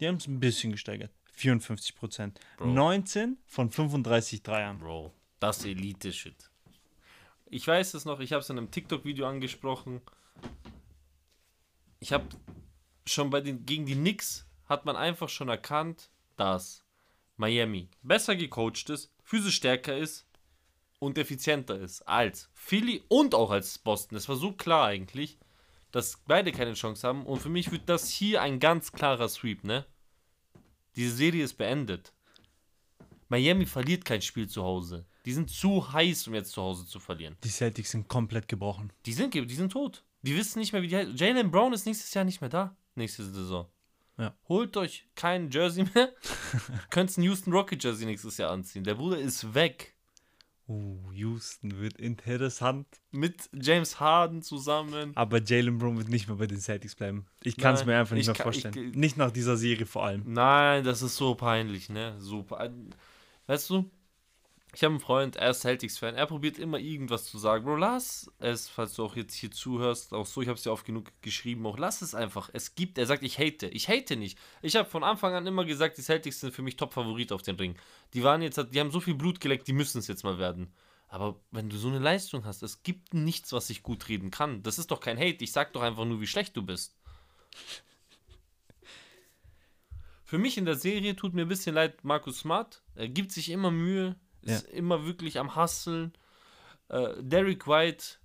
Die 0.00 0.08
haben 0.08 0.16
es 0.16 0.26
ein 0.26 0.40
bisschen 0.40 0.72
gesteigert. 0.72 1.12
54%. 1.36 2.32
Bro. 2.58 2.66
19 2.66 3.38
von 3.46 3.70
35 3.70 4.42
Dreiern. 4.42 4.78
Bro, 4.78 5.12
das 5.40 5.64
Elite-Shit. 5.64 6.50
ich 7.46 7.66
weiß 7.66 7.94
es 7.94 8.04
noch, 8.04 8.20
ich 8.20 8.32
habe 8.32 8.40
es 8.40 8.50
in 8.50 8.58
einem 8.58 8.70
TikTok-Video 8.70 9.26
angesprochen. 9.26 10.00
Ich 12.00 12.12
habe 12.12 12.26
schon 13.06 13.30
bei 13.30 13.40
den 13.40 13.64
gegen 13.66 13.86
die 13.86 13.94
Knicks 13.94 14.46
hat 14.66 14.84
man 14.86 14.96
einfach 14.96 15.28
schon 15.28 15.48
erkannt, 15.48 16.10
dass 16.36 16.84
Miami 17.36 17.88
besser 18.02 18.36
gecoacht 18.36 18.90
ist, 18.90 19.12
physisch 19.22 19.56
stärker 19.56 19.96
ist 19.96 20.26
und 20.98 21.18
effizienter 21.18 21.78
ist 21.78 22.02
als 22.02 22.50
Philly 22.54 23.02
und 23.08 23.34
auch 23.34 23.50
als 23.50 23.78
Boston. 23.78 24.16
Es 24.16 24.28
war 24.28 24.36
so 24.36 24.52
klar 24.52 24.86
eigentlich, 24.86 25.38
dass 25.90 26.22
beide 26.26 26.52
keine 26.52 26.74
Chance 26.74 27.06
haben 27.06 27.26
und 27.26 27.40
für 27.40 27.48
mich 27.48 27.70
wird 27.70 27.88
das 27.88 28.08
hier 28.08 28.42
ein 28.42 28.60
ganz 28.60 28.92
klarer 28.92 29.28
Sweep, 29.28 29.64
ne? 29.64 29.84
Diese 30.96 31.14
Serie 31.14 31.44
ist 31.44 31.54
beendet. 31.54 32.12
Miami 33.28 33.64
verliert 33.64 34.04
kein 34.04 34.20
Spiel 34.20 34.46
zu 34.48 34.62
Hause. 34.62 35.06
Die 35.24 35.32
sind 35.32 35.50
zu 35.50 35.92
heiß, 35.92 36.28
um 36.28 36.34
jetzt 36.34 36.52
zu 36.52 36.60
Hause 36.60 36.86
zu 36.86 37.00
verlieren. 37.00 37.36
Die 37.44 37.48
Celtics 37.48 37.92
sind 37.92 38.08
komplett 38.08 38.46
gebrochen. 38.48 38.92
Die 39.06 39.12
sind, 39.12 39.32
die 39.34 39.54
sind 39.54 39.72
tot. 39.72 40.04
Die 40.22 40.36
wissen 40.36 40.58
nicht 40.58 40.72
mehr, 40.72 40.82
wie 40.82 40.88
die 40.88 40.96
heißen. 40.96 41.16
Jalen 41.16 41.50
Brown 41.50 41.72
ist 41.72 41.86
nächstes 41.86 42.12
Jahr 42.12 42.24
nicht 42.24 42.40
mehr 42.40 42.50
da. 42.50 42.76
Nächste 42.94 43.24
Saison. 43.24 43.66
Ja. 44.22 44.34
Holt 44.48 44.76
euch 44.76 45.08
kein 45.14 45.50
Jersey 45.50 45.84
mehr. 45.94 46.12
Könnt 46.90 47.16
ein 47.18 47.22
Houston 47.24 47.52
Rocket 47.52 47.82
Jersey 47.82 48.06
nächstes 48.06 48.36
Jahr 48.38 48.50
anziehen. 48.50 48.84
Der 48.84 48.94
Bruder 48.94 49.18
ist 49.18 49.52
weg. 49.54 49.94
Uh, 50.68 50.96
Houston 51.12 51.80
wird 51.80 51.98
interessant. 51.98 52.86
Mit 53.10 53.50
James 53.52 53.98
Harden 53.98 54.42
zusammen. 54.42 55.10
Aber 55.16 55.42
Jalen 55.42 55.76
Brown 55.78 55.98
wird 55.98 56.08
nicht 56.08 56.28
mehr 56.28 56.36
bei 56.36 56.46
den 56.46 56.60
Celtics 56.60 56.94
bleiben. 56.94 57.26
Ich 57.42 57.56
kann 57.56 57.74
es 57.74 57.84
mir 57.84 57.98
einfach 57.98 58.14
nicht 58.14 58.22
ich 58.22 58.28
mehr 58.28 58.34
kann- 58.36 58.44
vorstellen. 58.44 58.90
ich- 58.90 58.94
nicht 58.96 59.16
nach 59.16 59.32
dieser 59.32 59.56
Serie 59.56 59.86
vor 59.86 60.06
allem. 60.06 60.22
Nein, 60.32 60.84
das 60.84 61.02
ist 61.02 61.16
so 61.16 61.34
peinlich, 61.34 61.88
ne? 61.90 62.14
Super. 62.20 62.70
Weißt 63.48 63.68
du, 63.70 63.90
ich 64.74 64.82
habe 64.82 64.92
einen 64.92 65.00
Freund, 65.00 65.36
er 65.36 65.50
ist 65.50 65.60
Celtics-Fan, 65.60 66.14
er 66.14 66.26
probiert 66.26 66.58
immer 66.58 66.78
irgendwas 66.78 67.26
zu 67.26 67.36
sagen. 67.36 67.64
Bro, 67.64 67.76
lass 67.76 68.30
es, 68.38 68.70
falls 68.70 68.94
du 68.94 69.04
auch 69.04 69.16
jetzt 69.16 69.34
hier 69.34 69.50
zuhörst, 69.50 70.14
auch 70.14 70.24
so, 70.24 70.40
ich 70.40 70.48
habe 70.48 70.56
es 70.56 70.62
dir 70.62 70.72
oft 70.72 70.86
genug 70.86 71.12
geschrieben, 71.20 71.66
auch 71.66 71.76
lass 71.76 72.00
es 72.00 72.14
einfach. 72.14 72.48
Es 72.54 72.74
gibt, 72.74 72.96
er 72.96 73.06
sagt, 73.06 73.22
ich 73.22 73.38
hate. 73.38 73.68
Ich 73.68 73.88
hate 73.88 74.16
nicht. 74.16 74.38
Ich 74.62 74.76
habe 74.76 74.88
von 74.88 75.04
Anfang 75.04 75.34
an 75.34 75.46
immer 75.46 75.66
gesagt, 75.66 75.98
die 75.98 76.02
Celtics 76.02 76.40
sind 76.40 76.54
für 76.54 76.62
mich 76.62 76.76
Top-Favorit 76.76 77.32
auf 77.32 77.42
den 77.42 77.56
Ring. 77.56 77.76
Die 78.14 78.22
waren 78.22 78.40
jetzt, 78.40 78.58
die 78.72 78.80
haben 78.80 78.90
so 78.90 79.00
viel 79.00 79.14
Blut 79.14 79.40
geleckt, 79.40 79.68
die 79.68 79.74
müssen 79.74 79.98
es 79.98 80.08
jetzt 80.08 80.24
mal 80.24 80.38
werden. 80.38 80.72
Aber 81.08 81.38
wenn 81.50 81.68
du 81.68 81.76
so 81.76 81.88
eine 81.88 81.98
Leistung 81.98 82.46
hast, 82.46 82.62
es 82.62 82.82
gibt 82.82 83.12
nichts, 83.12 83.52
was 83.52 83.68
ich 83.68 83.82
gut 83.82 84.08
reden 84.08 84.30
kann. 84.30 84.62
Das 84.62 84.78
ist 84.78 84.90
doch 84.90 85.00
kein 85.00 85.18
Hate. 85.18 85.44
Ich 85.44 85.52
sag 85.52 85.74
doch 85.74 85.82
einfach 85.82 86.06
nur, 86.06 86.22
wie 86.22 86.26
schlecht 86.26 86.56
du 86.56 86.62
bist. 86.62 86.96
Für 90.24 90.38
mich 90.38 90.56
in 90.56 90.64
der 90.64 90.76
Serie 90.76 91.14
tut 91.14 91.34
mir 91.34 91.42
ein 91.42 91.48
bisschen 91.48 91.74
leid 91.74 92.04
Markus 92.04 92.38
Smart. 92.38 92.82
Er 92.94 93.08
gibt 93.08 93.32
sich 93.32 93.50
immer 93.50 93.70
Mühe, 93.70 94.16
ist 94.42 94.68
immer 94.68 95.04
wirklich 95.06 95.38
am 95.38 95.54
Hasseln. 95.54 96.12
Äh, 96.88 97.14
Derek 97.20 97.66
White, 97.66 98.16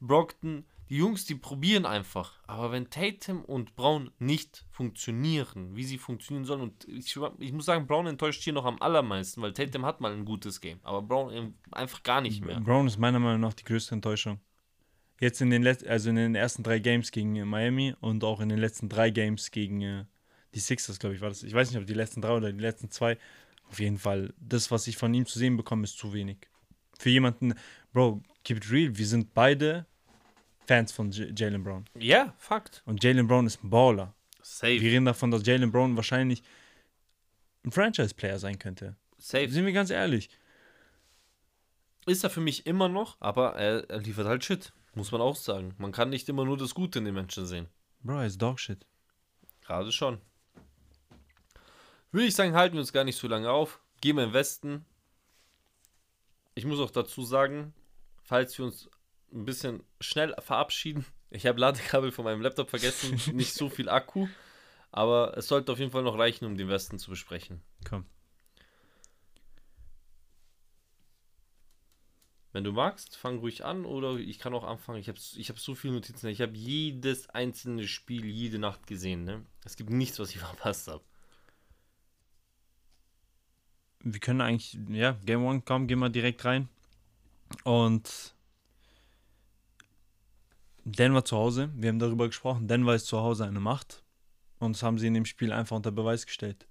Brockton, 0.00 0.64
die 0.88 0.98
Jungs, 0.98 1.24
die 1.24 1.34
probieren 1.34 1.84
einfach. 1.84 2.34
Aber 2.46 2.70
wenn 2.70 2.90
Tatum 2.90 3.44
und 3.44 3.74
Brown 3.74 4.10
nicht 4.18 4.64
funktionieren, 4.70 5.74
wie 5.74 5.84
sie 5.84 5.98
funktionieren 5.98 6.44
sollen, 6.44 6.60
und 6.60 6.86
ich, 6.88 7.16
ich 7.38 7.52
muss 7.52 7.66
sagen, 7.66 7.86
Brown 7.86 8.06
enttäuscht 8.06 8.42
hier 8.42 8.52
noch 8.52 8.64
am 8.64 8.80
allermeisten, 8.80 9.42
weil 9.42 9.52
Tatum 9.52 9.84
hat 9.84 10.00
mal 10.00 10.12
ein 10.12 10.24
gutes 10.24 10.60
Game, 10.60 10.78
aber 10.82 11.02
Brown 11.02 11.54
einfach 11.72 12.02
gar 12.02 12.20
nicht 12.20 12.44
mehr. 12.44 12.60
Brown 12.60 12.86
ist 12.86 12.98
meiner 12.98 13.18
Meinung 13.18 13.40
nach 13.40 13.54
die 13.54 13.64
größte 13.64 13.94
Enttäuschung. 13.94 14.40
Jetzt 15.18 15.40
in 15.40 15.50
den 15.50 15.62
Let 15.62 15.86
also 15.86 16.10
in 16.10 16.16
den 16.16 16.34
ersten 16.34 16.62
drei 16.62 16.78
Games 16.78 17.10
gegen 17.10 17.36
äh, 17.36 17.44
Miami 17.44 17.94
und 18.00 18.22
auch 18.22 18.40
in 18.40 18.48
den 18.48 18.58
letzten 18.58 18.88
drei 18.88 19.10
Games 19.10 19.50
gegen 19.50 19.80
äh, 19.80 20.04
die 20.54 20.60
Sixers, 20.60 20.98
glaube 20.98 21.14
ich, 21.14 21.20
war 21.20 21.30
das. 21.30 21.42
Ich 21.42 21.54
weiß 21.54 21.70
nicht, 21.70 21.80
ob 21.80 21.86
die 21.86 21.94
letzten 21.94 22.20
drei 22.20 22.36
oder 22.36 22.52
die 22.52 22.60
letzten 22.60 22.90
zwei. 22.90 23.18
Auf 23.70 23.80
jeden 23.80 23.98
Fall, 23.98 24.32
das, 24.38 24.70
was 24.70 24.86
ich 24.86 24.96
von 24.96 25.12
ihm 25.12 25.26
zu 25.26 25.38
sehen 25.38 25.56
bekomme, 25.56 25.84
ist 25.84 25.98
zu 25.98 26.12
wenig. 26.12 26.48
Für 26.98 27.10
jemanden, 27.10 27.54
Bro, 27.92 28.22
keep 28.44 28.58
it 28.58 28.70
real, 28.70 28.96
wir 28.96 29.06
sind 29.06 29.34
beide 29.34 29.86
Fans 30.66 30.92
von 30.92 31.10
Jalen 31.10 31.62
Brown. 31.62 31.84
Ja, 31.98 32.34
Fakt. 32.38 32.82
Und 32.86 33.02
Jalen 33.02 33.26
Brown 33.26 33.46
ist 33.46 33.62
ein 33.62 33.70
Baller. 33.70 34.14
Safe. 34.42 34.80
Wir 34.80 34.92
reden 34.92 35.04
davon, 35.04 35.30
dass 35.30 35.46
Jalen 35.46 35.70
Brown 35.70 35.96
wahrscheinlich 35.96 36.42
ein 37.64 37.72
Franchise-Player 37.72 38.38
sein 38.38 38.58
könnte. 38.58 38.96
Safe. 39.18 39.48
Sind 39.48 39.66
wir 39.66 39.72
ganz 39.72 39.90
ehrlich. 39.90 40.30
Ist 42.06 42.22
er 42.22 42.30
für 42.30 42.40
mich 42.40 42.66
immer 42.66 42.88
noch, 42.88 43.16
aber 43.20 43.56
er, 43.56 43.90
er 43.90 43.98
liefert 43.98 44.26
halt 44.26 44.44
Shit. 44.44 44.72
Muss 44.94 45.10
man 45.10 45.20
auch 45.20 45.36
sagen. 45.36 45.74
Man 45.78 45.92
kann 45.92 46.10
nicht 46.10 46.28
immer 46.28 46.44
nur 46.44 46.56
das 46.56 46.74
Gute 46.74 47.00
in 47.00 47.04
den 47.04 47.14
Menschen 47.14 47.46
sehen. 47.46 47.68
Bro, 48.02 48.20
er 48.20 48.26
ist 48.26 48.40
Dogshit. 48.40 48.86
Gerade 49.62 49.90
schon. 49.90 50.20
Würde 52.12 52.26
ich 52.26 52.34
sagen, 52.34 52.54
halten 52.54 52.74
wir 52.74 52.80
uns 52.80 52.92
gar 52.92 53.04
nicht 53.04 53.18
so 53.18 53.28
lange 53.28 53.50
auf. 53.50 53.80
Gehen 54.00 54.16
wir 54.16 54.24
im 54.24 54.32
Westen. 54.32 54.84
Ich 56.54 56.64
muss 56.64 56.80
auch 56.80 56.90
dazu 56.90 57.22
sagen, 57.22 57.74
falls 58.22 58.56
wir 58.58 58.64
uns 58.64 58.88
ein 59.32 59.44
bisschen 59.44 59.82
schnell 60.00 60.34
verabschieden. 60.38 61.04
Ich 61.30 61.46
habe 61.46 61.60
Ladekabel 61.60 62.12
von 62.12 62.24
meinem 62.24 62.40
Laptop 62.40 62.70
vergessen, 62.70 63.20
nicht 63.36 63.54
so 63.54 63.68
viel 63.68 63.88
Akku. 63.88 64.28
Aber 64.90 65.36
es 65.36 65.48
sollte 65.48 65.72
auf 65.72 65.78
jeden 65.78 65.90
Fall 65.90 66.04
noch 66.04 66.18
reichen, 66.18 66.46
um 66.46 66.56
den 66.56 66.68
Westen 66.68 66.98
zu 66.98 67.10
besprechen. 67.10 67.60
Komm. 67.86 68.06
Wenn 72.52 72.64
du 72.64 72.72
magst, 72.72 73.18
fang 73.18 73.40
ruhig 73.40 73.66
an 73.66 73.84
oder 73.84 74.14
ich 74.14 74.38
kann 74.38 74.54
auch 74.54 74.64
anfangen. 74.64 74.98
Ich 74.98 75.08
habe 75.08 75.18
ich 75.18 75.50
hab 75.50 75.58
so 75.58 75.74
viele 75.74 75.92
Notizen. 75.92 76.28
Ich 76.28 76.40
habe 76.40 76.56
jedes 76.56 77.28
einzelne 77.28 77.86
Spiel 77.86 78.24
jede 78.24 78.58
Nacht 78.58 78.86
gesehen. 78.86 79.24
Ne? 79.24 79.44
Es 79.66 79.76
gibt 79.76 79.90
nichts, 79.90 80.18
was 80.18 80.30
ich 80.30 80.38
verpasst 80.38 80.88
habe. 80.88 81.04
Wir 84.00 84.20
können 84.20 84.40
eigentlich, 84.40 84.78
ja, 84.88 85.12
Game 85.24 85.44
One, 85.44 85.62
komm, 85.64 85.86
gehen 85.86 85.98
wir 85.98 86.10
direkt 86.10 86.44
rein. 86.44 86.68
Und 87.64 88.34
Denver 90.84 91.24
zu 91.24 91.36
Hause, 91.36 91.70
wir 91.74 91.88
haben 91.88 91.98
darüber 91.98 92.26
gesprochen, 92.26 92.68
Denver 92.68 92.94
ist 92.94 93.06
zu 93.06 93.18
Hause 93.18 93.44
eine 93.46 93.60
Macht. 93.60 94.02
Und 94.58 94.76
das 94.76 94.82
haben 94.82 94.98
sie 94.98 95.08
in 95.08 95.14
dem 95.14 95.26
Spiel 95.26 95.52
einfach 95.52 95.76
unter 95.76 95.90
Beweis 95.90 96.26
gestellt. 96.26 96.66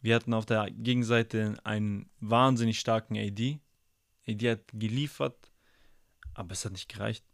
Wir 0.00 0.14
hatten 0.14 0.32
auf 0.32 0.46
der 0.46 0.70
Gegenseite 0.70 1.56
einen 1.64 2.08
wahnsinnig 2.20 2.78
starken 2.78 3.16
AD. 3.16 3.58
AD 4.28 4.50
hat 4.50 4.60
geliefert, 4.72 5.52
aber 6.34 6.52
es 6.52 6.64
hat 6.64 6.72
nicht 6.72 6.88
gereicht. 6.88 7.24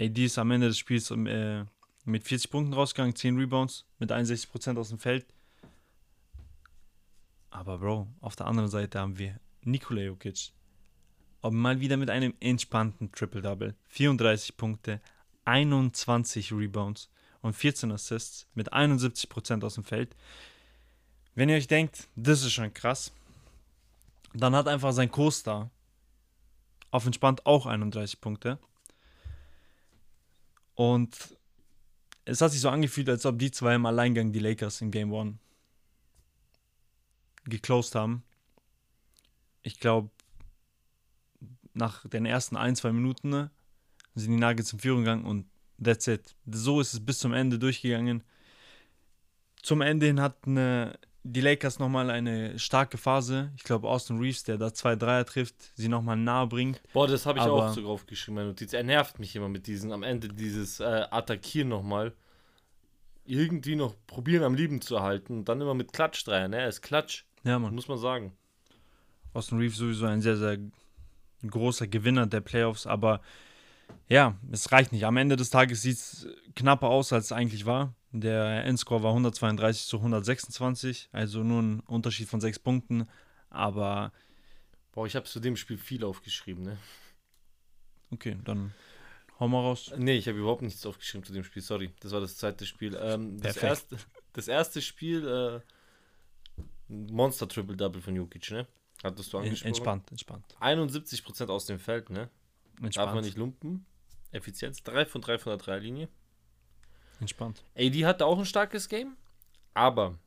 AD 0.00 0.24
ist 0.24 0.38
am 0.38 0.50
Ende 0.50 0.68
des 0.68 0.78
Spiels 0.78 1.10
äh, 1.10 1.64
mit 2.04 2.24
40 2.24 2.50
Punkten 2.50 2.72
rausgegangen, 2.72 3.14
10 3.14 3.36
Rebounds, 3.36 3.84
mit 3.98 4.10
61% 4.10 4.78
aus 4.78 4.88
dem 4.88 4.98
Feld. 4.98 5.26
Aber 7.50 7.78
Bro, 7.78 8.08
auf 8.20 8.36
der 8.36 8.46
anderen 8.46 8.68
Seite 8.68 8.98
haben 8.98 9.18
wir 9.18 9.40
Nikola 9.62 10.02
Jokic. 10.02 10.52
Aber 11.40 11.54
mal 11.54 11.80
wieder 11.80 11.96
mit 11.96 12.10
einem 12.10 12.34
entspannten 12.40 13.12
Triple-Double. 13.12 13.74
34 13.86 14.56
Punkte, 14.56 15.00
21 15.44 16.52
Rebounds 16.52 17.10
und 17.40 17.54
14 17.54 17.92
Assists 17.92 18.46
mit 18.54 18.72
71% 18.72 19.64
aus 19.64 19.74
dem 19.74 19.84
Feld. 19.84 20.14
Wenn 21.34 21.48
ihr 21.48 21.56
euch 21.56 21.68
denkt, 21.68 22.08
das 22.16 22.42
ist 22.42 22.52
schon 22.52 22.74
krass, 22.74 23.12
dann 24.34 24.54
hat 24.54 24.68
einfach 24.68 24.92
sein 24.92 25.10
Co-Star 25.10 25.70
auf 26.90 27.06
entspannt 27.06 27.46
auch 27.46 27.66
31 27.66 28.20
Punkte. 28.20 28.58
Und 30.74 31.36
es 32.24 32.40
hat 32.40 32.52
sich 32.52 32.60
so 32.60 32.68
angefühlt, 32.68 33.08
als 33.08 33.26
ob 33.26 33.38
die 33.38 33.50
zwei 33.50 33.74
im 33.74 33.86
Alleingang 33.86 34.32
die 34.32 34.38
Lakers 34.38 34.80
in 34.80 34.90
Game 34.90 35.12
One 35.12 35.38
geclosed 37.48 37.94
haben. 37.94 38.22
Ich 39.62 39.80
glaube, 39.80 40.10
nach 41.74 42.06
den 42.08 42.26
ersten 42.26 42.56
ein, 42.56 42.76
zwei 42.76 42.92
Minuten 42.92 43.28
ne, 43.30 43.50
sind 44.14 44.32
die 44.32 44.38
Nuggets 44.38 44.72
in 44.72 44.78
Führung 44.80 45.00
gegangen 45.00 45.24
und 45.24 45.46
that's 45.82 46.06
it. 46.06 46.34
So 46.46 46.80
ist 46.80 46.94
es 46.94 47.04
bis 47.04 47.18
zum 47.18 47.32
Ende 47.32 47.58
durchgegangen. 47.58 48.22
Zum 49.62 49.80
Ende 49.80 50.06
hin 50.06 50.20
hatten 50.20 50.56
äh, 50.56 50.92
die 51.24 51.40
Lakers 51.40 51.78
nochmal 51.78 52.10
eine 52.10 52.58
starke 52.58 52.96
Phase. 52.96 53.52
Ich 53.56 53.64
glaube, 53.64 53.88
Austin 53.88 54.18
Reeves, 54.18 54.44
der 54.44 54.56
da 54.56 54.72
zwei 54.72 54.96
Dreier 54.96 55.26
trifft, 55.26 55.54
sie 55.74 55.88
nochmal 55.88 56.16
nahe 56.16 56.46
bringt. 56.46 56.80
Boah, 56.92 57.06
das 57.06 57.26
habe 57.26 57.38
ich 57.38 57.44
Aber- 57.44 57.68
auch 57.68 57.74
sogar 57.74 57.90
aufgeschrieben, 57.90 58.36
meine 58.36 58.48
Notiz. 58.48 58.72
Er 58.72 58.84
nervt 58.84 59.18
mich 59.18 59.34
immer 59.36 59.48
mit 59.48 59.66
diesen, 59.66 59.92
am 59.92 60.02
Ende 60.02 60.28
dieses 60.28 60.80
äh, 60.80 61.06
Attackieren 61.10 61.68
nochmal. 61.68 62.12
Irgendwie 63.24 63.76
noch 63.76 63.94
probieren 64.06 64.42
am 64.42 64.54
Leben 64.54 64.80
zu 64.80 64.96
erhalten 64.96 65.38
und 65.38 65.48
dann 65.50 65.60
immer 65.60 65.74
mit 65.74 65.92
Klatschdreier, 65.92 66.48
ne? 66.48 66.60
Er 66.60 66.68
ist 66.68 66.80
Klatsch, 66.80 67.24
Ja, 67.44 67.58
Mann. 67.58 67.74
muss 67.74 67.88
man 67.88 67.98
sagen. 67.98 68.32
Austin 69.32 69.58
Reeves 69.58 69.76
sowieso 69.76 70.06
ein 70.06 70.20
sehr, 70.20 70.36
sehr 70.36 70.58
großer 71.46 71.86
Gewinner 71.86 72.26
der 72.26 72.40
Playoffs, 72.40 72.86
aber 72.86 73.20
ja, 74.08 74.36
es 74.50 74.72
reicht 74.72 74.92
nicht. 74.92 75.04
Am 75.04 75.16
Ende 75.16 75.36
des 75.36 75.50
Tages 75.50 75.82
sieht 75.82 75.96
es 75.96 76.26
knapper 76.54 76.88
aus, 76.88 77.12
als 77.12 77.26
es 77.26 77.32
eigentlich 77.32 77.66
war. 77.66 77.94
Der 78.12 78.64
Endscore 78.64 79.02
war 79.02 79.10
132 79.10 79.86
zu 79.86 79.98
126, 79.98 81.10
also 81.12 81.42
nur 81.42 81.62
ein 81.62 81.80
Unterschied 81.80 82.28
von 82.28 82.40
sechs 82.40 82.58
Punkten, 82.58 83.06
aber 83.50 84.12
Boah, 84.92 85.06
ich 85.06 85.14
habe 85.14 85.26
zu 85.26 85.40
dem 85.40 85.56
Spiel 85.56 85.78
viel 85.78 86.04
aufgeschrieben, 86.04 86.64
ne? 86.64 86.78
okay, 88.10 88.36
dann 88.44 88.72
hau 89.38 89.48
mal 89.48 89.60
raus. 89.60 89.92
Nee, 89.96 90.16
ich 90.16 90.28
habe 90.28 90.38
überhaupt 90.38 90.62
nichts 90.62 90.84
aufgeschrieben 90.86 91.24
zu 91.24 91.32
dem 91.32 91.44
Spiel, 91.44 91.62
sorry. 91.62 91.90
Das 92.00 92.12
war 92.12 92.20
das 92.20 92.36
zweite 92.36 92.66
Spiel. 92.66 92.98
Ähm, 93.00 93.38
das, 93.40 93.56
erste, 93.58 93.96
das 94.32 94.48
erste 94.48 94.82
Spiel, 94.82 95.26
äh, 95.26 95.60
Monster 96.88 97.48
Triple 97.48 97.76
Double 97.76 98.00
von 98.00 98.16
Jokic, 98.16 98.50
ne? 98.50 98.66
Hattest 99.02 99.32
du 99.32 99.38
En- 99.38 99.44
angesprochen? 99.44 99.68
Entspannt, 99.68 100.10
entspannt. 100.10 100.56
71% 100.60 101.48
aus 101.50 101.66
dem 101.66 101.78
Feld, 101.78 102.10
ne? 102.10 102.18
Darf 102.20 102.30
man 102.80 102.86
Entspannt. 102.86 103.24
nicht 103.24 103.36
lumpen. 103.36 103.86
Effizienz. 104.32 104.82
3 104.82 105.06
von 105.06 105.20
3 105.20 105.38
von 105.38 105.50
der 105.50 105.58
Dreierlinie. 105.58 106.08
Entspannt. 107.20 107.64
AD 107.76 108.06
hatte 108.06 108.26
auch 108.26 108.38
ein 108.38 108.44
starkes 108.44 108.88
Game, 108.88 109.16
aber 109.74 110.18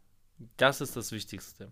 das 0.58 0.82
ist 0.82 0.96
das 0.96 1.12
Wichtigste. 1.12 1.72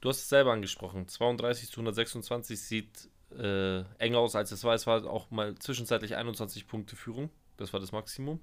Du 0.00 0.08
hast 0.08 0.18
es 0.18 0.28
selber 0.28 0.52
angesprochen. 0.52 1.06
32 1.08 1.70
zu 1.70 1.80
126 1.80 2.60
sieht 2.60 3.08
äh, 3.30 3.82
enger 3.98 4.18
aus, 4.18 4.34
als 4.36 4.52
es 4.52 4.64
war. 4.64 4.74
Es 4.74 4.86
war 4.86 5.04
auch 5.06 5.30
mal 5.30 5.54
zwischenzeitlich 5.56 6.16
21 6.16 6.66
Punkte 6.66 6.96
Führung. 6.96 7.30
Das 7.56 7.72
war 7.72 7.80
das 7.80 7.92
Maximum. 7.92 8.40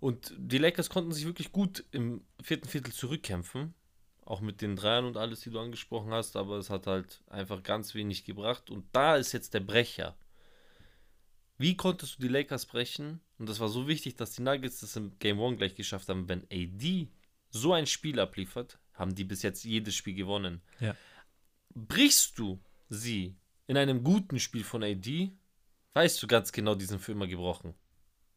Und 0.00 0.34
die 0.36 0.58
Lakers 0.58 0.88
konnten 0.88 1.12
sich 1.12 1.26
wirklich 1.26 1.52
gut 1.52 1.84
im 1.90 2.24
vierten 2.42 2.68
Viertel 2.68 2.92
zurückkämpfen. 2.92 3.74
Auch 4.24 4.40
mit 4.40 4.62
den 4.62 4.76
Dreiern 4.76 5.04
und 5.04 5.16
alles, 5.16 5.40
die 5.40 5.50
du 5.50 5.60
angesprochen 5.60 6.12
hast. 6.12 6.36
Aber 6.36 6.56
es 6.56 6.70
hat 6.70 6.86
halt 6.86 7.22
einfach 7.26 7.62
ganz 7.62 7.94
wenig 7.94 8.24
gebracht. 8.24 8.70
Und 8.70 8.86
da 8.92 9.16
ist 9.16 9.32
jetzt 9.32 9.54
der 9.54 9.60
Brecher. 9.60 10.16
Wie 11.58 11.76
konntest 11.76 12.16
du 12.16 12.22
die 12.22 12.28
Lakers 12.28 12.64
brechen? 12.64 13.20
Und 13.38 13.48
das 13.48 13.60
war 13.60 13.68
so 13.68 13.86
wichtig, 13.86 14.16
dass 14.16 14.32
die 14.32 14.42
Nuggets 14.42 14.80
das 14.80 14.96
im 14.96 15.18
Game 15.18 15.38
One 15.38 15.56
gleich 15.56 15.74
geschafft 15.74 16.08
haben. 16.08 16.28
Wenn 16.28 16.46
AD 16.50 17.08
so 17.50 17.74
ein 17.74 17.86
Spiel 17.86 18.18
abliefert, 18.18 18.78
haben 18.94 19.14
die 19.14 19.24
bis 19.24 19.42
jetzt 19.42 19.64
jedes 19.64 19.94
Spiel 19.94 20.14
gewonnen. 20.14 20.62
Ja. 20.78 20.96
Brichst 21.74 22.38
du 22.38 22.60
sie 22.88 23.36
in 23.66 23.76
einem 23.76 24.02
guten 24.02 24.38
Spiel 24.40 24.64
von 24.64 24.82
AD, 24.82 25.32
weißt 25.92 26.22
du 26.22 26.26
ganz 26.26 26.50
genau, 26.52 26.74
die 26.74 26.86
sind 26.86 27.00
für 27.00 27.12
immer 27.12 27.26
gebrochen. 27.26 27.74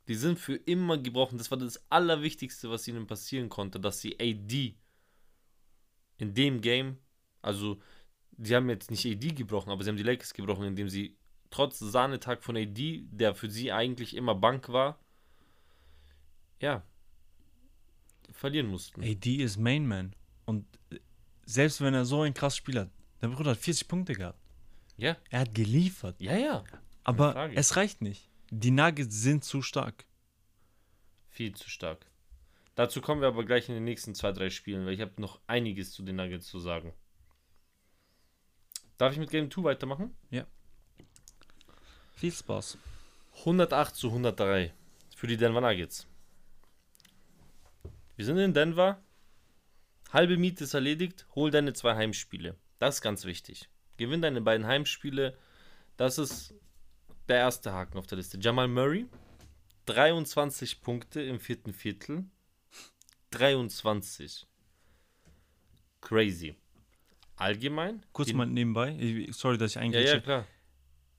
Die 0.08 0.16
sind 0.16 0.38
für 0.38 0.56
immer 0.56 0.98
gebrochen. 0.98 1.38
Das 1.38 1.50
war 1.52 1.58
das 1.58 1.82
Allerwichtigste, 1.90 2.70
was 2.70 2.88
ihnen 2.88 3.08
passieren 3.08 3.50
konnte, 3.50 3.80
dass 3.80 4.00
sie 4.02 4.20
AD 4.20 4.76
in 6.18 6.34
dem 6.34 6.62
Game, 6.62 6.98
also 7.42 7.82
die 8.32 8.56
haben 8.56 8.70
jetzt 8.70 8.92
nicht 8.92 9.06
AD 9.06 9.28
gebrochen, 9.34 9.72
aber 9.72 9.84
sie 9.84 9.90
haben 9.90 9.98
die 9.98 10.04
Lakers 10.04 10.34
gebrochen, 10.34 10.66
indem 10.66 10.90
sie 10.90 11.18
trotz 11.50 11.80
Sahnetag 11.80 12.44
von 12.44 12.58
AD, 12.58 13.04
der 13.12 13.36
für 13.36 13.50
sie 13.50 13.72
eigentlich 13.72 14.16
immer 14.16 14.36
Bank 14.36 14.70
war, 14.70 15.00
ja, 16.60 16.84
verlieren 18.32 18.68
mussten. 18.68 19.04
AD 19.04 19.36
ist 19.36 19.58
Mainman. 19.58 20.16
Und 20.46 20.66
äh, 20.92 21.00
selbst 21.46 21.82
wenn 21.82 21.94
er 21.94 22.06
so 22.06 22.22
ein 22.22 22.34
krasses 22.34 22.58
Spiel 22.58 22.80
hat, 22.80 22.90
der 23.22 23.28
Bruder 23.30 23.52
hat 23.52 23.58
40 23.58 23.88
Punkte 23.88 24.14
gehabt. 24.14 24.40
Ja, 24.98 25.18
Er 25.30 25.42
hat 25.42 25.56
geliefert. 25.56 26.20
ja, 26.22 26.36
ja. 26.38 26.64
Aber 27.04 27.52
es 27.54 27.76
reicht 27.76 28.02
nicht. 28.02 28.30
Die 28.56 28.70
Nuggets 28.70 29.20
sind 29.20 29.44
zu 29.44 29.64
stark. 29.64 30.06
Viel 31.32 31.56
zu 31.56 31.72
stark. 31.72 32.06
Dazu 32.76 33.02
kommen 33.02 33.22
wir 33.22 33.28
aber 33.28 33.46
gleich 33.46 33.68
in 33.68 33.74
den 33.74 33.84
nächsten 33.84 34.14
zwei, 34.14 34.32
drei 34.32 34.52
Spielen, 34.52 34.86
weil 34.86 34.94
ich 34.94 35.02
habe 35.02 35.20
noch 35.20 35.42
einiges 35.48 35.92
zu 35.92 36.04
den 36.04 36.18
Nuggets 36.18 36.46
zu 36.46 36.60
sagen. 36.60 36.94
Darf 39.00 39.14
ich 39.14 39.18
mit 39.18 39.32
Game 39.32 39.50
2 39.50 39.64
weitermachen? 39.64 40.16
Viel 42.14 42.32
Spaß. 42.32 42.78
108 43.40 43.96
zu 43.96 44.10
103 44.10 44.72
für 45.16 45.26
die 45.26 45.38
Denver 45.38 45.62
Nuggets. 45.62 46.06
Wir 48.16 48.26
sind 48.26 48.38
in 48.38 48.54
Denver. 48.54 49.02
Halbe 50.12 50.38
Miete 50.38 50.66
ist 50.66 50.76
erledigt. 50.76 51.26
Hol 51.34 51.50
deine 51.50 51.74
zwei 51.74 51.96
Heimspiele. 51.96 52.56
Das 52.78 52.96
ist 52.96 53.02
ganz 53.02 53.26
wichtig. 53.26 53.68
Gewinn 53.98 54.22
deine 54.22 54.42
beiden 54.42 54.68
Heimspiele. 54.68 55.36
Das 55.98 56.20
ist 56.20 56.54
der 57.28 57.38
erste 57.38 57.74
Haken 57.74 57.98
auf 57.98 58.08
der 58.08 58.18
Liste. 58.18 58.38
Jamal 58.40 58.68
Murray. 58.68 59.06
23 59.86 60.82
Punkte 60.82 61.22
im 61.22 61.40
vierten 61.40 61.74
Viertel. 61.74 62.26
23. 63.32 64.46
Crazy. 66.02 66.56
Allgemein. 67.36 68.06
Kurz 68.14 68.32
mal 68.34 68.46
nebenbei. 68.46 69.28
Sorry, 69.32 69.58
dass 69.58 69.72
ich 69.72 69.76
Ja, 69.76 69.82
eigentlich. 69.82 70.06
ja, 70.08 70.20
klar. 70.20 70.46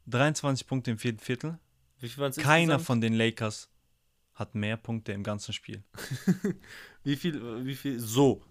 23 0.07 0.67
Punkte 0.67 0.91
im 0.93 0.99
vierten 0.99 1.19
Viertel. 1.19 1.59
Wie 2.01 2.09
viel 2.09 2.19
waren's 2.21 2.37
Keiner 2.37 2.75
insgesamt? 2.75 2.87
von 2.87 3.01
den 3.01 3.15
Lakers 3.15 3.71
hat 4.35 4.55
mehr 4.55 4.77
Punkte 4.77 5.13
im 5.13 5.23
ganzen 5.23 5.53
Spiel. 5.53 5.83
Wie 7.05 7.17
viel, 7.17 7.65
wie 7.67 7.75
viel, 7.75 8.01
so. 8.01 8.43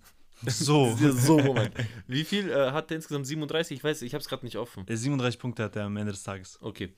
So. 0.45 0.95
Ja 1.01 1.11
so 1.11 1.37
Moment. 1.43 1.73
Wie 2.07 2.23
viel 2.23 2.49
äh, 2.51 2.71
hat 2.71 2.89
der 2.91 2.97
insgesamt? 2.97 3.25
37? 3.25 3.77
Ich 3.77 3.83
weiß, 3.83 4.01
ich 4.03 4.13
habe 4.13 4.21
es 4.21 4.27
gerade 4.29 4.45
nicht 4.45 4.57
offen. 4.57 4.85
Der 4.85 4.95
37 4.95 5.39
Punkte 5.39 5.63
hat 5.63 5.75
er 5.75 5.85
am 5.85 5.97
Ende 5.97 6.11
des 6.11 6.21
Tages. 6.23 6.57
Okay. 6.61 6.93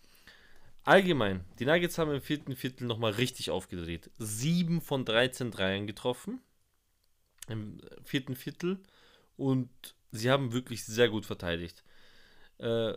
Allgemein, 0.86 1.44
die 1.58 1.66
Nuggets 1.66 1.98
haben 1.98 2.12
im 2.12 2.22
vierten 2.22 2.56
Viertel 2.56 2.86
nochmal 2.86 3.14
richtig 3.14 3.50
aufgedreht. 3.50 4.12
7 4.20 4.82
von 4.82 5.04
13 5.04 5.50
Dreiern 5.50 5.88
getroffen. 5.88 6.42
Im 7.48 7.82
vierten 8.04 8.36
Viertel. 8.36 8.78
Und 9.36 9.70
sie 10.12 10.30
haben 10.30 10.54
wirklich 10.54 10.86
sehr 10.86 11.10
gut 11.10 11.26
verteidigt. 11.26 11.84
Äh, 12.60 12.94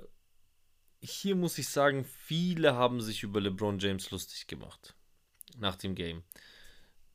hier 1.01 1.34
muss 1.34 1.57
ich 1.57 1.68
sagen, 1.68 2.05
viele 2.05 2.74
haben 2.74 3.01
sich 3.01 3.22
über 3.22 3.41
LeBron 3.41 3.78
James 3.78 4.11
lustig 4.11 4.47
gemacht. 4.47 4.95
Nach 5.57 5.76
dem 5.76 5.95
Game. 5.95 6.24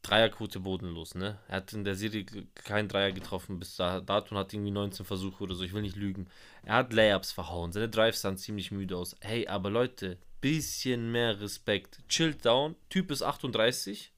Dreierquote 0.01 0.59
bodenlos, 0.59 1.13
ne? 1.13 1.39
Er 1.49 1.57
hat 1.57 1.71
in 1.73 1.83
der 1.83 1.95
Serie 1.95 2.25
keinen 2.55 2.89
Dreier 2.89 3.11
getroffen 3.11 3.59
bis 3.59 3.75
da, 3.75 4.01
dato 4.01 4.33
und 4.33 4.39
hat 4.39 4.53
irgendwie 4.53 4.71
19 4.71 5.05
Versuche 5.05 5.43
oder 5.43 5.53
so, 5.53 5.63
ich 5.63 5.73
will 5.73 5.83
nicht 5.83 5.95
lügen. 5.95 6.27
Er 6.63 6.75
hat 6.75 6.93
Layups 6.93 7.31
verhauen, 7.31 7.71
seine 7.71 7.89
Drives 7.89 8.21
sahen 8.21 8.37
ziemlich 8.37 8.71
müde 8.71 8.97
aus. 8.97 9.15
Hey, 9.21 9.47
aber 9.47 9.69
Leute, 9.69 10.17
bisschen 10.43 11.09
mehr 11.09 11.39
Respekt. 11.39 12.03
Chillt 12.09 12.45
down, 12.45 12.75
Typ 12.89 13.11
ist 13.11 13.21
38, 13.21 14.11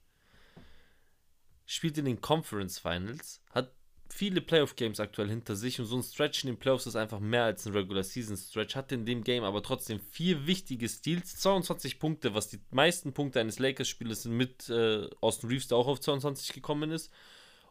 spielt 1.66 1.98
in 1.98 2.04
den 2.04 2.20
Conference 2.20 2.80
Finals, 2.80 3.40
hat 3.52 3.72
viele 4.08 4.40
Playoff-Games 4.40 4.98
aktuell 4.98 5.28
hinter 5.28 5.54
sich 5.54 5.78
und 5.78 5.86
so 5.86 5.96
ein 5.96 6.02
Stretch 6.02 6.42
in 6.42 6.48
den 6.48 6.58
Playoffs 6.58 6.86
ist 6.86 6.96
einfach 6.96 7.20
mehr 7.20 7.44
als 7.44 7.64
ein 7.64 7.74
Regular-Season-Stretch. 7.74 8.74
Hatte 8.74 8.96
in 8.96 9.06
dem 9.06 9.22
Game 9.22 9.44
aber 9.44 9.62
trotzdem 9.62 10.00
vier 10.00 10.48
wichtige 10.48 10.88
Steals, 10.88 11.36
22 11.36 12.00
Punkte, 12.00 12.34
was 12.34 12.48
die 12.48 12.58
meisten 12.72 13.12
Punkte 13.12 13.38
eines 13.38 13.60
Lakers-Spielers 13.60 14.24
sind 14.24 14.36
mit 14.36 14.68
äh, 14.68 15.08
Austin 15.20 15.48
Reeves, 15.48 15.68
der 15.68 15.78
auch 15.78 15.86
auf 15.86 16.00
22 16.00 16.54
gekommen 16.54 16.90
ist, 16.90 17.12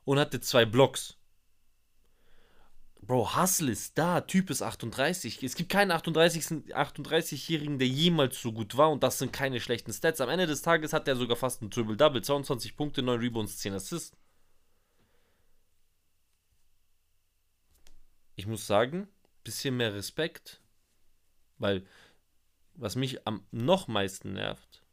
und 0.06 0.18
hatte 0.18 0.40
zwei 0.40 0.64
Blocks. 0.64 1.18
Bro, 3.08 3.36
Hustle 3.36 3.72
ist 3.72 3.98
da, 3.98 4.22
Typ 4.22 4.50
ist 4.50 4.62
38. 4.62 5.44
Es 5.44 5.56
gibt 5.56 5.70
keinen 5.70 5.92
38 5.92 6.44
38-Jährigen, 6.74 7.78
der 7.78 7.88
jemals 7.88 8.42
so 8.42 8.52
gut 8.52 8.78
war 8.78 8.92
und 8.92 9.04
das 9.04 9.20
sind 9.20 9.32
keine 9.32 9.60
schlechten 9.60 9.94
Stats. 9.94 10.22
Am 10.22 10.30
Ende 10.30 10.48
des 10.48 10.62
Tages 10.62 10.94
hat 10.94 11.08
er 11.08 11.16
sogar 11.16 11.38
fast 11.38 11.62
ein 11.62 11.70
Triple-Double, 11.70 12.24
22 12.24 12.76
Punkte, 12.76 13.04
9 13.04 13.20
Rebounds, 13.20 13.58
10 13.60 13.74
Assists. 13.74 14.18
ich 18.36 18.48
muss 18.48 18.68
sagen, 18.68 19.08
bisschen 19.44 19.78
mehr 19.78 19.94
Respekt, 19.94 20.62
weil 21.58 21.86
was 22.74 22.96
mich 22.96 23.26
am 23.26 23.46
noch 23.52 23.88
meisten 23.88 24.34
nervt, 24.34 24.84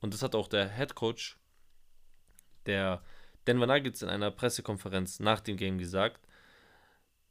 und 0.00 0.14
das 0.14 0.22
hat 0.22 0.34
auch 0.34 0.48
der 0.48 0.68
Head 0.68 0.94
Coach 0.94 1.38
der 2.66 3.02
Denver 3.46 3.66
Nuggets 3.66 4.02
in 4.02 4.08
einer 4.08 4.30
Pressekonferenz 4.30 5.18
nach 5.18 5.40
dem 5.40 5.56
Game 5.56 5.78
gesagt, 5.78 6.28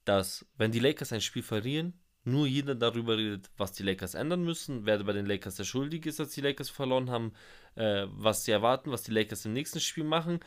dass 0.06 0.45
wenn 0.58 0.72
die 0.72 0.80
Lakers 0.80 1.14
ein 1.14 1.22
Spiel 1.22 1.43
verlieren, 1.43 1.99
nur 2.24 2.45
jeder 2.45 2.76
darüber 2.76 3.18
redet, 3.18 3.49
was 3.58 3.72
die 3.72 3.84
Lakers 3.84 4.14
ändern 4.14 4.43
müssen, 4.43 4.86
wer 4.86 5.04
bei 5.04 5.14
den 5.14 5.26
Lakers 5.26 5.56
der 5.56 5.64
Schuldige 5.64 6.10
ist, 6.10 6.20
dass 6.20 6.30
die 6.30 6.41
Lakers 6.41 6.70
verloren 6.70 7.10
haben, 7.10 7.34
äh, 7.76 8.06
was 8.10 8.45
sie 8.45 8.52
erwarten, 8.52 8.91
was 8.91 9.04
die 9.04 9.12
Lakers 9.12 9.45
im 9.45 9.54
nächsten 9.54 9.80
Spiel 9.80 10.04
machen, 10.04 10.39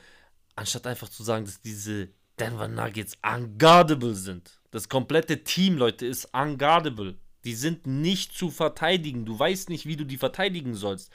anstatt 0.55 0.87
einfach 0.87 1.09
zu 1.09 1.23
sagen, 1.25 1.45
dass 1.45 1.61
diese 1.61 2.11
Denver 2.39 2.69
Nuggets 2.69 3.19
unguardable 3.23 4.15
sind. 4.15 4.61
Das 4.71 4.89
komplette 4.89 5.45
Team, 5.45 5.77
Leute, 5.77 6.07
ist 6.07 6.33
unguardable. 6.33 7.17
Die 7.45 7.55
sind 7.55 7.87
nicht 7.87 8.33
zu 8.33 8.51
verteidigen. 8.51 9.25
Du 9.25 9.39
weißt 9.39 9.69
nicht, 9.69 9.87
wie 9.87 9.97
du 9.97 10.05
die 10.05 10.17
verteidigen 10.17 10.75
sollst. 10.75 11.13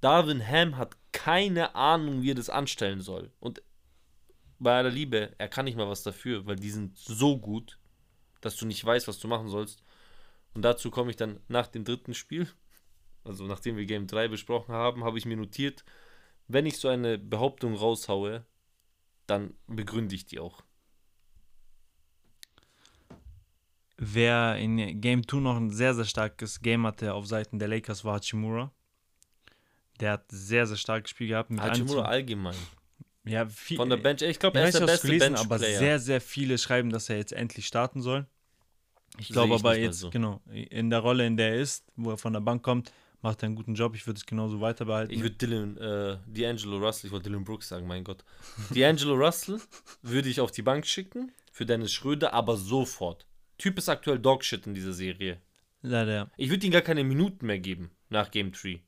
Darwin 0.00 0.46
Ham 0.46 0.76
hat 0.76 0.96
keine 1.12 1.74
Ahnung, 1.74 2.22
wie 2.22 2.30
er 2.30 2.36
das 2.36 2.50
anstellen 2.50 3.00
soll. 3.00 3.30
Und 3.38 3.62
bei 4.58 4.76
aller 4.76 4.90
Liebe, 4.90 5.34
er 5.38 5.48
kann 5.48 5.64
nicht 5.64 5.76
mal 5.76 5.88
was 5.88 6.02
dafür, 6.02 6.46
weil 6.46 6.56
die 6.56 6.70
sind 6.70 6.96
so 6.98 7.38
gut, 7.38 7.78
dass 8.40 8.56
du 8.56 8.66
nicht 8.66 8.84
weißt, 8.84 9.08
was 9.08 9.18
du 9.18 9.28
machen 9.28 9.48
sollst. 9.48 9.82
Und 10.54 10.62
dazu 10.62 10.90
komme 10.90 11.10
ich 11.10 11.16
dann 11.16 11.40
nach 11.48 11.66
dem 11.66 11.84
dritten 11.84 12.14
Spiel, 12.14 12.48
also 13.24 13.44
nachdem 13.44 13.76
wir 13.76 13.86
Game 13.86 14.06
3 14.06 14.28
besprochen 14.28 14.72
haben, 14.72 15.04
habe 15.04 15.18
ich 15.18 15.26
mir 15.26 15.36
notiert, 15.36 15.84
wenn 16.48 16.64
ich 16.64 16.78
so 16.78 16.88
eine 16.88 17.18
Behauptung 17.18 17.74
raushaue, 17.74 18.44
dann 19.26 19.54
begründe 19.66 20.14
ich 20.14 20.26
die 20.26 20.38
auch. 20.38 20.62
Wer 23.98 24.56
in 24.56 25.00
Game 25.00 25.26
2 25.26 25.38
noch 25.38 25.56
ein 25.56 25.70
sehr, 25.70 25.94
sehr 25.94 26.04
starkes 26.04 26.60
Game 26.60 26.86
hatte 26.86 27.14
auf 27.14 27.26
Seiten 27.26 27.58
der 27.58 27.68
Lakers 27.68 28.04
war 28.04 28.16
Hachimura. 28.16 28.70
Der 30.00 30.12
hat 30.12 30.26
sehr, 30.30 30.66
sehr 30.66 30.76
starkes 30.76 31.10
Spiel 31.10 31.28
gehabt. 31.28 31.50
Mit 31.50 31.60
Hachimura 31.60 32.02
21 32.02 32.06
allgemein. 32.06 32.56
Ja, 33.26 33.46
viel, 33.46 33.76
Von 33.76 33.90
der 33.90 33.96
Bench, 33.96 34.22
ich 34.22 34.38
glaube, 34.38 34.58
er 34.58 34.68
ist 34.68 34.78
der 34.78 34.86
beste 34.86 35.08
gelesen, 35.08 35.34
aber 35.34 35.58
sehr, 35.58 35.98
sehr 35.98 36.20
viele 36.20 36.58
schreiben, 36.58 36.90
dass 36.90 37.08
er 37.08 37.16
jetzt 37.16 37.32
endlich 37.32 37.66
starten 37.66 38.00
soll. 38.00 38.26
Ich 39.18 39.28
glaube 39.28 39.54
aber 39.54 39.76
jetzt, 39.76 40.00
so. 40.00 40.10
genau, 40.10 40.42
in 40.50 40.90
der 40.90 41.00
Rolle, 41.00 41.26
in 41.26 41.36
der 41.36 41.50
er 41.50 41.60
ist, 41.60 41.84
wo 41.96 42.10
er 42.10 42.18
von 42.18 42.32
der 42.32 42.40
Bank 42.40 42.62
kommt, 42.62 42.92
macht 43.22 43.42
er 43.42 43.46
einen 43.46 43.56
guten 43.56 43.74
Job. 43.74 43.94
Ich 43.94 44.06
würde 44.06 44.18
es 44.18 44.26
genauso 44.26 44.60
weiter 44.60 44.84
behalten. 44.84 45.12
Ich 45.12 45.22
würde 45.22 45.36
Dylan, 45.36 45.76
äh, 45.78 46.18
D'Angelo 46.30 46.78
Russell, 46.78 47.08
ich 47.08 47.12
wollte 47.12 47.28
Dylan 47.30 47.44
Brooks 47.44 47.68
sagen, 47.68 47.86
mein 47.86 48.04
Gott. 48.04 48.24
D'Angelo 48.72 49.14
Russell 49.14 49.60
würde 50.02 50.28
ich 50.28 50.40
auf 50.40 50.50
die 50.50 50.62
Bank 50.62 50.86
schicken 50.86 51.32
für 51.50 51.66
Dennis 51.66 51.92
Schröder, 51.92 52.32
aber 52.32 52.56
sofort. 52.56 53.26
Typ 53.58 53.78
ist 53.78 53.88
aktuell 53.88 54.18
Dogshit 54.18 54.66
in 54.66 54.74
dieser 54.74 54.92
Serie. 54.92 55.40
Leider. 55.82 56.30
Ich 56.36 56.50
würde 56.50 56.66
ihm 56.66 56.72
gar 56.72 56.82
keine 56.82 57.04
Minuten 57.04 57.46
mehr 57.46 57.58
geben 57.58 57.90
nach 58.10 58.30
Game 58.30 58.52
3. 58.52 58.80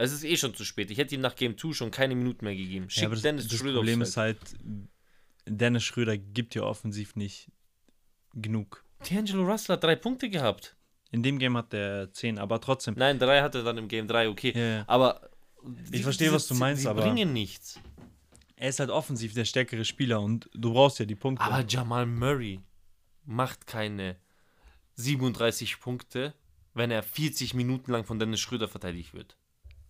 Es 0.00 0.12
ist 0.12 0.24
eh 0.24 0.36
schon 0.36 0.54
zu 0.54 0.64
spät. 0.64 0.90
Ich 0.90 0.98
hätte 0.98 1.14
ihm 1.14 1.20
nach 1.20 1.36
Game 1.36 1.58
2 1.58 1.72
schon 1.74 1.90
keine 1.90 2.14
Minuten 2.14 2.44
mehr 2.44 2.56
gegeben. 2.56 2.88
Schick 2.88 3.02
ja 3.02 3.08
aber 3.08 3.16
das, 3.16 3.22
Dennis 3.22 3.48
das 3.48 3.58
Schröder 3.58 3.74
Problem 3.76 4.00
ist 4.00 4.16
halt, 4.16 4.38
Dennis 5.46 5.84
Schröder 5.84 6.16
gibt 6.16 6.54
ja 6.54 6.62
offensiv 6.62 7.16
nicht 7.16 7.50
genug. 8.34 8.84
D'Angelo 9.04 9.44
Russell 9.44 9.74
hat 9.74 9.84
drei 9.84 9.96
Punkte 9.96 10.30
gehabt. 10.30 10.76
In 11.10 11.22
dem 11.22 11.38
Game 11.38 11.56
hat 11.56 11.74
er 11.74 12.12
10, 12.12 12.38
aber 12.38 12.60
trotzdem. 12.60 12.94
Nein, 12.96 13.18
drei 13.18 13.42
hatte 13.42 13.58
er 13.58 13.64
dann 13.64 13.78
im 13.78 13.88
Game 13.88 14.06
3, 14.06 14.28
okay. 14.28 14.52
Ja. 14.56 14.84
Aber. 14.86 15.28
Ich 15.90 16.02
verstehe, 16.02 16.32
was 16.32 16.46
du 16.46 16.54
meinst, 16.54 16.84
die 16.84 16.88
aber- 16.88 17.02
bringen 17.02 17.32
nichts. 17.32 17.78
Er 18.56 18.68
ist 18.68 18.78
halt 18.78 18.90
offensiv 18.90 19.34
der 19.34 19.44
stärkere 19.46 19.84
Spieler 19.84 20.20
und 20.20 20.48
du 20.54 20.72
brauchst 20.72 20.98
ja 20.98 21.06
die 21.06 21.14
Punkte. 21.14 21.44
Aber 21.44 21.64
Jamal 21.66 22.06
Murray 22.06 22.60
macht 23.24 23.66
keine 23.66 24.16
37 24.96 25.80
Punkte, 25.80 26.34
wenn 26.74 26.90
er 26.90 27.02
40 27.02 27.54
Minuten 27.54 27.90
lang 27.90 28.04
von 28.04 28.18
Dennis 28.18 28.40
Schröder 28.40 28.68
verteidigt 28.68 29.14
wird. 29.14 29.36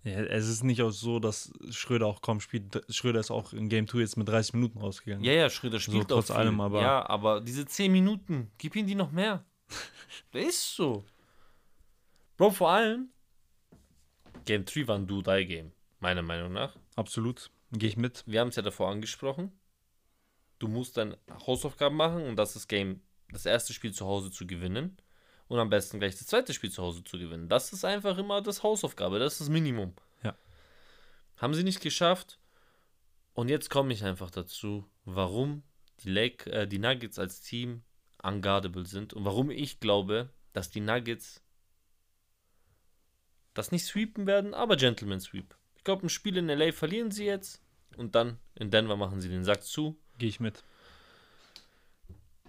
Ja, 0.05 0.21
es 0.21 0.49
ist 0.49 0.65
nicht 0.65 0.81
auch 0.83 0.91
so, 0.91 1.19
dass 1.19 1.53
Schröder 1.71 2.07
auch 2.07 2.23
kaum 2.23 2.41
spielt. 2.41 2.83
Schröder 2.89 3.21
ist 3.21 3.31
auch 3.31 3.53
in 3.53 3.69
Game 3.69 3.87
2 3.87 3.99
jetzt 3.99 4.17
mit 4.17 4.29
30 4.29 4.55
Minuten 4.55 4.79
rausgegangen. 4.79 5.25
Ja, 5.25 5.33
ja, 5.33 5.51
Schröder 5.51 5.79
spielt 5.81 6.05
auch 6.05 6.17
trotz 6.17 6.27
viel. 6.29 6.37
allem, 6.37 6.61
aber- 6.61 6.81
Ja, 6.83 7.09
aber 7.09 7.41
diese 7.41 7.67
10 7.67 7.93
Minuten, 7.93 8.51
gib 8.59 8.77
ihm 8.77 8.87
die 8.87 8.95
noch 8.95 9.13
mehr. 9.13 9.45
das 10.33 10.43
ist 10.45 10.75
so. 10.77 11.05
Bro, 12.37 12.51
vor 12.53 12.71
allem, 12.71 13.11
Game 14.47 14.65
3 14.65 14.89
war 14.89 14.97
ein 14.97 15.07
Do-Die-Game, 15.07 15.73
meiner 16.01 16.23
Meinung 16.23 16.53
nach. 16.53 16.75
Absolut. 16.97 17.51
Gehe 17.73 17.89
ich 17.91 17.97
mit. 17.97 18.25
Wir 18.27 18.41
haben 18.41 18.49
es 18.49 18.57
ja 18.57 18.63
davor 18.63 18.91
angesprochen. 18.91 19.53
Du 20.59 20.67
musst 20.69 20.97
deine 20.97 21.19
Hausaufgaben 21.47 21.97
machen 21.97 22.23
und 22.25 22.37
das 22.37 22.57
ist 22.57 22.69
Game, 22.69 23.01
das 23.31 23.47
erste 23.47 23.73
Spiel 23.73 23.93
zu 23.93 24.07
Hause 24.07 24.31
zu 24.31 24.47
gewinnen 24.47 24.97
und 25.51 25.59
am 25.59 25.69
besten 25.69 25.99
gleich 25.99 26.17
das 26.17 26.29
zweite 26.29 26.55
Spiel 26.55 26.71
zu 26.71 26.81
Hause 26.81 27.03
zu 27.03 27.19
gewinnen. 27.19 27.49
Das 27.49 27.73
ist 27.73 27.85
einfach 27.85 28.17
immer 28.19 28.41
das 28.41 28.63
Hausaufgabe, 28.63 29.19
das 29.19 29.33
ist 29.33 29.41
das 29.41 29.49
Minimum. 29.49 29.95
Ja. 30.23 30.37
Haben 31.39 31.55
sie 31.55 31.65
nicht 31.65 31.81
geschafft. 31.81 32.39
Und 33.35 33.49
jetzt 33.49 33.69
komme 33.69 33.93
ich 33.93 34.05
einfach 34.05 34.31
dazu, 34.31 34.89
warum 35.05 35.65
die, 36.05 36.11
Lake, 36.11 36.49
äh, 36.53 36.69
die 36.69 36.79
Nuggets 36.79 37.19
als 37.19 37.41
Team 37.41 37.83
unguardable 38.23 38.87
sind 38.87 39.13
und 39.13 39.25
warum 39.25 39.51
ich 39.51 39.81
glaube, 39.81 40.31
dass 40.53 40.71
die 40.71 40.81
Nuggets 40.81 41.43
das 43.53 43.73
nicht 43.73 43.85
sweepen 43.85 44.29
werden, 44.29 44.55
aber 44.55 44.77
Gentleman 44.77 45.19
Sweep. 45.19 45.57
Ich 45.75 45.83
glaube, 45.83 46.07
ein 46.07 46.11
Spiel 46.11 46.37
in 46.37 46.47
LA 46.47 46.71
verlieren 46.71 47.11
sie 47.11 47.25
jetzt 47.25 47.61
und 47.97 48.15
dann 48.15 48.39
in 48.55 48.71
Denver 48.71 48.97
machen 48.97 49.21
sie 49.21 49.29
den 49.29 49.43
Sack 49.43 49.65
zu. 49.65 49.99
Gehe 50.19 50.29
ich 50.29 50.39
mit. 50.39 50.63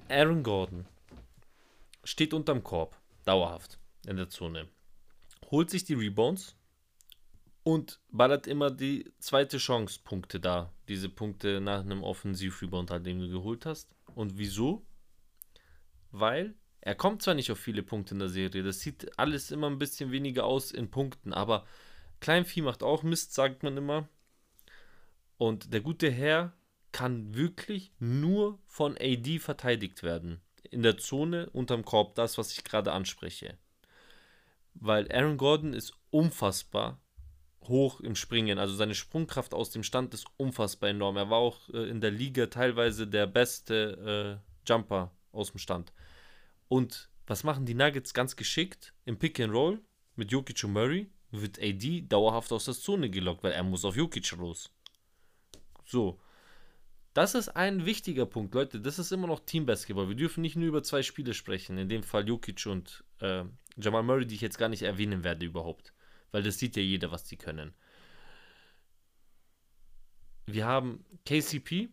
Aaron 0.08 0.44
Gordon 0.44 0.86
steht 2.04 2.34
unterm 2.34 2.64
Korb, 2.64 3.00
dauerhaft 3.26 3.80
in 4.08 4.18
der 4.18 4.30
Zone, 4.30 4.68
holt 5.50 5.70
sich 5.70 5.84
die 5.84 5.94
Rebounds 5.94 6.56
und 7.64 8.00
ballert 8.10 8.48
immer 8.48 8.72
die 8.72 9.12
zweite 9.20 9.58
Chance 9.58 10.00
Punkte 10.04 10.40
da. 10.40 10.74
Diese 10.88 11.10
Punkte 11.10 11.62
nach 11.62 11.82
einem 11.82 12.04
Offensiv-Rebound, 12.04 12.90
halt, 12.90 13.06
den 13.06 13.20
du 13.20 13.30
geholt 13.30 13.66
hast. 13.66 13.96
Und 14.16 14.38
wieso? 14.38 14.86
Weil 16.12 16.56
er 16.82 16.96
kommt 16.96 17.22
zwar 17.22 17.36
nicht 17.36 17.52
auf 17.52 17.60
viele 17.60 17.84
Punkte 17.84 18.16
in 18.16 18.20
der 18.20 18.30
Serie, 18.30 18.64
das 18.64 18.80
sieht 18.80 19.18
alles 19.20 19.52
immer 19.52 19.68
ein 19.68 19.78
bisschen 19.78 20.12
weniger 20.12 20.46
aus 20.46 20.72
in 20.72 20.90
Punkten, 20.90 21.32
aber 21.32 21.66
Kleinvieh 22.20 22.62
macht 22.62 22.84
auch 22.84 23.04
Mist, 23.04 23.34
sagt 23.34 23.64
man 23.64 23.78
immer. 23.78 24.10
Und 25.38 25.74
der 25.74 25.82
gute 25.82 26.10
Herr 26.10 26.54
kann 26.92 27.36
wirklich 27.36 27.92
nur 28.00 28.60
von 28.66 28.98
AD 28.98 29.40
verteidigt 29.40 30.04
werden. 30.04 30.42
In 30.72 30.84
der 30.84 30.98
Zone 30.98 31.50
unterm 31.52 31.86
Korb, 31.86 32.16
das, 32.16 32.38
was 32.38 32.52
ich 32.54 32.64
gerade 32.64 32.92
anspreche. 32.92 33.58
Weil 34.74 35.12
Aaron 35.12 35.38
Gordon 35.38 35.74
ist 35.74 35.94
unfassbar 36.10 37.00
hoch 37.68 38.00
im 38.02 38.16
Springen. 38.16 38.58
Also 38.58 38.74
seine 38.74 38.96
Sprungkraft 38.96 39.54
aus 39.54 39.70
dem 39.70 39.84
Stand 39.84 40.14
ist 40.14 40.26
unfassbar 40.38 40.90
enorm. 40.90 41.18
Er 41.18 41.30
war 41.30 41.38
auch 41.38 41.70
äh, 41.70 41.90
in 41.90 42.02
der 42.02 42.12
Liga 42.12 42.48
teilweise 42.48 43.08
der 43.08 43.28
beste 43.28 44.42
äh, 44.42 44.70
Jumper 44.70 45.12
aus 45.32 45.52
dem 45.52 45.60
Stand. 45.60 45.94
Und 46.68 47.10
was 47.28 47.44
machen 47.44 47.66
die 47.66 47.74
Nuggets 47.74 48.14
ganz 48.14 48.36
geschickt? 48.36 48.94
Im 49.06 49.20
Pick 49.20 49.40
and 49.40 49.54
Roll 49.54 49.80
mit 50.16 50.32
Jokic 50.32 50.64
und 50.64 50.74
Murray 50.74 51.10
wird 51.32 51.60
AD 51.60 52.02
dauerhaft 52.08 52.52
aus 52.52 52.66
der 52.66 52.74
Zone 52.74 53.10
gelockt, 53.10 53.44
weil 53.44 53.54
er 53.54 53.64
muss 53.64 53.86
auf 53.86 53.96
Jokic 53.96 54.32
los. 54.32 54.70
So. 55.86 56.20
Das 57.14 57.36
ist 57.36 57.50
ein 57.50 57.86
wichtiger 57.86 58.26
Punkt, 58.26 58.54
Leute. 58.56 58.80
Das 58.80 58.98
ist 58.98 59.12
immer 59.12 59.28
noch 59.28 59.42
Teambasketball. 59.42 60.08
Wir 60.08 60.16
dürfen 60.16 60.42
nicht 60.42 60.56
nur 60.56 60.68
über 60.68 60.82
zwei 60.82 61.04
Spiele 61.04 61.34
sprechen. 61.34 61.78
In 61.78 61.90
dem 61.90 62.04
Fall 62.04 62.28
Jokic 62.28 62.66
und 62.68 63.04
äh, 63.20 63.44
Jamal 63.78 64.04
Murray, 64.04 64.26
die 64.26 64.36
ich 64.36 64.42
jetzt 64.42 64.58
gar 64.58 64.70
nicht 64.70 64.84
erwähnen 64.84 65.24
werde 65.24 65.46
überhaupt. 65.46 65.94
Weil 66.32 66.44
das 66.44 66.58
sieht 66.58 66.78
ja 66.78 66.82
jeder, 66.82 67.12
was 67.12 67.26
die 67.26 67.36
können. 67.36 67.74
Wir 70.46 70.66
haben 70.66 71.04
KCP, 71.26 71.90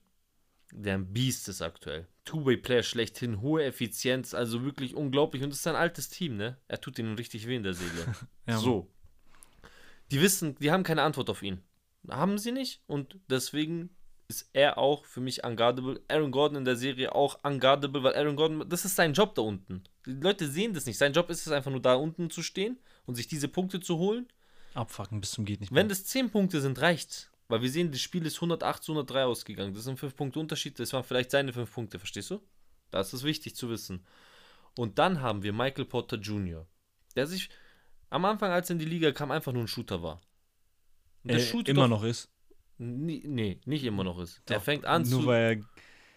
der 0.72 0.94
ein 0.94 1.12
Beast 1.12 1.48
ist 1.48 1.62
aktuell. 1.62 2.06
Two-Way-Player 2.24 2.82
schlechthin, 2.82 3.40
hohe 3.40 3.64
Effizienz, 3.64 4.34
also 4.34 4.62
wirklich 4.62 4.94
unglaublich. 4.94 5.42
Und 5.42 5.50
das 5.50 5.60
ist 5.60 5.66
ein 5.66 5.74
altes 5.74 6.10
Team, 6.10 6.36
ne? 6.36 6.58
Er 6.68 6.80
tut 6.80 6.98
ihnen 6.98 7.16
richtig 7.16 7.46
weh 7.48 7.56
in 7.56 7.62
der 7.64 7.74
Seele. 7.74 8.14
Ja, 8.46 8.58
so. 8.58 8.90
Die 10.10 10.20
wissen, 10.22 10.54
die 10.56 10.70
haben 10.70 10.84
keine 10.84 11.02
Antwort 11.02 11.28
auf 11.28 11.42
ihn. 11.42 11.60
Haben 12.08 12.38
sie 12.38 12.52
nicht 12.52 12.82
und 12.86 13.18
deswegen 13.28 13.90
ist 14.28 14.50
er 14.52 14.76
auch 14.76 15.06
für 15.06 15.20
mich 15.20 15.42
unguardable. 15.44 16.02
Aaron 16.08 16.30
Gordon 16.30 16.58
in 16.58 16.64
der 16.66 16.76
Serie 16.76 17.14
auch 17.14 17.42
unguardable, 17.42 18.02
weil 18.02 18.14
Aaron 18.14 18.36
Gordon, 18.36 18.68
das 18.68 18.84
ist 18.84 18.94
sein 18.94 19.14
Job 19.14 19.34
da 19.34 19.42
unten. 19.42 19.82
Die 20.04 20.12
Leute 20.12 20.48
sehen 20.48 20.74
das 20.74 20.84
nicht. 20.84 20.98
Sein 20.98 21.14
Job 21.14 21.30
ist 21.30 21.46
es 21.46 21.52
einfach 21.52 21.70
nur 21.70 21.80
da 21.80 21.94
unten 21.94 22.28
zu 22.30 22.42
stehen 22.42 22.78
und 23.06 23.14
sich 23.14 23.26
diese 23.26 23.48
Punkte 23.48 23.80
zu 23.80 23.96
holen. 23.96 24.28
Abfucken 24.74 25.20
bis 25.20 25.30
zum 25.32 25.46
geht 25.46 25.60
nicht 25.60 25.74
Wenn 25.74 25.88
das 25.88 26.04
10 26.04 26.30
Punkte 26.30 26.60
sind, 26.60 26.80
reicht's. 26.80 27.30
Weil 27.48 27.62
wir 27.62 27.70
sehen, 27.70 27.90
das 27.90 28.02
Spiel 28.02 28.26
ist 28.26 28.36
108 28.36 28.82
zu 28.82 28.92
103 28.92 29.24
ausgegangen. 29.24 29.72
Das 29.72 29.84
sind 29.84 29.98
5 29.98 30.14
Punkte 30.14 30.38
Unterschied. 30.38 30.78
Das 30.78 30.92
waren 30.92 31.02
vielleicht 31.04 31.30
seine 31.30 31.54
5 31.54 31.72
Punkte, 31.72 31.98
verstehst 31.98 32.30
du? 32.30 32.42
Das 32.90 33.14
ist 33.14 33.24
wichtig 33.24 33.56
zu 33.56 33.70
wissen. 33.70 34.04
Und 34.76 34.98
dann 34.98 35.22
haben 35.22 35.42
wir 35.42 35.54
Michael 35.54 35.86
Potter 35.86 36.18
Jr., 36.18 36.66
der 37.16 37.26
sich 37.26 37.48
am 38.10 38.26
Anfang, 38.26 38.50
als 38.52 38.68
er 38.68 38.74
in 38.74 38.78
die 38.78 38.84
Liga 38.84 39.12
kam, 39.12 39.30
einfach 39.30 39.52
nur 39.52 39.62
ein 39.64 39.68
Shooter 39.68 40.02
war. 40.02 40.20
Und 41.24 41.32
der 41.32 41.38
äh, 41.38 41.60
immer 41.70 41.82
doch- 41.82 41.88
noch 41.88 42.04
ist. 42.04 42.28
Nee, 42.78 43.22
nee, 43.26 43.60
nicht 43.64 43.84
immer 43.84 44.04
noch 44.04 44.18
ist. 44.18 44.40
er 44.46 44.56
Doch, 44.56 44.62
fängt 44.64 44.84
an 44.84 45.02
Nur 45.02 45.20
zu, 45.22 45.26
weil 45.26 45.64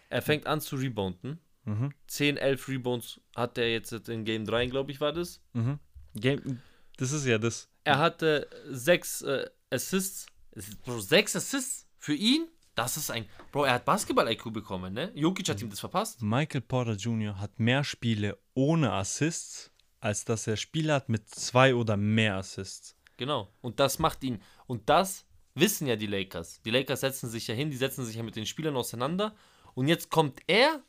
er 0.09 0.21
fängt 0.21 0.45
an 0.47 0.61
zu 0.61 0.75
rebounden. 0.75 1.39
er. 1.65 1.71
Mhm, 1.73 1.93
10, 2.07 2.37
11 2.37 2.67
Rebounds 2.69 3.21
hat 3.35 3.57
er 3.57 3.71
jetzt 3.71 3.91
in 4.09 4.25
Game 4.25 4.45
3, 4.45 4.65
glaube 4.67 4.91
ich, 4.91 4.99
war 5.01 5.13
das. 5.13 5.41
mhm. 5.53 5.79
Game, 6.15 6.59
das 6.97 7.11
ist 7.13 7.25
ja 7.25 7.37
das. 7.37 7.69
Er 7.83 7.97
hatte 7.99 8.49
6 8.69 9.21
äh, 9.21 9.49
Assists. 9.69 10.25
Es 10.51 10.67
ist- 10.69 10.81
Bro, 10.83 10.99
6 10.99 11.35
Assists 11.37 11.87
für 11.97 12.13
ihn? 12.13 12.47
Das 12.75 12.97
ist 12.97 13.09
ein. 13.11 13.25
Bro, 13.51 13.65
er 13.65 13.73
hat 13.75 13.85
Basketball-IQ 13.85 14.51
bekommen, 14.51 14.93
ne? 14.93 15.11
Jokic 15.15 15.47
hat 15.49 15.61
ihm 15.61 15.69
das 15.69 15.79
verpasst. 15.79 16.21
Michael 16.21 16.61
Porter 16.61 16.93
Jr. 16.93 17.39
hat 17.39 17.59
mehr 17.59 17.83
Spiele 17.83 18.37
ohne 18.53 18.91
Assists, 18.91 19.71
als 19.99 20.25
dass 20.25 20.47
er 20.47 20.57
Spiele 20.57 20.93
hat 20.93 21.09
mit 21.09 21.29
zwei 21.29 21.75
oder 21.75 21.95
mehr 21.97 22.35
Assists. 22.37 22.95
Genau. 23.17 23.53
Und 23.61 23.79
das 23.79 23.99
macht 23.99 24.23
ihn. 24.23 24.41
Und 24.67 24.89
das 24.89 25.25
wissen 25.55 25.87
ja 25.87 25.95
die 25.95 26.07
Lakers. 26.07 26.61
Die 26.61 26.71
Lakers 26.71 27.01
setzen 27.01 27.29
sich 27.29 27.47
ja 27.47 27.55
hin, 27.55 27.69
die 27.71 27.77
setzen 27.77 28.05
sich 28.05 28.15
ja 28.15 28.23
mit 28.23 28.35
den 28.35 28.45
Spielern 28.45 28.75
auseinander. 28.75 29.35
Und 29.73 29.87
jetzt 29.87 30.09
kommt 30.09 30.41
er, 30.47 30.81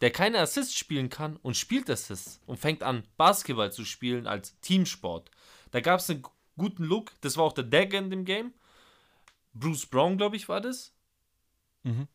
der 0.00 0.10
keine 0.10 0.38
Assists 0.40 0.74
spielen 0.74 1.08
kann, 1.10 1.36
und 1.36 1.56
spielt 1.56 1.88
Assists 1.90 2.40
und 2.46 2.58
fängt 2.58 2.82
an, 2.82 3.04
Basketball 3.16 3.72
zu 3.72 3.84
spielen 3.84 4.26
als 4.26 4.58
Teamsport. 4.60 5.30
Da 5.70 5.80
gab 5.80 6.00
es 6.00 6.08
einen 6.10 6.22
gu- 6.22 6.30
guten 6.56 6.84
Look. 6.84 7.12
Das 7.20 7.36
war 7.36 7.44
auch 7.44 7.52
der 7.52 7.64
Dagger 7.64 7.98
in 7.98 8.10
dem 8.10 8.24
Game. 8.24 8.54
Bruce 9.52 9.86
Brown, 9.86 10.16
glaube 10.16 10.36
ich, 10.36 10.48
war 10.48 10.60
das. 10.60 10.94
Mhm. 11.82 12.08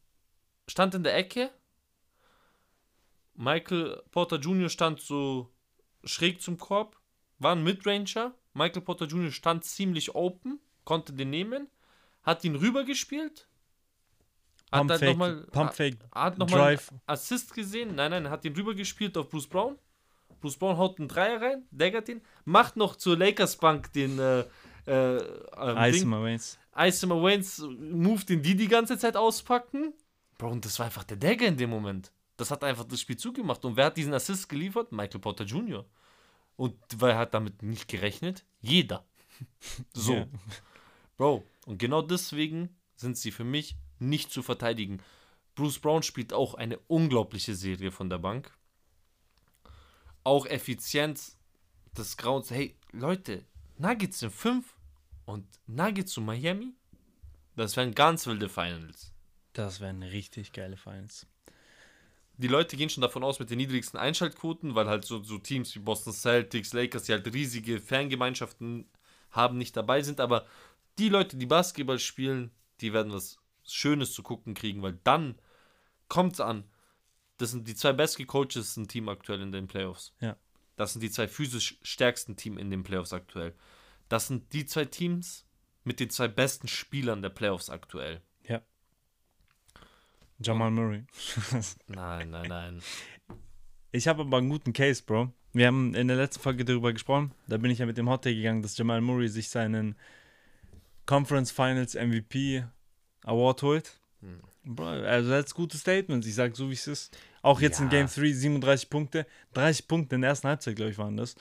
Stand 0.67 0.95
in 0.95 1.03
der 1.03 1.15
Ecke. 1.15 1.51
Michael 3.35 4.01
Porter 4.11 4.37
Jr. 4.39 4.69
stand 4.69 5.01
so 5.01 5.51
schräg 6.03 6.41
zum 6.41 6.57
Korb. 6.57 6.97
War 7.39 7.53
ein 7.55 7.63
Midranger. 7.63 8.33
Michael 8.53 8.81
Porter 8.81 9.05
Jr. 9.05 9.31
stand 9.31 9.65
ziemlich 9.65 10.15
open, 10.15 10.59
konnte 10.85 11.11
den 11.11 11.29
nehmen, 11.29 11.67
hat 12.25 12.43
ihn 12.43 12.55
rübergespielt. 12.55 13.47
Hat 14.71 14.87
Pump 14.87 14.99
Fake, 14.99 15.17
nochmal 15.17 15.45
hat 16.13 16.37
nochmal 16.37 16.59
Drive. 16.59 16.91
Assist 17.05 17.53
gesehen. 17.53 17.95
Nein, 17.95 18.11
nein, 18.11 18.25
er 18.25 18.31
hat 18.31 18.43
ihn 18.43 18.55
rübergespielt 18.55 19.17
auf 19.17 19.29
Bruce 19.29 19.47
Brown. 19.47 19.77
Bruce 20.41 20.57
Brown 20.57 20.77
haut 20.77 20.99
einen 20.99 21.07
Dreier 21.07 21.41
rein, 21.41 21.63
daggert 21.71 22.09
ihn, 22.09 22.21
macht 22.43 22.75
noch 22.75 22.95
zur 22.97 23.17
Lakers 23.17 23.55
Bank 23.57 23.93
den 23.93 24.19
äh, 24.19 24.41
äh, 24.85 25.17
ähm, 25.17 25.77
Ice. 25.77 26.09
Waynes. 26.09 26.59
Isomer 26.77 27.21
Waynes 27.21 27.59
Move, 27.59 28.25
den 28.25 28.41
die 28.41 28.55
die 28.55 28.67
ganze 28.67 28.97
Zeit 28.97 29.15
auspacken. 29.15 29.93
Bro, 30.37 30.49
und 30.49 30.65
das 30.65 30.77
war 30.79 30.87
einfach 30.87 31.03
der 31.03 31.17
Dagger 31.17 31.47
in 31.47 31.57
dem 31.57 31.69
Moment. 31.69 32.11
Das 32.37 32.51
hat 32.51 32.63
einfach 32.63 32.83
das 32.83 32.99
Spiel 32.99 33.17
zugemacht. 33.17 33.63
Und 33.63 33.77
wer 33.77 33.85
hat 33.85 33.97
diesen 33.97 34.13
Assist 34.13 34.49
geliefert? 34.49 34.91
Michael 34.91 35.21
Potter 35.21 35.45
Jr. 35.45 35.85
Und 36.57 36.75
wer 36.97 37.17
hat 37.17 37.33
damit 37.33 37.63
nicht 37.63 37.87
gerechnet? 37.87 38.45
Jeder. 38.59 39.05
so. 39.93 40.13
Ja. 40.13 40.27
Bro, 41.17 41.43
und 41.65 41.77
genau 41.77 42.01
deswegen 42.01 42.75
sind 42.95 43.17
sie 43.17 43.31
für 43.31 43.43
mich 43.43 43.77
nicht 43.99 44.31
zu 44.31 44.43
verteidigen. 44.43 45.01
Bruce 45.55 45.79
Brown 45.79 46.03
spielt 46.03 46.33
auch 46.33 46.53
eine 46.53 46.79
unglaubliche 46.87 47.55
Serie 47.55 47.91
von 47.91 48.09
der 48.09 48.19
Bank. 48.19 48.51
Auch 50.23 50.45
Effizienz 50.45 51.37
des 51.97 52.17
Grauens. 52.17 52.51
Hey, 52.51 52.77
Leute, 52.91 53.45
Nuggets 53.77 54.19
sind 54.19 54.33
5 54.33 54.65
und 55.25 55.45
Nuggets 55.67 56.11
zu 56.11 56.21
Miami? 56.21 56.73
Das 57.55 57.77
wären 57.77 57.93
ganz 57.93 58.27
wilde 58.27 58.49
Finals. 58.49 59.13
Das 59.53 59.79
wären 59.79 60.03
richtig 60.03 60.51
geile 60.51 60.77
Finals. 60.77 61.25
Die 62.37 62.47
Leute 62.47 62.75
gehen 62.75 62.89
schon 62.89 63.01
davon 63.01 63.23
aus 63.23 63.39
mit 63.39 63.49
den 63.49 63.57
niedrigsten 63.57 63.97
Einschaltquoten, 63.97 64.75
weil 64.75 64.87
halt 64.87 65.05
so, 65.05 65.23
so 65.23 65.37
Teams 65.37 65.73
wie 65.73 65.79
Boston 65.79 66.11
Celtics, 66.11 66.73
Lakers, 66.73 67.03
die 67.03 67.13
halt 67.13 67.33
riesige 67.33 67.79
Fangemeinschaften 67.79 68.89
haben, 69.31 69.57
nicht 69.57 69.77
dabei 69.77 70.01
sind. 70.01 70.19
Aber 70.19 70.45
die 70.97 71.09
Leute, 71.09 71.37
die 71.37 71.45
Basketball 71.45 71.99
spielen, 71.99 72.51
die 72.81 72.93
werden 72.93 73.11
was 73.11 73.37
Schönes 73.63 74.13
zu 74.13 74.23
gucken 74.23 74.53
kriegen, 74.53 74.81
weil 74.81 74.99
dann 75.03 75.35
kommt's 76.07 76.39
an. 76.39 76.65
Das 77.37 77.51
sind 77.51 77.67
die 77.67 77.75
zwei 77.75 77.93
bestgecoachesten 77.93 78.87
Team 78.87 79.09
aktuell 79.09 79.41
in 79.41 79.51
den 79.51 79.67
Playoffs. 79.67 80.13
Ja. 80.21 80.37
Das 80.75 80.93
sind 80.93 81.01
die 81.01 81.11
zwei 81.11 81.27
physisch 81.27 81.77
stärksten 81.81 82.35
Team 82.35 82.57
in 82.57 82.69
den 82.69 82.83
Playoffs 82.83 83.13
aktuell. 83.13 83.55
Das 84.09 84.27
sind 84.27 84.53
die 84.53 84.65
zwei 84.65 84.85
Teams 84.85 85.45
mit 85.83 85.99
den 85.99 86.09
zwei 86.09 86.27
besten 86.27 86.67
Spielern 86.67 87.21
der 87.21 87.29
Playoffs 87.29 87.69
aktuell. 87.69 88.21
Ja. 88.43 88.61
Jamal 90.39 90.71
Murray. 90.71 91.05
Nein, 91.87 92.29
nein, 92.29 92.47
nein. 92.49 92.81
Ich 93.91 94.07
habe 94.07 94.23
aber 94.23 94.37
einen 94.37 94.49
guten 94.49 94.73
Case, 94.73 95.01
Bro. 95.01 95.31
Wir 95.53 95.67
haben 95.67 95.95
in 95.95 96.09
der 96.09 96.17
letzten 96.17 96.41
Folge 96.41 96.65
darüber 96.65 96.91
gesprochen. 96.91 97.31
Da 97.47 97.55
bin 97.55 97.71
ich 97.71 97.79
ja 97.79 97.85
mit 97.85 97.97
dem 97.97 98.09
Hot 98.09 98.23
Take 98.23 98.35
gegangen, 98.35 98.61
dass 98.61 98.77
Jamal 98.77 98.99
Murray 98.99 99.29
sich 99.29 99.49
seinen 99.49 99.95
Conference 101.05 101.51
Finals 101.51 101.95
MVP 101.95 102.63
Award 103.23 103.61
holt. 103.63 103.99
Hm. 104.21 104.41
Bro, 104.63 104.85
also 104.85 105.29
das 105.29 105.45
ist 105.45 105.53
gute 105.53 105.77
Statements. 105.77 106.25
Ich 106.27 106.35
sag 106.35 106.55
so, 106.55 106.69
wie 106.69 106.73
es 106.73 106.87
ist. 106.87 107.17
Auch 107.41 107.61
jetzt 107.61 107.79
in 107.79 107.85
Ja. 107.85 107.91
Game 107.91 108.07
3 108.07 108.31
37 108.31 108.89
Punkte. 108.89 109.27
30 109.53 109.87
Punkte 109.87 110.15
in 110.15 110.21
der 110.21 110.31
ersten 110.31 110.47
Halbzeit, 110.47 110.75
glaube 110.75 110.91
ich, 110.91 110.97
waren 110.97 111.17
das. 111.17 111.35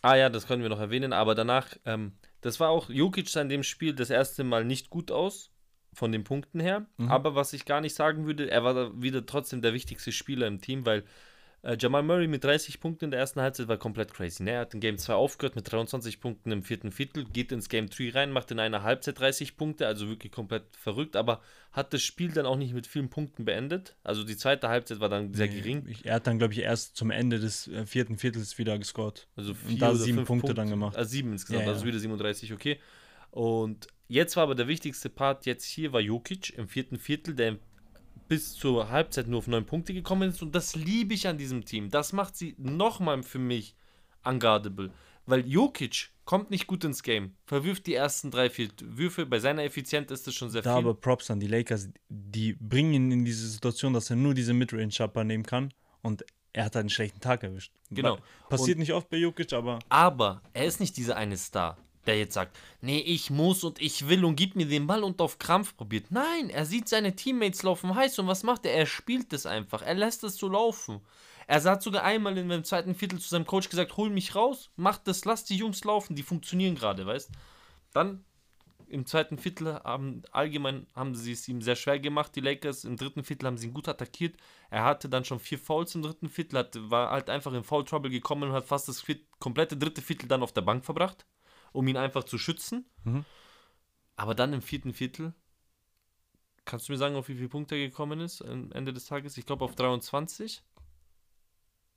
Ah 0.00 0.16
ja, 0.16 0.28
das 0.28 0.46
können 0.46 0.62
wir 0.62 0.70
noch 0.70 0.80
erwähnen, 0.80 1.12
aber 1.12 1.34
danach, 1.34 1.68
ähm, 1.84 2.12
das 2.40 2.60
war 2.60 2.70
auch, 2.70 2.90
Jokic 2.90 3.28
sah 3.28 3.40
in 3.40 3.48
dem 3.48 3.62
Spiel 3.62 3.94
das 3.94 4.10
erste 4.10 4.44
Mal 4.44 4.64
nicht 4.64 4.90
gut 4.90 5.10
aus, 5.10 5.50
von 5.94 6.12
den 6.12 6.24
Punkten 6.24 6.60
her. 6.60 6.86
Mhm. 6.96 7.10
Aber 7.10 7.34
was 7.34 7.52
ich 7.52 7.64
gar 7.64 7.80
nicht 7.80 7.94
sagen 7.94 8.26
würde, 8.26 8.50
er 8.50 8.64
war 8.64 9.00
wieder 9.00 9.24
trotzdem 9.24 9.62
der 9.62 9.72
wichtigste 9.72 10.12
Spieler 10.12 10.46
im 10.46 10.60
Team, 10.60 10.84
weil 10.84 11.04
äh, 11.64 11.76
Jamal 11.80 12.02
Murray 12.02 12.28
mit 12.28 12.44
30 12.44 12.78
Punkten 12.78 13.06
in 13.06 13.10
der 13.10 13.20
ersten 13.20 13.40
Halbzeit 13.40 13.68
war 13.68 13.78
komplett 13.78 14.12
crazy. 14.12 14.42
Ne? 14.42 14.52
Er 14.52 14.60
hat 14.60 14.74
in 14.74 14.80
Game 14.80 14.98
2 14.98 15.14
aufgehört 15.14 15.56
mit 15.56 15.70
23 15.70 16.20
Punkten 16.20 16.52
im 16.52 16.62
vierten 16.62 16.92
Viertel, 16.92 17.24
geht 17.24 17.52
ins 17.52 17.70
Game 17.70 17.88
3 17.88 18.10
rein, 18.10 18.32
macht 18.32 18.50
in 18.50 18.60
einer 18.60 18.82
Halbzeit 18.82 19.18
30 19.18 19.56
Punkte, 19.56 19.86
also 19.86 20.08
wirklich 20.08 20.30
komplett 20.30 20.64
verrückt, 20.76 21.16
aber 21.16 21.40
hat 21.72 21.94
das 21.94 22.02
Spiel 22.02 22.32
dann 22.32 22.44
auch 22.44 22.56
nicht 22.56 22.74
mit 22.74 22.86
vielen 22.86 23.08
Punkten 23.08 23.46
beendet. 23.46 23.96
Also 24.04 24.24
die 24.24 24.36
zweite 24.36 24.68
Halbzeit 24.68 25.00
war 25.00 25.08
dann 25.08 25.32
sehr 25.32 25.46
Nee, 25.46 25.54
gering. 25.54 25.86
Ich, 25.88 26.04
er 26.04 26.16
hat 26.16 26.26
dann, 26.26 26.38
glaube 26.38 26.52
ich, 26.52 26.60
erst 26.60 26.96
zum 26.96 27.10
Ende 27.10 27.40
des 27.40 27.66
äh, 27.68 27.86
vierten 27.86 28.18
Viertels 28.18 28.58
wieder 28.58 28.78
gescored. 28.78 29.26
Also 29.34 29.54
Und 29.66 29.80
da 29.80 29.94
sieben 29.94 30.18
Punkte 30.18 30.46
Punkte 30.48 30.54
dann 30.54 30.68
gemacht. 30.68 30.96
Also 30.96 31.10
sieben 31.10 31.32
insgesamt, 31.32 31.62
Ja, 31.62 31.68
ja. 31.68 31.72
also 31.72 31.86
wieder 31.86 31.98
37, 31.98 32.52
okay. 32.52 32.78
Und 33.30 33.88
jetzt 34.06 34.36
war 34.36 34.44
aber 34.44 34.54
der 34.54 34.68
wichtigste 34.68 35.08
Part 35.08 35.46
jetzt 35.46 35.64
hier 35.64 35.92
war 35.92 36.00
Jokic 36.00 36.56
im 36.58 36.68
vierten 36.68 36.98
Viertel, 36.98 37.34
der 37.34 37.56
bis 38.34 38.52
zur 38.54 38.90
Halbzeit 38.90 39.28
nur 39.28 39.38
auf 39.38 39.46
neun 39.46 39.64
Punkte 39.64 39.94
gekommen 39.94 40.30
ist. 40.30 40.42
Und 40.42 40.56
das 40.56 40.74
liebe 40.74 41.14
ich 41.14 41.28
an 41.28 41.38
diesem 41.38 41.64
Team. 41.64 41.88
Das 41.88 42.12
macht 42.12 42.34
sie 42.36 42.56
nochmal 42.58 43.22
für 43.22 43.38
mich 43.38 43.76
unguardable. 44.24 44.90
Weil 45.24 45.46
Jokic 45.46 46.10
kommt 46.24 46.50
nicht 46.50 46.66
gut 46.66 46.82
ins 46.82 47.04
Game, 47.04 47.36
verwirft 47.46 47.86
die 47.86 47.94
ersten 47.94 48.32
drei, 48.32 48.50
vier 48.50 48.70
Würfe. 48.82 49.24
Bei 49.24 49.38
seiner 49.38 49.62
Effizienz 49.62 50.10
ist 50.10 50.26
es 50.26 50.34
schon 50.34 50.50
sehr 50.50 50.62
Da 50.62 50.74
viel. 50.76 50.84
aber 50.84 50.94
Props 50.94 51.30
an 51.30 51.38
die 51.38 51.46
Lakers, 51.46 51.90
die 52.08 52.54
bringen 52.54 52.92
ihn 52.92 53.12
in 53.12 53.24
diese 53.24 53.46
Situation, 53.48 53.92
dass 53.92 54.10
er 54.10 54.16
nur 54.16 54.34
diese 54.34 54.52
Midrange-Jumper 54.52 55.22
nehmen 55.22 55.44
kann 55.46 55.72
und 56.02 56.24
er 56.52 56.64
hat 56.64 56.74
einen 56.76 56.88
schlechten 56.90 57.20
Tag 57.20 57.44
erwischt. 57.44 57.72
Genau. 57.90 58.18
Passiert 58.48 58.78
nicht 58.78 58.92
oft 58.92 59.08
bei 59.10 59.16
Jokic, 59.18 59.52
aber 59.52 59.78
Aber 59.88 60.42
er 60.54 60.64
ist 60.64 60.80
nicht 60.80 60.96
dieser 60.96 61.16
eine 61.16 61.36
Star, 61.36 61.78
der 62.06 62.18
jetzt 62.18 62.34
sagt, 62.34 62.56
nee, 62.80 62.98
ich 62.98 63.30
muss 63.30 63.64
und 63.64 63.80
ich 63.80 64.08
will 64.08 64.24
und 64.24 64.36
gib 64.36 64.56
mir 64.56 64.66
den 64.66 64.86
Ball 64.86 65.02
und 65.02 65.20
auf 65.20 65.38
Krampf 65.38 65.76
probiert. 65.76 66.10
Nein, 66.10 66.50
er 66.50 66.66
sieht 66.66 66.88
seine 66.88 67.16
Teammates 67.16 67.62
laufen 67.62 67.94
heiß 67.94 68.18
und 68.18 68.26
was 68.26 68.42
macht 68.42 68.66
er? 68.66 68.74
Er 68.74 68.86
spielt 68.86 69.32
es 69.32 69.46
einfach. 69.46 69.82
Er 69.82 69.94
lässt 69.94 70.24
es 70.24 70.36
so 70.36 70.48
laufen. 70.48 71.00
Er 71.46 71.62
hat 71.62 71.82
sogar 71.82 72.04
einmal 72.04 72.38
in 72.38 72.48
dem 72.48 72.64
zweiten 72.64 72.94
Viertel 72.94 73.18
zu 73.18 73.28
seinem 73.28 73.46
Coach 73.46 73.68
gesagt, 73.68 73.96
hol 73.96 74.10
mich 74.10 74.34
raus, 74.34 74.70
mach 74.76 74.98
das, 74.98 75.24
lass 75.24 75.44
die 75.44 75.56
Jungs 75.56 75.84
laufen, 75.84 76.16
die 76.16 76.22
funktionieren 76.22 76.74
gerade, 76.74 77.06
weißt? 77.06 77.30
Dann 77.92 78.24
im 78.88 79.06
zweiten 79.06 79.38
Viertel 79.38 79.74
haben 79.82 80.22
allgemein 80.30 80.86
haben 80.94 81.14
sie 81.14 81.32
es 81.32 81.48
ihm 81.48 81.62
sehr 81.62 81.76
schwer 81.76 81.98
gemacht, 81.98 82.34
die 82.36 82.40
Lakers. 82.40 82.84
Im 82.84 82.96
dritten 82.96 83.24
Viertel 83.24 83.46
haben 83.46 83.58
sie 83.58 83.66
ihn 83.66 83.74
gut 83.74 83.88
attackiert. 83.88 84.36
Er 84.70 84.84
hatte 84.84 85.08
dann 85.08 85.24
schon 85.24 85.40
vier 85.40 85.58
Fouls 85.58 85.94
im 85.94 86.02
dritten 86.02 86.28
Viertel, 86.28 86.58
hat, 86.58 86.76
war 86.90 87.10
halt 87.10 87.30
einfach 87.30 87.52
in 87.52 87.64
Foul 87.64 87.84
Trouble 87.84 88.10
gekommen 88.10 88.50
und 88.50 88.52
hat 88.52 88.66
fast 88.66 88.88
das 88.88 89.04
komplette 89.38 89.76
dritte 89.76 90.02
Viertel 90.02 90.28
dann 90.28 90.42
auf 90.42 90.52
der 90.52 90.62
Bank 90.62 90.84
verbracht, 90.84 91.26
um 91.74 91.86
ihn 91.88 91.96
einfach 91.98 92.24
zu 92.24 92.38
schützen. 92.38 92.86
Mhm. 93.04 93.24
Aber 94.16 94.34
dann 94.34 94.52
im 94.52 94.62
vierten 94.62 94.94
Viertel, 94.94 95.34
kannst 96.64 96.88
du 96.88 96.92
mir 96.92 96.98
sagen, 96.98 97.16
auf 97.16 97.28
wie 97.28 97.34
viele 97.34 97.48
Punkte 97.48 97.74
er 97.74 97.86
gekommen 97.88 98.20
ist 98.20 98.40
am 98.42 98.72
Ende 98.72 98.92
des 98.92 99.06
Tages? 99.06 99.36
Ich 99.36 99.44
glaube 99.44 99.64
auf 99.64 99.74
23, 99.74 100.62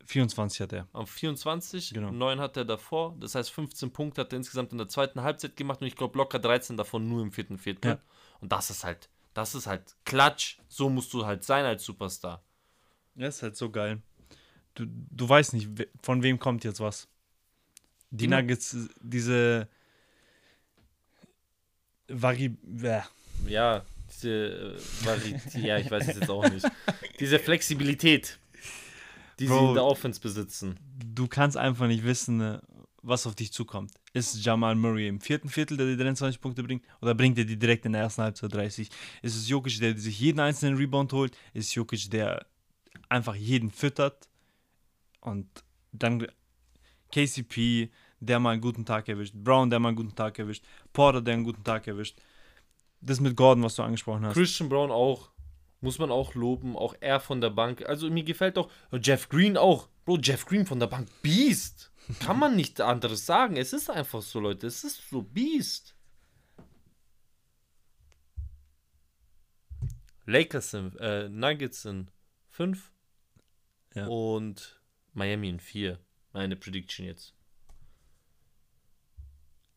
24 0.06 0.62
hat 0.62 0.74
er. 0.74 0.88
auf 0.94 1.10
24, 1.12 1.94
Genau. 1.94 2.12
9 2.12 2.40
hat 2.40 2.58
er 2.58 2.66
davor. 2.66 3.16
Das 3.20 3.36
heißt, 3.36 3.52
15 3.52 3.92
Punkte 3.92 4.22
hat 4.22 4.34
er 4.34 4.38
insgesamt 4.38 4.72
in 4.72 4.78
der 4.78 4.88
zweiten 4.88 5.22
Halbzeit 5.22 5.56
gemacht 5.56 5.82
und 5.82 5.88
ich 5.88 5.96
glaube 5.96 6.18
locker 6.18 6.40
13 6.40 6.78
davon 6.78 7.08
nur 7.08 7.22
im 7.22 7.32
vierten 7.32 7.58
Viertel. 7.58 7.92
Ja. 7.92 8.00
Und 8.40 8.52
das 8.52 8.70
ist 8.70 8.84
halt, 8.84 9.10
das 9.34 9.54
ist 9.54 9.68
halt 9.68 9.96
Klatsch. 10.06 10.60
So 10.68 10.90
musst 10.90 11.14
du 11.14 11.26
halt 11.26 11.44
sein 11.44 11.66
als 11.66 11.84
Superstar. 11.84 12.42
Ja, 13.16 13.28
ist 13.28 13.44
halt 13.44 13.58
so 13.58 13.70
geil. 13.70 14.02
Du, 14.76 14.86
du 14.88 15.28
weißt 15.28 15.54
nicht, 15.54 15.70
von 16.02 16.24
wem 16.24 16.40
kommt 16.40 16.64
jetzt 16.64 16.80
was. 16.80 17.08
Die 18.12 18.26
Genau. 18.26 18.38
Nuggets, 18.38 18.76
diese 19.02 19.68
Vari. 22.08 22.58
Ja, 23.48 23.86
diese 24.10 24.30
äh, 24.30 24.78
Vari- 25.06 25.60
ja, 25.60 25.78
ich 25.78 25.92
weiß 25.92 26.08
es 26.08 26.16
jetzt 26.20 26.30
auch 26.30 26.50
nicht. 26.50 26.66
Diese 27.20 27.40
Flexibilität, 27.40 28.40
die 29.40 29.48
sie 29.48 29.54
Bro. 29.54 29.70
in 29.70 29.74
der 29.76 29.84
Offense 29.86 30.20
besitzen. 30.22 30.80
du 31.14 31.28
kannst 31.28 31.58
einfach 31.58 31.88
nicht 31.88 32.04
wissen, 32.04 32.40
äh, 32.42 32.60
was 33.04 33.28
auf 33.28 33.36
dich 33.36 33.52
zukommt. 33.52 33.92
Ist 34.14 34.44
Jamal 34.44 34.76
Murray 34.76 35.08
im 35.08 35.20
vierten 35.22 35.50
Viertel, 35.50 35.78
der 35.78 35.88
die 35.88 35.98
23 35.98 36.40
Punkte 36.42 36.64
bringt, 36.64 36.84
oder 37.02 37.14
bringt 37.16 37.38
er 37.38 37.46
die 37.46 37.58
direkt 37.58 37.86
in 37.86 37.94
der 37.94 38.02
ersten 38.02 38.22
Halbzeit 38.22 38.54
30? 38.54 38.90
Ist 39.22 39.36
es 39.36 39.48
Jokic, 39.50 39.80
der 39.80 39.98
sich 39.98 40.20
jeden 40.20 40.40
einzelnen 40.40 40.78
Rebound 40.78 41.12
holt? 41.14 41.36
Ist 41.54 41.74
Jokic, 41.76 42.10
der 42.12 42.46
einfach 43.10 43.36
jeden 43.36 43.72
füttert? 43.72 44.28
Und 45.22 45.48
dann 45.92 46.26
KCP, 47.12 47.90
der 48.20 48.40
mal 48.40 48.52
einen 48.52 48.62
guten 48.62 48.86
Tag 48.86 49.08
erwischt, 49.10 49.34
Brown, 49.36 49.70
der 49.70 49.80
mal 49.80 49.90
einen 49.90 49.98
guten 49.98 50.16
Tag 50.16 50.38
erwischt, 50.40 50.64
Porter, 50.94 51.22
der 51.22 51.36
einen 51.36 51.44
guten 51.44 51.64
Tag 51.64 51.88
erwischt. 51.88 52.18
Das 53.02 53.20
mit 53.20 53.36
Gordon, 53.36 53.64
was 53.64 53.76
du 53.76 53.84
angesprochen 53.84 54.26
hast. 54.26 54.34
Christian 54.34 54.70
Brown 54.70 54.92
auch. 54.92 55.30
Muss 55.82 56.00
man 56.00 56.10
auch 56.10 56.34
loben. 56.34 56.76
Auch 56.76 56.96
er 57.00 57.20
von 57.20 57.40
der 57.42 57.52
Bank. 57.52 57.86
Also 57.86 58.10
mir 58.10 58.24
gefällt 58.24 58.58
auch 58.58 58.70
Jeff 59.04 59.30
Green 59.30 59.56
auch. 59.58 59.88
Bro, 60.06 60.18
Jeff 60.24 60.46
Green 60.46 60.66
von 60.66 60.80
der 60.80 60.88
Bank. 60.88 61.08
Beast. 61.22 61.92
Kann 62.20 62.40
man 62.40 62.56
nicht 62.56 62.82
anderes 62.82 63.26
sagen. 63.26 63.58
Es 63.58 63.74
ist 63.74 63.90
einfach 63.90 64.24
so, 64.24 64.40
Leute. 64.40 64.66
Es 64.66 64.84
ist 64.84 65.08
so 65.10 65.22
Beast. 65.22 65.94
Lakers 70.26 70.72
sind, 70.72 70.96
äh, 71.00 71.30
Nuggets 71.30 71.84
sind 71.84 72.12
5 72.50 72.92
Ja. 73.94 74.08
und 74.08 74.82
Miami 75.14 75.50
in 75.50 75.60
4. 75.60 76.00
Meine 76.38 76.56
Prediction 76.56 77.04
jetzt. 77.08 77.34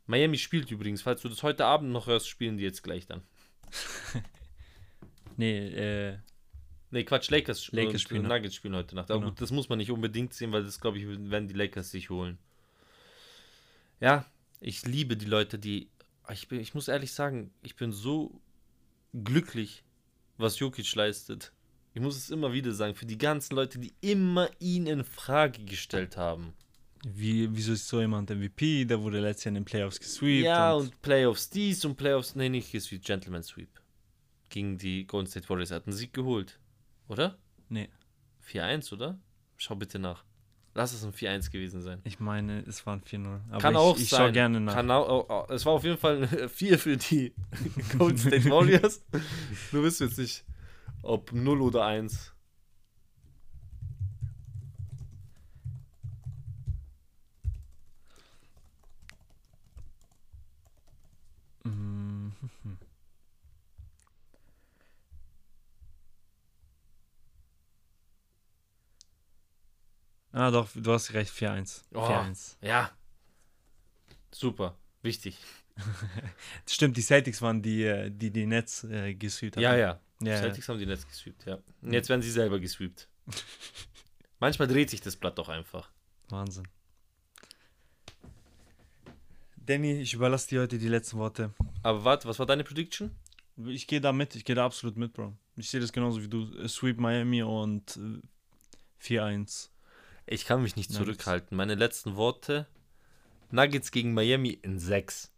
Miami 0.05 0.37
spielt 0.37 0.71
übrigens, 0.71 1.01
falls 1.01 1.23
du 1.23 1.31
das 1.31 1.43
heute 1.43 1.65
Abend 1.65 1.91
noch 1.91 2.07
hörst, 2.07 2.29
spielen 2.29 2.59
die 2.59 2.65
jetzt 2.65 2.83
gleich 2.83 3.07
dann. 3.07 3.23
Nee, 5.39 5.69
äh, 5.69 6.19
Nee, 6.91 7.05
Quatsch, 7.05 7.31
Lakers, 7.31 7.73
Lakers 7.73 8.03
spielen, 8.03 8.25
Nuggets 8.25 8.55
spielen 8.55 8.75
heute 8.75 8.95
Nacht. 8.95 9.11
Aber 9.11 9.21
Genau. 9.21 9.31
gut, 9.31 9.41
das 9.41 9.53
muss 9.53 9.71
man 9.71 9.79
nicht 9.79 9.91
unbedingt 9.91 10.35
sehen, 10.35 10.53
weil 10.53 10.65
das, 10.65 10.81
glaube 10.83 10.99
ich, 10.99 11.07
werden 11.31 11.49
die 11.49 11.55
Lakers 11.55 11.91
sich 11.91 12.11
holen. 12.11 12.37
Ja, 14.01 14.27
ich 14.61 14.85
liebe 14.85 15.17
die 15.17 15.25
Leute, 15.25 15.59
die. 15.59 15.89
Ich, 16.31 16.47
bin, 16.49 16.61
ich 16.61 16.75
muss 16.75 16.89
ehrlich 16.89 17.13
sagen, 17.13 17.55
ich 17.63 17.75
bin 17.77 17.91
so 17.91 18.39
glücklich, 19.15 19.83
was 20.37 20.59
Jokic 20.59 20.95
leistet. 20.95 21.53
Ich 21.93 22.01
muss 22.01 22.17
es 22.17 22.31
immer 22.31 22.53
wieder 22.53 22.73
sagen, 22.73 22.95
für 22.95 23.07
die 23.07 23.19
ganzen 23.19 23.55
Leute, 23.57 23.79
die 23.79 23.93
immer 24.01 24.49
ihn 24.61 24.87
in 24.87 25.03
Frage 25.05 25.65
gestellt 25.65 26.17
haben. 26.17 26.55
wie, 27.05 27.49
wieso 27.53 27.73
ist 27.73 27.89
so 27.89 28.01
jemand 28.01 28.31
MVP? 28.31 28.85
Der 28.85 29.03
wurde 29.03 29.21
letztes 29.21 29.45
Jahr 29.45 29.51
in 29.51 29.55
den 29.57 29.65
Playoffs 29.65 29.99
gesweept. 29.99 30.45
ja, 30.45 30.73
und, 30.75 31.01
Playoffs 31.03 31.51
dies 31.51 31.85
und 31.85 31.97
Playoffs. 31.97 32.35
Nee, 32.35 32.49
nicht 32.49 32.71
gesweept, 32.71 33.05
Gentleman 33.05 33.43
Sweep. 33.43 33.69
Gegen 34.51 34.79
die 34.79 35.07
Golden 35.07 35.29
State 35.29 35.49
Warriors. 35.49 35.71
Er 35.71 35.77
hat 35.77 35.87
einen 35.87 35.97
Sieg 35.97 36.13
geholt. 36.13 36.59
Oder? 37.09 37.39
Nee. 37.69 37.89
4-1, 38.49 38.93
oder? 38.93 39.19
Schau 39.57 39.75
bitte 39.77 39.99
nach. 39.99 40.25
Lass 40.75 40.93
es 40.93 41.03
ein 41.05 41.13
4-1 41.13 41.51
gewesen 41.51 41.83
sein. 41.83 42.01
Ich 42.05 42.21
meine, 42.21 42.61
es 42.61 42.87
waren 42.87 43.01
4-0. 43.03 43.41
Aber 43.51 43.59
Kann 43.61 43.75
ich, 43.75 43.79
auch 43.81 43.99
ich 43.99 44.09
sein. 44.09 44.19
schaue 44.21 44.33
gerne 44.33 44.61
nach. 44.61 44.75
Kann 44.75 44.91
auch, 44.91 45.09
oh, 45.09 45.27
oh, 45.49 45.53
es 45.53 45.67
war 45.67 45.73
auf 45.73 45.85
jeden 45.85 45.99
Fall 45.99 46.23
ein 46.23 46.49
4 46.49 46.79
für 46.79 46.97
die 46.97 47.33
Golden 47.99 48.19
State 48.19 48.49
Warriors. 48.49 49.03
Du 49.73 49.83
wirst 49.83 50.01
jetzt 50.01 50.19
nicht, 50.19 50.45
ob 51.03 51.33
0 51.33 51.61
oder 51.63 51.87
1. 51.87 52.33
Ah, 70.33 70.51
doch, 70.53 70.69
du 70.75 70.93
hast 70.93 71.13
recht, 71.13 71.33
4-1. 71.33 71.83
Oh, 71.93 72.07
Ja. 72.61 72.91
Super, 74.31 74.77
wichtig. 75.03 75.37
Stimmt, 76.69 76.97
die 76.97 77.03
Celtics 77.03 77.43
waren 77.43 77.61
die, 77.63 77.83
äh, 77.85 78.11
die 78.11 78.31
die 78.31 78.47
Netz 78.47 78.85
äh, 78.85 79.15
gesüht 79.15 79.57
haben. 79.57 79.63
Ja, 79.63 79.77
ja 79.77 80.01
ja. 80.23 80.37
Celtics 80.39 80.69
haben 80.69 80.79
die 80.79 80.87
Netz 80.87 81.07
gesweept, 81.07 81.47
ja. 81.47 81.59
Und 81.83 81.93
jetzt 81.93 82.09
werden 82.09 82.23
sie 82.23 82.31
selber 82.31 82.61
gesweept. 82.61 83.09
Manchmal 84.41 84.69
dreht 84.69 84.91
sich 84.91 85.01
das 85.01 85.17
Blatt 85.17 85.39
doch 85.39 85.49
einfach. 85.49 85.91
Wahnsinn. 86.29 86.67
Danny, 89.57 90.01
ich 90.01 90.15
überlasse 90.15 90.49
dir 90.49 90.63
heute 90.63 90.79
die 90.79 90.89
letzten 90.89 91.19
Worte. 91.19 91.53
Aber 91.83 92.05
warte, 92.05 92.27
was 92.27 92.39
war 92.39 92.47
deine 92.47 92.65
Prediction? 92.65 93.11
Ich 93.67 93.87
gehe 93.87 94.01
da 94.01 94.13
mit, 94.13 94.35
ich 94.35 94.45
gehe 94.45 94.57
da 94.57 94.65
absolut 94.65 94.97
mit, 94.97 95.13
Bro. 95.13 95.37
Ich 95.57 95.69
sehe 95.71 95.81
das 95.81 95.93
genauso 95.93 96.23
wie 96.23 96.29
du. 96.29 96.53
Äh, 96.59 96.69
Sweep 96.69 96.99
Miami 96.99 97.43
und 97.43 97.99
äh, 97.99 99.05
4-1. 99.05 99.69
Ich 100.27 100.47
kann 100.47 100.63
mich 100.63 100.77
nicht 100.77 100.91
Nuggets. 100.91 101.05
zurückhalten. 101.05 101.57
Meine 101.57 101.75
letzten 101.75 102.17
Worte: 102.17 102.67
Nuggets 103.51 103.91
gegen 103.91 104.15
Miami 104.15 104.59
in 104.63 104.79
6. 104.79 105.30